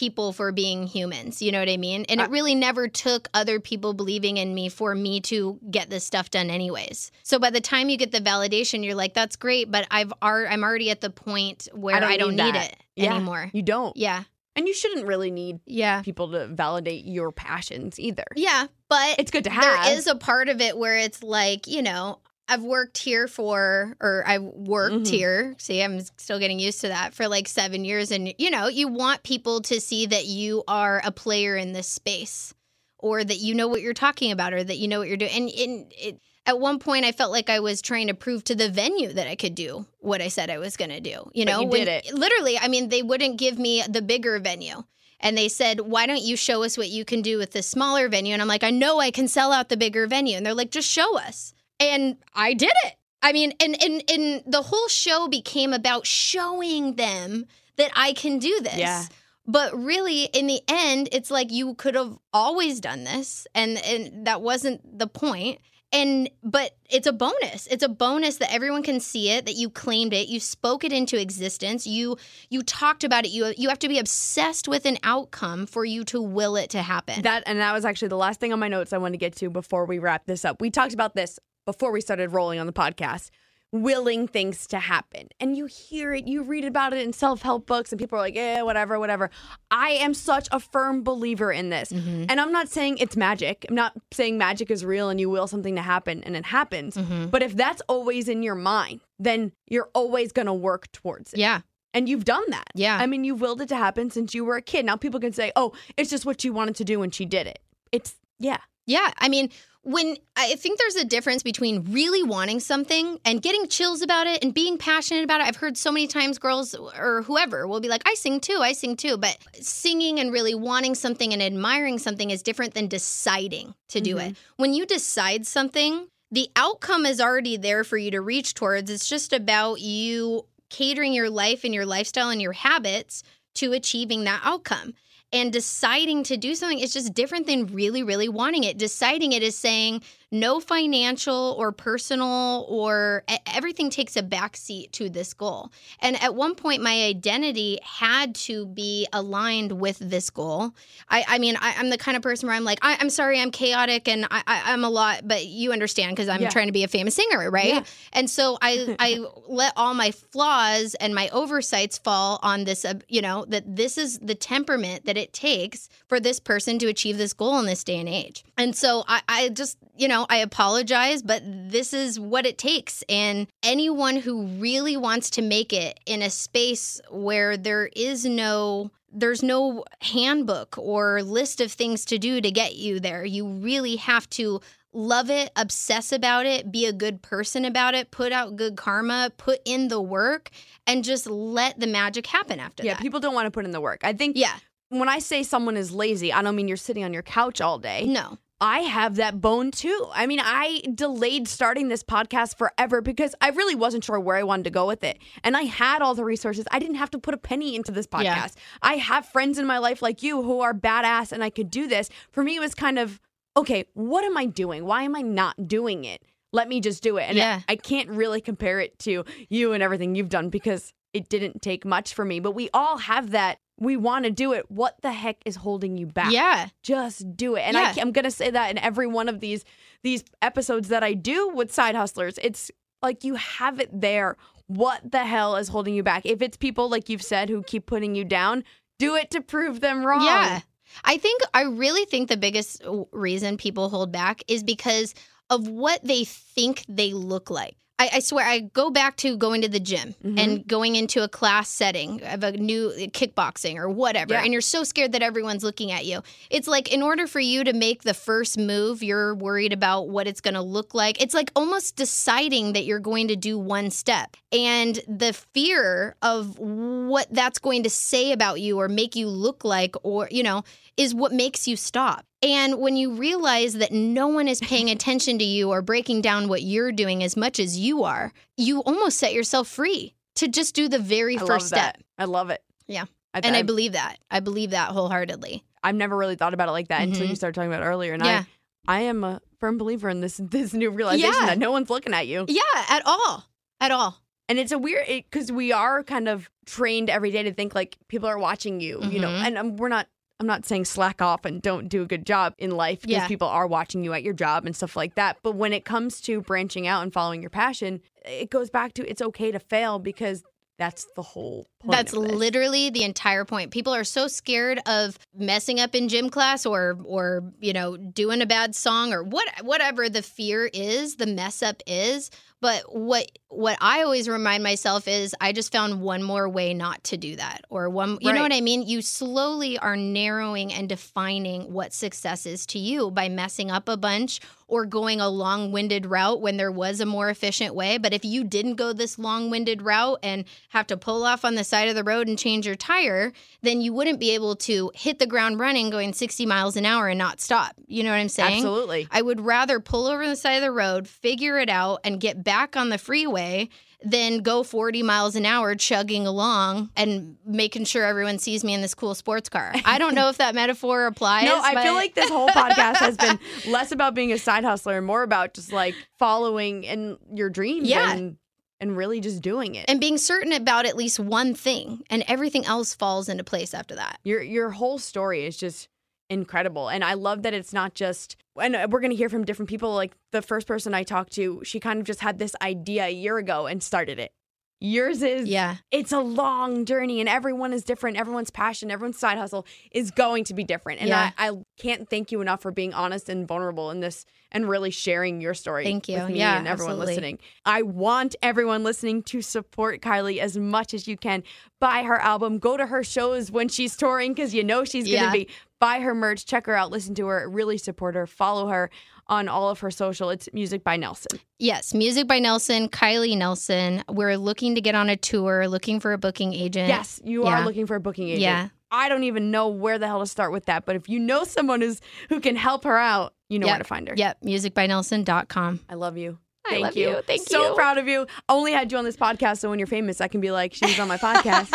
people 0.00 0.32
for 0.32 0.50
being 0.50 0.86
humans. 0.86 1.42
You 1.42 1.52
know 1.52 1.58
what 1.58 1.68
I 1.68 1.76
mean? 1.76 2.06
And 2.08 2.22
it 2.22 2.30
really 2.30 2.54
never 2.54 2.88
took 2.88 3.28
other 3.34 3.60
people 3.60 3.92
believing 3.92 4.38
in 4.38 4.54
me 4.54 4.70
for 4.70 4.94
me 4.94 5.20
to 5.22 5.60
get 5.70 5.90
this 5.90 6.04
stuff 6.04 6.30
done 6.30 6.48
anyways. 6.48 7.12
So 7.22 7.38
by 7.38 7.50
the 7.50 7.60
time 7.60 7.90
you 7.90 7.98
get 7.98 8.10
the 8.10 8.20
validation, 8.20 8.82
you're 8.82 8.94
like, 8.94 9.12
that's 9.12 9.36
great, 9.36 9.70
but 9.70 9.86
I've 9.90 10.10
ar- 10.22 10.46
I'm 10.46 10.64
already 10.64 10.90
at 10.90 11.02
the 11.02 11.10
point 11.10 11.68
where 11.74 12.02
I 12.02 12.16
don't, 12.16 12.30
need, 12.30 12.54
that. 12.54 12.72
it 12.72 12.76
Yeah, 12.96 13.14
anymore. 13.14 13.50
You 13.52 13.60
don't. 13.62 13.94
Yeah. 13.94 14.22
And 14.56 14.66
you 14.66 14.72
shouldn't 14.74 15.06
really 15.06 15.30
need 15.30 15.60
Yeah. 15.66 16.00
people 16.02 16.30
to 16.32 16.46
validate 16.48 17.04
your 17.04 17.30
passions 17.30 18.00
either. 18.00 18.24
Yeah, 18.34 18.66
but 18.88 19.16
It's 19.18 19.30
good 19.30 19.44
to 19.44 19.50
have. 19.50 19.84
There 19.84 19.94
is 19.98 20.06
a 20.06 20.14
part 20.16 20.48
of 20.48 20.62
it 20.62 20.78
where 20.78 20.96
it's 20.96 21.22
like, 21.22 21.66
you 21.66 21.82
know, 21.82 22.20
I've 22.50 22.62
worked 22.62 22.98
here 22.98 23.28
for, 23.28 23.96
or 24.00 24.24
I've 24.26 24.42
worked 24.42 25.06
Mhm. 25.06 25.10
here. 25.10 25.54
See, 25.58 25.80
I'm 25.82 26.00
still 26.18 26.38
getting 26.38 26.58
used 26.58 26.80
to 26.82 26.88
that 26.88 27.14
for 27.14 27.28
like 27.28 27.46
seven 27.48 27.84
years. 27.84 28.10
And, 28.10 28.34
you 28.38 28.50
know, 28.50 28.66
you 28.68 28.88
want 28.88 29.22
people 29.22 29.60
to 29.62 29.80
see 29.80 30.06
that 30.06 30.26
you 30.26 30.64
are 30.68 31.00
a 31.04 31.12
player 31.12 31.56
in 31.56 31.72
this 31.72 31.86
space 31.88 32.52
or 32.98 33.22
that 33.24 33.38
you 33.38 33.54
know 33.54 33.68
what 33.68 33.80
you're 33.82 33.94
talking 33.94 34.32
about 34.32 34.52
or 34.52 34.62
that 34.64 34.78
you 34.78 34.88
know 34.88 34.98
what 34.98 35.08
you're 35.08 35.16
doing. 35.16 35.32
And, 35.32 35.48
and 35.48 35.92
it, 35.96 36.20
at 36.44 36.58
one 36.58 36.78
point, 36.80 37.04
I 37.04 37.12
felt 37.12 37.30
like 37.30 37.48
I 37.48 37.60
was 37.60 37.80
trying 37.80 38.08
to 38.08 38.14
prove 38.14 38.42
to 38.44 38.54
the 38.54 38.68
venue 38.68 39.12
that 39.12 39.28
I 39.28 39.36
could 39.36 39.54
do 39.54 39.86
what 40.00 40.20
I 40.20 40.28
said 40.28 40.50
I 40.50 40.58
was 40.58 40.76
going 40.76 40.90
to 40.90 41.00
do. 41.00 41.30
You 41.32 41.44
know, 41.44 41.60
you 41.60 41.66
when- 41.68 41.84
did 41.84 42.04
it. 42.06 42.14
literally, 42.14 42.58
I 42.58 42.66
mean, 42.68 42.88
they 42.88 43.02
wouldn't 43.02 43.38
give 43.38 43.58
me 43.58 43.82
the 43.88 44.02
bigger 44.02 44.38
venue. 44.40 44.82
And 45.22 45.36
they 45.36 45.48
said, 45.48 45.80
why 45.80 46.06
don't 46.06 46.22
you 46.22 46.34
show 46.34 46.62
us 46.64 46.78
what 46.78 46.88
you 46.88 47.04
can 47.04 47.20
do 47.20 47.36
with 47.36 47.52
the 47.52 47.62
smaller 47.62 48.08
venue? 48.08 48.32
And 48.32 48.40
I'm 48.40 48.48
like, 48.48 48.64
I 48.64 48.70
know 48.70 49.00
I 49.00 49.10
can 49.10 49.28
sell 49.28 49.52
out 49.52 49.68
the 49.68 49.76
bigger 49.76 50.06
venue. 50.06 50.36
And 50.36 50.44
they're 50.46 50.54
like, 50.54 50.70
just 50.70 50.88
show 50.90 51.18
us. 51.18 51.52
And 51.80 52.16
I 52.34 52.54
did 52.54 52.72
it. 52.84 52.94
I 53.22 53.32
mean, 53.32 53.52
and, 53.60 53.82
and, 53.82 54.02
and 54.08 54.42
the 54.46 54.62
whole 54.62 54.88
show 54.88 55.28
became 55.28 55.72
about 55.72 56.06
showing 56.06 56.94
them 56.94 57.46
that 57.76 57.90
I 57.96 58.12
can 58.12 58.38
do 58.38 58.60
this. 58.62 58.76
Yeah. 58.76 59.04
But 59.46 59.76
really, 59.76 60.24
in 60.24 60.46
the 60.46 60.60
end, 60.68 61.08
it's 61.10 61.30
like 61.30 61.50
you 61.50 61.74
could 61.74 61.96
have 61.96 62.16
always 62.32 62.78
done 62.78 63.02
this, 63.02 63.48
and 63.52 63.78
and 63.84 64.26
that 64.26 64.42
wasn't 64.42 64.98
the 64.98 65.08
point. 65.08 65.58
And 65.92 66.30
but 66.44 66.76
it's 66.88 67.08
a 67.08 67.12
bonus. 67.12 67.66
It's 67.66 67.82
a 67.82 67.88
bonus 67.88 68.36
that 68.36 68.52
everyone 68.52 68.84
can 68.84 69.00
see 69.00 69.30
it, 69.30 69.46
that 69.46 69.56
you 69.56 69.68
claimed 69.68 70.12
it, 70.12 70.28
you 70.28 70.38
spoke 70.38 70.84
it 70.84 70.92
into 70.92 71.20
existence, 71.20 71.84
you 71.84 72.16
you 72.48 72.62
talked 72.62 73.02
about 73.02 73.24
it. 73.24 73.30
You 73.30 73.52
you 73.56 73.68
have 73.70 73.80
to 73.80 73.88
be 73.88 73.98
obsessed 73.98 74.68
with 74.68 74.86
an 74.86 74.98
outcome 75.02 75.66
for 75.66 75.84
you 75.84 76.04
to 76.04 76.22
will 76.22 76.54
it 76.54 76.70
to 76.70 76.82
happen. 76.82 77.22
That 77.22 77.42
and 77.46 77.58
that 77.58 77.72
was 77.72 77.84
actually 77.84 78.08
the 78.08 78.16
last 78.16 78.38
thing 78.38 78.52
on 78.52 78.60
my 78.60 78.68
notes 78.68 78.92
I 78.92 78.98
wanted 78.98 79.14
to 79.14 79.18
get 79.18 79.34
to 79.36 79.50
before 79.50 79.84
we 79.84 79.98
wrap 79.98 80.26
this 80.26 80.44
up. 80.44 80.60
We 80.60 80.70
talked 80.70 80.94
about 80.94 81.16
this 81.16 81.40
before 81.66 81.92
we 81.92 82.00
started 82.00 82.32
rolling 82.32 82.58
on 82.58 82.66
the 82.66 82.72
podcast. 82.72 83.30
Willing 83.72 84.26
things 84.26 84.66
to 84.66 84.80
happen. 84.80 85.28
And 85.38 85.56
you 85.56 85.66
hear 85.66 86.12
it, 86.12 86.26
you 86.26 86.42
read 86.42 86.64
about 86.64 86.92
it 86.92 87.06
in 87.06 87.12
self-help 87.12 87.66
books 87.66 87.92
and 87.92 88.00
people 88.00 88.18
are 88.18 88.20
like, 88.20 88.34
"Yeah, 88.34 88.62
whatever, 88.62 88.98
whatever." 88.98 89.30
I 89.70 89.90
am 89.90 90.12
such 90.12 90.48
a 90.50 90.58
firm 90.58 91.04
believer 91.04 91.52
in 91.52 91.70
this. 91.70 91.92
Mm-hmm. 91.92 92.24
And 92.28 92.40
I'm 92.40 92.50
not 92.50 92.68
saying 92.68 92.98
it's 92.98 93.16
magic. 93.16 93.64
I'm 93.68 93.76
not 93.76 93.92
saying 94.10 94.38
magic 94.38 94.72
is 94.72 94.84
real 94.84 95.08
and 95.08 95.20
you 95.20 95.30
will 95.30 95.46
something 95.46 95.76
to 95.76 95.82
happen 95.82 96.24
and 96.24 96.34
it 96.34 96.46
happens. 96.46 96.96
Mm-hmm. 96.96 97.26
But 97.26 97.44
if 97.44 97.54
that's 97.54 97.80
always 97.88 98.28
in 98.28 98.42
your 98.42 98.56
mind, 98.56 99.02
then 99.20 99.52
you're 99.68 99.90
always 99.94 100.32
going 100.32 100.46
to 100.46 100.52
work 100.52 100.90
towards 100.90 101.32
it. 101.32 101.38
yeah. 101.38 101.60
And 101.94 102.08
you've 102.08 102.24
done 102.24 102.44
that. 102.50 102.70
Yeah. 102.74 102.98
I 103.00 103.06
mean, 103.06 103.22
you've 103.22 103.40
willed 103.40 103.60
it 103.60 103.68
to 103.68 103.76
happen 103.76 104.10
since 104.10 104.34
you 104.34 104.44
were 104.44 104.56
a 104.56 104.62
kid. 104.62 104.84
Now 104.84 104.96
people 104.96 105.20
can 105.20 105.32
say, 105.32 105.52
oh, 105.54 105.74
it's 105.96 106.10
just 106.10 106.26
what 106.26 106.40
she 106.40 106.50
wanted 106.50 106.74
to 106.76 106.84
do 106.84 107.02
and 107.02 107.14
she 107.14 107.24
did 107.24 107.46
it. 107.46 107.60
It's, 107.92 108.16
yeah. 108.40 108.58
Yeah, 108.86 109.12
I 109.18 109.28
mean, 109.28 109.50
when 109.82 110.16
I 110.36 110.54
think 110.56 110.78
there's 110.78 110.96
a 110.96 111.04
difference 111.04 111.42
between 111.42 111.92
really 111.92 112.22
wanting 112.22 112.60
something 112.60 113.18
and 113.24 113.40
getting 113.40 113.66
chills 113.66 114.02
about 114.02 114.26
it 114.26 114.44
and 114.44 114.52
being 114.52 114.76
passionate 114.76 115.24
about 115.24 115.40
it. 115.40 115.46
I've 115.46 115.56
heard 115.56 115.76
so 115.76 115.90
many 115.90 116.06
times 116.06 116.38
girls 116.38 116.74
or 116.74 117.22
whoever 117.22 117.66
will 117.66 117.80
be 117.80 117.88
like, 117.88 118.02
I 118.06 118.14
sing 118.14 118.40
too, 118.40 118.58
I 118.60 118.72
sing 118.72 118.96
too. 118.96 119.16
But 119.16 119.38
singing 119.54 120.20
and 120.20 120.32
really 120.32 120.54
wanting 120.54 120.94
something 120.94 121.32
and 121.32 121.42
admiring 121.42 121.98
something 121.98 122.30
is 122.30 122.42
different 122.42 122.74
than 122.74 122.88
deciding 122.88 123.74
to 123.88 124.00
do 124.00 124.16
mm-hmm. 124.16 124.30
it. 124.30 124.36
When 124.56 124.74
you 124.74 124.84
decide 124.84 125.46
something, 125.46 126.08
the 126.30 126.50
outcome 126.56 127.06
is 127.06 127.20
already 127.20 127.56
there 127.56 127.82
for 127.82 127.96
you 127.96 128.10
to 128.10 128.20
reach 128.20 128.54
towards. 128.54 128.90
It's 128.90 129.08
just 129.08 129.32
about 129.32 129.80
you 129.80 130.46
catering 130.68 131.12
your 131.12 131.30
life 131.30 131.64
and 131.64 131.74
your 131.74 131.86
lifestyle 131.86 132.28
and 132.28 132.40
your 132.40 132.52
habits 132.52 133.22
to 133.54 133.72
achieving 133.72 134.24
that 134.24 134.42
outcome. 134.44 134.94
And 135.32 135.52
deciding 135.52 136.24
to 136.24 136.36
do 136.36 136.54
something 136.56 136.80
is 136.80 136.92
just 136.92 137.14
different 137.14 137.46
than 137.46 137.66
really, 137.66 138.02
really 138.02 138.28
wanting 138.28 138.64
it. 138.64 138.78
Deciding 138.78 139.32
it 139.32 139.42
is 139.42 139.56
saying 139.56 140.02
no 140.30 140.60
financial 140.60 141.56
or 141.58 141.72
personal 141.72 142.64
or 142.68 143.24
everything 143.46 143.90
takes 143.90 144.16
a 144.16 144.22
backseat 144.22 144.92
to 144.92 145.08
this 145.08 145.34
goal. 145.34 145.70
And 146.00 146.20
at 146.22 146.34
one 146.34 146.54
point, 146.54 146.82
my 146.82 147.02
identity 147.04 147.78
had 147.82 148.34
to 148.36 148.66
be 148.66 149.06
aligned 149.12 149.72
with 149.72 149.98
this 149.98 150.30
goal. 150.30 150.72
I, 151.08 151.24
I 151.26 151.38
mean, 151.38 151.56
I, 151.60 151.74
I'm 151.76 151.90
the 151.90 151.98
kind 151.98 152.16
of 152.16 152.22
person 152.22 152.46
where 152.46 152.56
I'm 152.56 152.64
like, 152.64 152.78
I, 152.82 152.96
I'm 153.00 153.10
sorry, 153.10 153.40
I'm 153.40 153.50
chaotic 153.50 154.06
and 154.08 154.24
I, 154.30 154.42
I, 154.46 154.72
I'm 154.72 154.84
a 154.84 154.90
lot, 154.90 155.26
but 155.26 155.46
you 155.46 155.72
understand 155.72 156.14
because 156.14 156.28
I'm 156.28 156.42
Yeah. 156.42 156.48
trying 156.48 156.68
to 156.68 156.72
be 156.72 156.84
a 156.84 156.88
famous 156.88 157.14
singer, 157.16 157.50
right? 157.50 157.74
Yeah. 157.74 157.84
And 158.12 158.30
so 158.30 158.56
I, 158.62 158.94
I 159.00 159.24
let 159.48 159.72
all 159.76 159.94
my 159.94 160.12
flaws 160.12 160.94
and 160.94 161.14
my 161.14 161.28
oversights 161.30 161.98
fall 161.98 162.38
on 162.42 162.64
this, 162.64 162.84
uh, 162.84 162.94
you 163.08 163.20
know, 163.20 163.44
that 163.48 163.76
this 163.76 163.98
is 163.98 164.18
the 164.20 164.34
temperament 164.34 165.06
that 165.06 165.16
it 165.16 165.32
takes 165.32 165.88
for 166.08 166.20
this 166.20 166.38
person 166.38 166.78
to 166.78 166.86
achieve 166.86 167.18
this 167.18 167.32
goal 167.32 167.58
in 167.58 167.66
this 167.66 167.82
day 167.82 167.98
and 167.98 168.08
age. 168.08 168.44
And 168.56 168.76
so 168.76 169.04
I, 169.08 169.22
I 169.28 169.48
just, 169.48 169.76
you 169.96 170.06
know, 170.08 170.19
I 170.28 170.36
apologize, 170.38 171.22
but 171.22 171.42
this 171.44 171.92
is 171.92 172.18
what 172.20 172.46
it 172.46 172.58
takes. 172.58 173.02
And 173.08 173.46
anyone 173.62 174.16
who 174.16 174.46
really 174.46 174.96
wants 174.96 175.30
to 175.30 175.42
make 175.42 175.72
it 175.72 176.00
in 176.06 176.22
a 176.22 176.30
space 176.30 177.00
where 177.10 177.56
there 177.56 177.88
is 177.96 178.24
no 178.24 178.90
there's 179.12 179.42
no 179.42 179.84
handbook 180.02 180.76
or 180.78 181.22
list 181.24 181.60
of 181.60 181.72
things 181.72 182.04
to 182.04 182.16
do 182.18 182.40
to 182.40 182.50
get 182.50 182.76
you 182.76 183.00
there. 183.00 183.24
You 183.24 183.44
really 183.48 183.96
have 183.96 184.30
to 184.30 184.60
love 184.92 185.30
it, 185.30 185.50
obsess 185.56 186.12
about 186.12 186.46
it, 186.46 186.70
be 186.70 186.86
a 186.86 186.92
good 186.92 187.20
person 187.22 187.64
about 187.64 187.94
it, 187.94 188.10
put 188.12 188.32
out 188.32 188.54
good 188.56 188.76
karma, 188.76 189.32
put 189.36 189.60
in 189.64 189.88
the 189.88 190.00
work, 190.00 190.50
and 190.86 191.02
just 191.02 191.26
let 191.28 191.78
the 191.80 191.86
magic 191.86 192.26
happen 192.26 192.60
after 192.60 192.84
Yeah. 192.84 192.94
that. 192.94 193.02
People 193.02 193.20
don't 193.20 193.34
want 193.34 193.46
to 193.46 193.50
put 193.50 193.64
in 193.64 193.70
the 193.72 193.80
work. 193.80 194.00
I 194.04 194.12
think 194.12 194.36
yeah. 194.36 194.54
when 194.90 195.08
I 195.08 195.18
say 195.18 195.42
someone 195.42 195.76
is 195.76 195.90
lazy, 195.92 196.32
I 196.32 196.42
don't 196.42 196.54
mean 196.56 196.68
you're 196.68 196.76
sitting 196.76 197.02
on 197.04 197.12
your 197.12 197.22
couch 197.22 197.60
all 197.60 197.78
day. 197.78 198.04
No. 198.04 198.38
I 198.60 198.80
have 198.80 199.16
that 199.16 199.40
bone 199.40 199.70
too. 199.70 200.06
I 200.12 200.26
mean, 200.26 200.40
I 200.42 200.82
delayed 200.94 201.48
starting 201.48 201.88
this 201.88 202.02
podcast 202.02 202.56
forever 202.56 203.00
because 203.00 203.34
I 203.40 203.50
really 203.50 203.74
wasn't 203.74 204.04
sure 204.04 204.20
where 204.20 204.36
I 204.36 204.42
wanted 204.42 204.64
to 204.64 204.70
go 204.70 204.86
with 204.86 205.02
it. 205.02 205.18
And 205.42 205.56
I 205.56 205.62
had 205.62 206.02
all 206.02 206.14
the 206.14 206.24
resources. 206.24 206.66
I 206.70 206.78
didn't 206.78 206.96
have 206.96 207.10
to 207.12 207.18
put 207.18 207.32
a 207.32 207.38
penny 207.38 207.74
into 207.74 207.90
this 207.90 208.06
podcast. 208.06 208.24
Yeah. 208.24 208.48
I 208.82 208.94
have 208.96 209.24
friends 209.26 209.58
in 209.58 209.66
my 209.66 209.78
life 209.78 210.02
like 210.02 210.22
you 210.22 210.42
who 210.42 210.60
are 210.60 210.74
badass 210.74 211.32
and 211.32 211.42
I 211.42 211.48
could 211.50 211.70
do 211.70 211.88
this. 211.88 212.10
For 212.32 212.42
me, 212.42 212.56
it 212.56 212.60
was 212.60 212.74
kind 212.74 212.98
of, 212.98 213.18
okay, 213.56 213.84
what 213.94 214.24
am 214.24 214.36
I 214.36 214.44
doing? 214.44 214.84
Why 214.84 215.04
am 215.04 215.16
I 215.16 215.22
not 215.22 215.66
doing 215.66 216.04
it? 216.04 216.22
Let 216.52 216.68
me 216.68 216.80
just 216.80 217.02
do 217.02 217.16
it. 217.16 217.28
And 217.28 217.38
Yeah. 217.38 217.60
I 217.68 217.76
can't 217.76 218.10
really 218.10 218.40
compare 218.40 218.80
it 218.80 218.98
to 219.00 219.24
you 219.48 219.72
and 219.72 219.82
everything 219.82 220.14
you've 220.14 220.28
done 220.28 220.50
because 220.50 220.92
it 221.14 221.28
didn't 221.28 221.62
take 221.62 221.84
much 221.84 222.12
for 222.12 222.24
me. 222.24 222.40
But 222.40 222.52
we 222.52 222.68
all 222.74 222.98
have 222.98 223.30
that. 223.30 223.58
We 223.80 223.96
want 223.96 224.26
to 224.26 224.30
do 224.30 224.52
it. 224.52 224.70
What 224.70 224.96
the 225.02 225.10
heck 225.12 225.38
is 225.44 225.56
holding 225.56 225.96
you 225.96 226.06
back? 226.06 226.32
Yeah. 226.32 226.68
just 226.82 227.36
do 227.36 227.56
it. 227.56 227.62
And 227.62 227.74
Yeah. 227.74 227.94
I, 227.96 228.00
am 228.00 228.12
gonna 228.12 228.30
say 228.30 228.50
that 228.50 228.70
in 228.70 228.78
every 228.78 229.06
one 229.06 229.28
of 229.28 229.40
these 229.40 229.64
these 230.02 230.22
episodes 230.40 230.88
that 230.88 231.02
I 231.02 231.14
do 231.14 231.48
with 231.48 231.72
side 231.72 231.94
hustlers. 231.94 232.38
It's 232.42 232.70
like 233.02 233.24
you 233.24 233.34
have 233.34 233.80
it 233.80 233.88
there. 233.98 234.36
What 234.66 235.10
the 235.10 235.24
hell 235.24 235.56
is 235.56 235.68
holding 235.68 235.94
you 235.94 236.02
back? 236.02 236.24
If 236.24 236.42
it's 236.42 236.56
people 236.56 236.88
like 236.88 237.08
you've 237.08 237.22
said 237.22 237.48
who 237.48 237.62
keep 237.62 237.86
putting 237.86 238.14
you 238.14 238.24
down, 238.24 238.64
do 238.98 239.16
it 239.16 239.30
to 239.32 239.40
prove 239.40 239.80
them 239.80 240.04
wrong. 240.04 240.24
Yeah. 240.24 240.60
I 241.04 241.18
think, 241.18 241.40
I 241.54 241.62
really 241.62 242.04
think 242.04 242.28
the 242.28 242.36
biggest 242.36 242.82
reason 243.12 243.56
people 243.56 243.88
hold 243.88 244.12
back 244.12 244.42
is 244.48 244.62
because 244.62 245.14
of 245.48 245.68
what 245.68 246.02
they 246.04 246.24
think 246.24 246.84
they 246.88 247.12
look 247.12 247.50
like. 247.50 247.76
I, 248.00 248.08
I 248.14 248.20
swear, 248.20 248.46
I 248.46 248.60
go 248.60 248.90
back 248.90 249.16
to 249.18 249.36
going 249.36 249.62
to 249.62 249.68
the 249.68 249.78
gym 249.80 250.14
Mm-hmm. 250.24 250.38
and 250.38 250.66
going 250.66 250.96
into 250.96 251.22
a 251.22 251.28
class 251.28 251.68
setting 251.68 252.22
of 252.24 252.42
a 252.42 252.52
new 252.52 252.88
uh, 252.88 253.06
kickboxing 253.08 253.76
or 253.76 253.88
whatever, 253.88 254.34
Yeah. 254.34 254.42
and 254.42 254.52
you're 254.52 254.60
so 254.62 254.84
scared 254.84 255.12
that 255.12 255.22
everyone's 255.22 255.62
looking 255.64 255.92
at 255.92 256.04
you. 256.04 256.22
It's 256.50 256.66
like, 256.68 256.92
in 256.92 257.02
order 257.02 257.26
for 257.26 257.40
you 257.40 257.64
to 257.64 257.72
make 257.72 258.02
the 258.02 258.14
first 258.14 258.56
move, 258.58 259.02
you're 259.02 259.34
worried 259.34 259.72
about 259.72 260.08
what 260.08 260.26
it's 260.26 260.40
going 260.40 260.54
to 260.54 260.62
look 260.62 260.94
like. 260.94 261.20
It's 261.22 261.34
like 261.34 261.50
almost 261.54 261.96
deciding 261.96 262.72
that 262.74 262.84
you're 262.84 263.00
going 263.00 263.28
to 263.28 263.36
do 263.36 263.58
one 263.58 263.90
step. 263.90 264.36
And 264.52 264.98
the 265.06 265.32
fear 265.54 266.16
of 266.22 266.58
what 266.58 267.26
that's 267.30 267.58
going 267.58 267.82
to 267.84 267.90
say 267.90 268.32
about 268.32 268.60
you 268.60 268.78
or 268.80 268.88
make 268.88 269.14
you 269.16 269.28
look 269.28 269.64
like, 269.64 269.94
or, 270.02 270.28
you 270.30 270.42
know, 270.42 270.64
is 270.96 271.14
what 271.14 271.32
makes 271.32 271.68
you 271.68 271.76
stop. 271.76 272.24
And 272.42 272.78
when 272.78 272.96
you 272.96 273.12
realize 273.12 273.74
that 273.74 273.92
no 273.92 274.26
one 274.28 274.48
is 274.48 274.60
paying 274.60 274.88
attention 274.96 275.38
to 275.38 275.44
you 275.44 275.70
or 275.70 275.82
breaking 275.82 276.22
down 276.22 276.48
what 276.48 276.62
you're 276.62 276.92
doing 276.92 277.22
as 277.22 277.36
much 277.36 277.58
as 277.60 277.78
you 277.78 278.04
are, 278.04 278.32
you 278.56 278.80
almost 278.80 279.18
set 279.18 279.32
yourself 279.34 279.68
free 279.68 280.14
to 280.36 280.48
just 280.48 280.74
do 280.74 280.88
the 280.88 280.98
very 280.98 281.36
I 281.38 281.44
first 281.44 281.66
step. 281.68 281.98
I 282.16 282.24
love 282.24 282.50
it. 282.50 282.62
Yeah. 282.86 283.04
I, 283.34 283.40
And 283.44 283.54
I 283.54 283.60
I, 283.60 283.62
believe 283.62 283.92
that. 283.92 284.16
I 284.30 284.40
believe 284.40 284.70
that 284.70 284.90
wholeheartedly. 284.90 285.62
I've 285.82 285.94
never 285.94 286.16
really 286.16 286.34
thought 286.36 286.54
about 286.54 286.68
it 286.68 286.72
like 286.72 286.88
that 286.88 287.02
until 287.02 287.26
Mhm. 287.26 287.30
you 287.30 287.36
started 287.36 287.54
talking 287.54 287.70
about 287.70 287.82
it 287.82 287.86
earlier. 287.86 288.14
And 288.14 288.24
Yeah. 288.24 288.44
I 288.88 288.96
I 288.96 289.00
am 289.02 289.22
a 289.24 289.40
firm 289.58 289.76
believer 289.76 290.08
in 290.08 290.20
this 290.20 290.38
this 290.42 290.72
new 290.72 290.90
realization 290.90 291.32
Yeah. 291.38 291.46
that 291.46 291.58
no 291.58 291.70
one's 291.70 291.90
looking 291.90 292.14
at 292.14 292.26
you. 292.26 292.46
Yeah, 292.48 292.62
at 292.88 293.02
all. 293.04 293.44
At 293.80 293.90
all. 293.90 294.16
And 294.48 294.58
it's 294.58 294.72
a 294.72 294.78
weird 294.78 295.06
because 295.06 295.52
we 295.52 295.70
are 295.72 296.02
kind 296.02 296.28
of 296.28 296.50
trained 296.66 297.08
every 297.10 297.30
day 297.30 297.42
to 297.44 297.52
think 297.52 297.74
like 297.74 297.96
people 298.08 298.28
are 298.28 298.38
watching 298.38 298.80
you, 298.80 299.00
you 299.04 299.20
know. 299.20 299.28
Mhm. 299.28 299.46
And 299.46 299.58
um, 299.58 299.76
we're 299.76 299.88
not. 299.90 300.08
I'm 300.40 300.46
not 300.46 300.64
saying 300.64 300.86
slack 300.86 301.20
off 301.20 301.44
and 301.44 301.60
don't 301.60 301.88
do 301.88 302.00
a 302.02 302.06
good 302.06 302.24
job 302.24 302.54
in 302.58 302.70
life 302.70 303.02
because 303.02 303.12
Yeah. 303.12 303.28
people 303.28 303.46
are 303.46 303.66
watching 303.66 304.02
you 304.02 304.14
at 304.14 304.22
your 304.22 304.32
job 304.32 304.64
and 304.64 304.74
stuff 304.74 304.96
like 304.96 305.14
that. 305.16 305.36
But 305.42 305.54
when 305.54 305.74
it 305.74 305.84
comes 305.84 306.20
to 306.22 306.40
branching 306.40 306.86
out 306.86 307.02
and 307.02 307.12
following 307.12 307.42
your 307.42 307.50
passion, 307.50 308.00
it 308.24 308.50
goes 308.50 308.70
back 308.70 308.94
to 308.94 309.08
it's 309.08 309.20
okay 309.20 309.52
to 309.52 309.58
fail 309.58 309.98
because 309.98 310.42
that's 310.78 311.06
the 311.14 311.20
whole 311.20 311.66
point. 311.80 311.92
That's 311.92 312.14
literally 312.14 312.88
the 312.88 313.02
entire 313.04 313.44
point. 313.44 313.70
People 313.70 313.94
are 313.94 314.02
so 314.02 314.28
scared 314.28 314.80
of 314.86 315.18
messing 315.36 315.78
up 315.78 315.94
in 315.94 316.08
gym 316.08 316.30
class 316.30 316.64
or 316.64 316.98
or 317.04 317.52
you 317.60 317.74
know 317.74 317.98
doing 317.98 318.40
a 318.40 318.46
bad 318.46 318.74
song 318.74 319.12
or 319.12 319.22
what 319.22 319.46
whatever 319.62 320.08
the 320.08 320.22
fear 320.22 320.70
is, 320.72 321.16
the 321.16 321.26
mess 321.26 321.62
up 321.62 321.82
is. 321.86 322.30
But 322.60 322.94
what 322.94 323.30
what 323.48 323.78
I 323.80 324.02
always 324.02 324.28
remind 324.28 324.62
myself 324.62 325.08
is 325.08 325.34
I 325.40 325.52
just 325.52 325.72
found 325.72 326.00
one 326.00 326.22
more 326.22 326.48
way 326.48 326.74
not 326.74 327.02
to 327.04 327.16
do 327.16 327.36
that 327.36 327.64
or 327.70 327.88
one 327.88 328.18
you 328.20 328.32
know 328.32 328.42
what 328.42 328.52
I 328.52 328.60
mean? 328.60 328.86
You 328.86 329.02
slowly 329.02 329.78
are 329.78 329.96
narrowing 329.96 330.72
and 330.72 330.88
defining 330.88 331.72
what 331.72 331.92
success 331.92 332.46
is 332.46 332.66
to 332.66 332.78
you 332.78 333.10
by 333.10 333.28
messing 333.28 333.70
up 333.70 333.88
a 333.88 333.96
bunch 333.96 334.40
or 334.70 334.86
going 334.86 335.20
a 335.20 335.28
long-winded 335.28 336.06
route 336.06 336.40
when 336.40 336.56
there 336.56 336.70
was 336.70 337.00
a 337.00 337.06
more 337.06 337.28
efficient 337.28 337.74
way. 337.74 337.98
But 337.98 338.14
if 338.14 338.24
you 338.24 338.44
didn't 338.44 338.76
go 338.76 338.92
this 338.92 339.18
long-winded 339.18 339.82
route 339.82 340.20
and 340.22 340.44
have 340.70 340.86
to 340.86 340.96
pull 340.96 341.24
off 341.24 341.44
on 341.44 341.56
the 341.56 341.64
side 341.64 341.88
of 341.88 341.94
the 341.94 342.04
road 342.04 342.28
and 342.28 342.38
change 342.38 342.66
your 342.66 342.76
tire, 342.76 343.32
then 343.62 343.80
you 343.80 343.92
wouldn't 343.92 344.20
be 344.20 344.30
able 344.30 344.56
to 344.56 344.90
hit 344.94 345.18
the 345.18 345.26
ground 345.26 345.58
running 345.58 345.90
going 345.90 346.12
60 346.12 346.46
miles 346.46 346.76
an 346.76 346.86
hour 346.86 347.08
and 347.08 347.18
not 347.18 347.40
stop. 347.40 347.74
You 347.86 348.04
know 348.04 348.10
what 348.10 348.16
I'm 348.16 348.28
saying? 348.28 348.58
Absolutely. 348.58 349.08
I 349.10 349.22
would 349.22 349.40
rather 349.40 349.80
pull 349.80 350.06
over 350.06 350.22
on 350.22 350.28
the 350.28 350.36
side 350.36 350.54
of 350.54 350.62
the 350.62 350.70
road, 350.70 351.08
figure 351.08 351.58
it 351.58 351.68
out, 351.68 352.00
and 352.04 352.20
get 352.20 352.44
back 352.44 352.76
on 352.76 352.88
the 352.88 352.98
freeway 352.98 353.68
than 354.02 354.38
go 354.38 354.62
40 354.62 355.02
miles 355.02 355.36
an 355.36 355.44
hour 355.44 355.74
chugging 355.74 356.26
along 356.26 356.88
and 356.96 357.36
making 357.44 357.84
sure 357.84 358.04
everyone 358.04 358.38
sees 358.38 358.64
me 358.64 358.72
in 358.72 358.80
this 358.80 358.94
cool 358.94 359.14
sports 359.14 359.48
car. 359.50 359.72
I 359.84 359.98
don't 359.98 360.14
know 360.14 360.28
if 360.30 360.38
that 360.38 360.54
metaphor 360.54 361.04
applies. 361.06 361.44
No, 361.44 361.60
I 361.62 361.82
feel 361.84 361.92
like 361.94 362.14
this 362.14 362.30
whole 362.30 362.48
podcast 362.48 362.96
has 362.96 363.16
been 363.18 363.38
less 363.68 363.92
about 363.92 364.14
being 364.14 364.32
a 364.32 364.38
side 364.38 364.64
hustler 364.64 364.96
and 364.96 365.06
more 365.06 365.22
about 365.22 365.52
just 365.52 365.70
like 365.72 365.94
following 366.18 366.84
in 366.84 367.18
your 367.34 367.50
dreams 367.50 367.88
Yeah. 367.88 368.12
and 368.12 368.36
and 368.82 368.96
really 368.96 369.20
just 369.20 369.42
doing 369.42 369.74
it. 369.74 369.84
and 369.90 370.00
being 370.00 370.16
certain 370.16 370.52
about 370.54 370.86
at 370.86 370.96
least 370.96 371.20
one 371.20 371.54
thing, 371.54 372.02
and 372.08 372.24
everything 372.26 372.64
else 372.64 372.94
falls 372.94 373.28
into 373.28 373.44
place 373.44 373.74
after 373.74 373.94
that. 373.96 374.18
your 374.24 374.40
your 374.40 374.70
whole 374.70 374.96
story 374.98 375.44
is 375.44 375.58
just 375.58 375.89
incredible. 376.30 376.88
And 376.88 377.04
i 377.04 377.14
love 377.14 377.42
that 377.42 377.52
it's 377.52 377.72
not 377.72 377.94
just 377.94 378.36
and 378.60 378.74
we're 378.92 379.00
going 379.00 379.10
to 379.10 379.16
hear 379.16 379.28
from 379.28 379.44
different 379.44 379.68
people 379.68 379.94
like 379.94 380.16
the 380.32 380.42
first 380.42 380.66
person 380.66 380.94
i 380.94 381.02
talked 381.02 381.32
to 381.32 381.62
she 381.64 381.80
kind 381.80 381.98
of 381.98 382.06
just 382.06 382.20
had 382.20 382.38
this 382.38 382.54
idea 382.62 383.06
a 383.06 383.10
year 383.10 383.36
ago 383.38 383.66
and 383.66 383.82
started 383.82 384.18
it 384.18 384.32
yours 384.80 385.22
is 385.22 385.46
Yeah. 385.48 385.76
it's 385.90 386.10
a 386.12 386.20
long 386.20 386.84
journey 386.86 387.20
and 387.20 387.28
everyone 387.28 387.72
is 387.72 387.84
different. 387.84 388.16
Everyone's 388.16 388.50
passion 388.50 388.90
everyone's 388.90 389.18
side 389.18 389.38
hustle 389.38 389.66
is 389.92 390.10
going 390.10 390.44
to 390.44 390.54
be 390.54 390.64
different. 390.64 391.00
And 391.00 391.08
Yeah. 391.08 391.30
I, 391.38 391.50
I 391.50 391.52
can't 391.78 392.08
thank 392.08 392.32
you 392.32 392.40
enough 392.40 392.62
for 392.62 392.70
being 392.70 392.92
honest 392.94 393.28
and 393.28 393.46
vulnerable 393.46 393.90
in 393.90 394.00
this 394.00 394.24
and 394.52 394.68
really 394.68 394.90
sharing 394.90 395.40
your 395.40 395.54
story 395.54 395.84
Thank 395.84 396.08
you. 396.08 396.18
with 396.18 396.30
me 396.30 396.38
Yeah, 396.38 396.58
and 396.58 396.66
everyone 396.66 396.92
absolutely. 396.94 397.14
listening. 397.14 397.38
I 397.64 397.82
want 397.82 398.34
everyone 398.42 398.82
listening 398.82 399.22
to 399.24 399.42
support 399.42 400.00
kylie 400.00 400.38
as 400.38 400.56
much 400.56 400.92
as 400.94 401.06
you 401.06 401.16
can. 401.16 401.44
Buy 401.78 402.02
her 402.02 402.20
album. 402.20 402.58
Go 402.58 402.76
to 402.76 402.86
her 402.86 403.04
shows 403.04 403.50
when 403.52 403.68
she's 403.68 403.96
touring 403.96 404.32
because 404.34 404.52
you 404.54 404.64
know 404.64 404.82
she's 404.84 405.10
gonna 405.10 405.30
be. 405.30 405.48
Buy 405.78 406.00
her 406.00 406.14
merch. 406.14 406.44
Check 406.44 406.66
her 406.66 406.74
out. 406.74 406.90
Listen 406.90 407.14
to 407.14 407.26
her. 407.28 407.48
Really 407.48 407.78
support 407.78 408.14
her. 408.14 408.26
Follow 408.26 408.66
her 408.68 408.90
on 409.30 409.48
all 409.48 409.70
of 409.70 409.80
her 409.80 409.90
social 409.90 410.28
it's 410.28 410.48
music 410.52 410.84
by 410.84 410.96
nelson 410.98 411.38
Yes, 411.62 411.92
Music 411.92 412.26
by 412.26 412.38
Nelson, 412.38 412.88
Kylie 412.88 413.36
Nelson. 413.36 414.02
We're 414.08 414.36
looking 414.38 414.74
to 414.76 414.80
get 414.80 414.94
on 414.94 415.10
a 415.10 415.16
tour, 415.16 415.68
looking 415.68 416.00
for 416.00 416.14
a 416.14 416.18
booking 416.18 416.54
agent. 416.54 416.88
Yes, 416.88 417.20
you 417.22 417.44
Yeah. 417.44 417.60
are 417.60 417.64
looking 417.66 417.86
for 417.86 417.96
a 417.96 418.00
booking 418.00 418.28
agent. 418.28 418.40
Yeah. 418.40 418.68
I 418.90 419.10
don't 419.10 419.24
even 419.24 419.50
know 419.50 419.68
where 419.68 419.98
the 419.98 420.06
hell 420.06 420.20
to 420.20 420.26
start 420.26 420.52
with 420.52 420.64
that, 420.64 420.86
but 420.86 420.96
if 420.96 421.06
you 421.10 421.18
know 421.18 421.44
someone 421.44 421.82
who's 421.82 422.00
who 422.30 422.40
can 422.40 422.56
help 422.56 422.84
her 422.84 422.96
out, 422.96 423.34
you 423.50 423.58
know 423.58 423.66
Yep. 423.66 423.74
where 423.74 423.78
to 423.78 423.84
find 423.84 424.08
her. 424.08 424.14
Yep, 424.16 424.38
musicbynelson.com. 424.42 425.80
I 425.88 425.94
love 425.94 426.16
you. 426.16 426.38
I 426.66 426.70
Thank 426.70 426.82
love 426.84 426.96
you. 426.96 427.22
Thank 427.26 427.48
so 427.48 427.58
you. 427.58 427.64
So 427.68 427.74
proud 427.74 427.98
of 427.98 428.06
you. 428.08 428.26
Only 428.48 428.72
had 428.72 428.92
you 428.92 428.98
on 428.98 429.04
this 429.04 429.16
podcast, 429.16 429.58
so 429.58 429.70
when 429.70 429.78
you're 429.78 429.86
famous, 429.86 430.20
I 430.20 430.28
can 430.28 430.40
be 430.40 430.50
like, 430.50 430.74
she 430.74 430.84
was 430.86 430.98
on 430.98 431.08
my 431.08 431.16
podcast. 431.18 431.68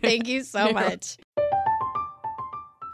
Thank 0.00 0.28
you 0.28 0.42
so 0.42 0.72
much. 0.72 1.16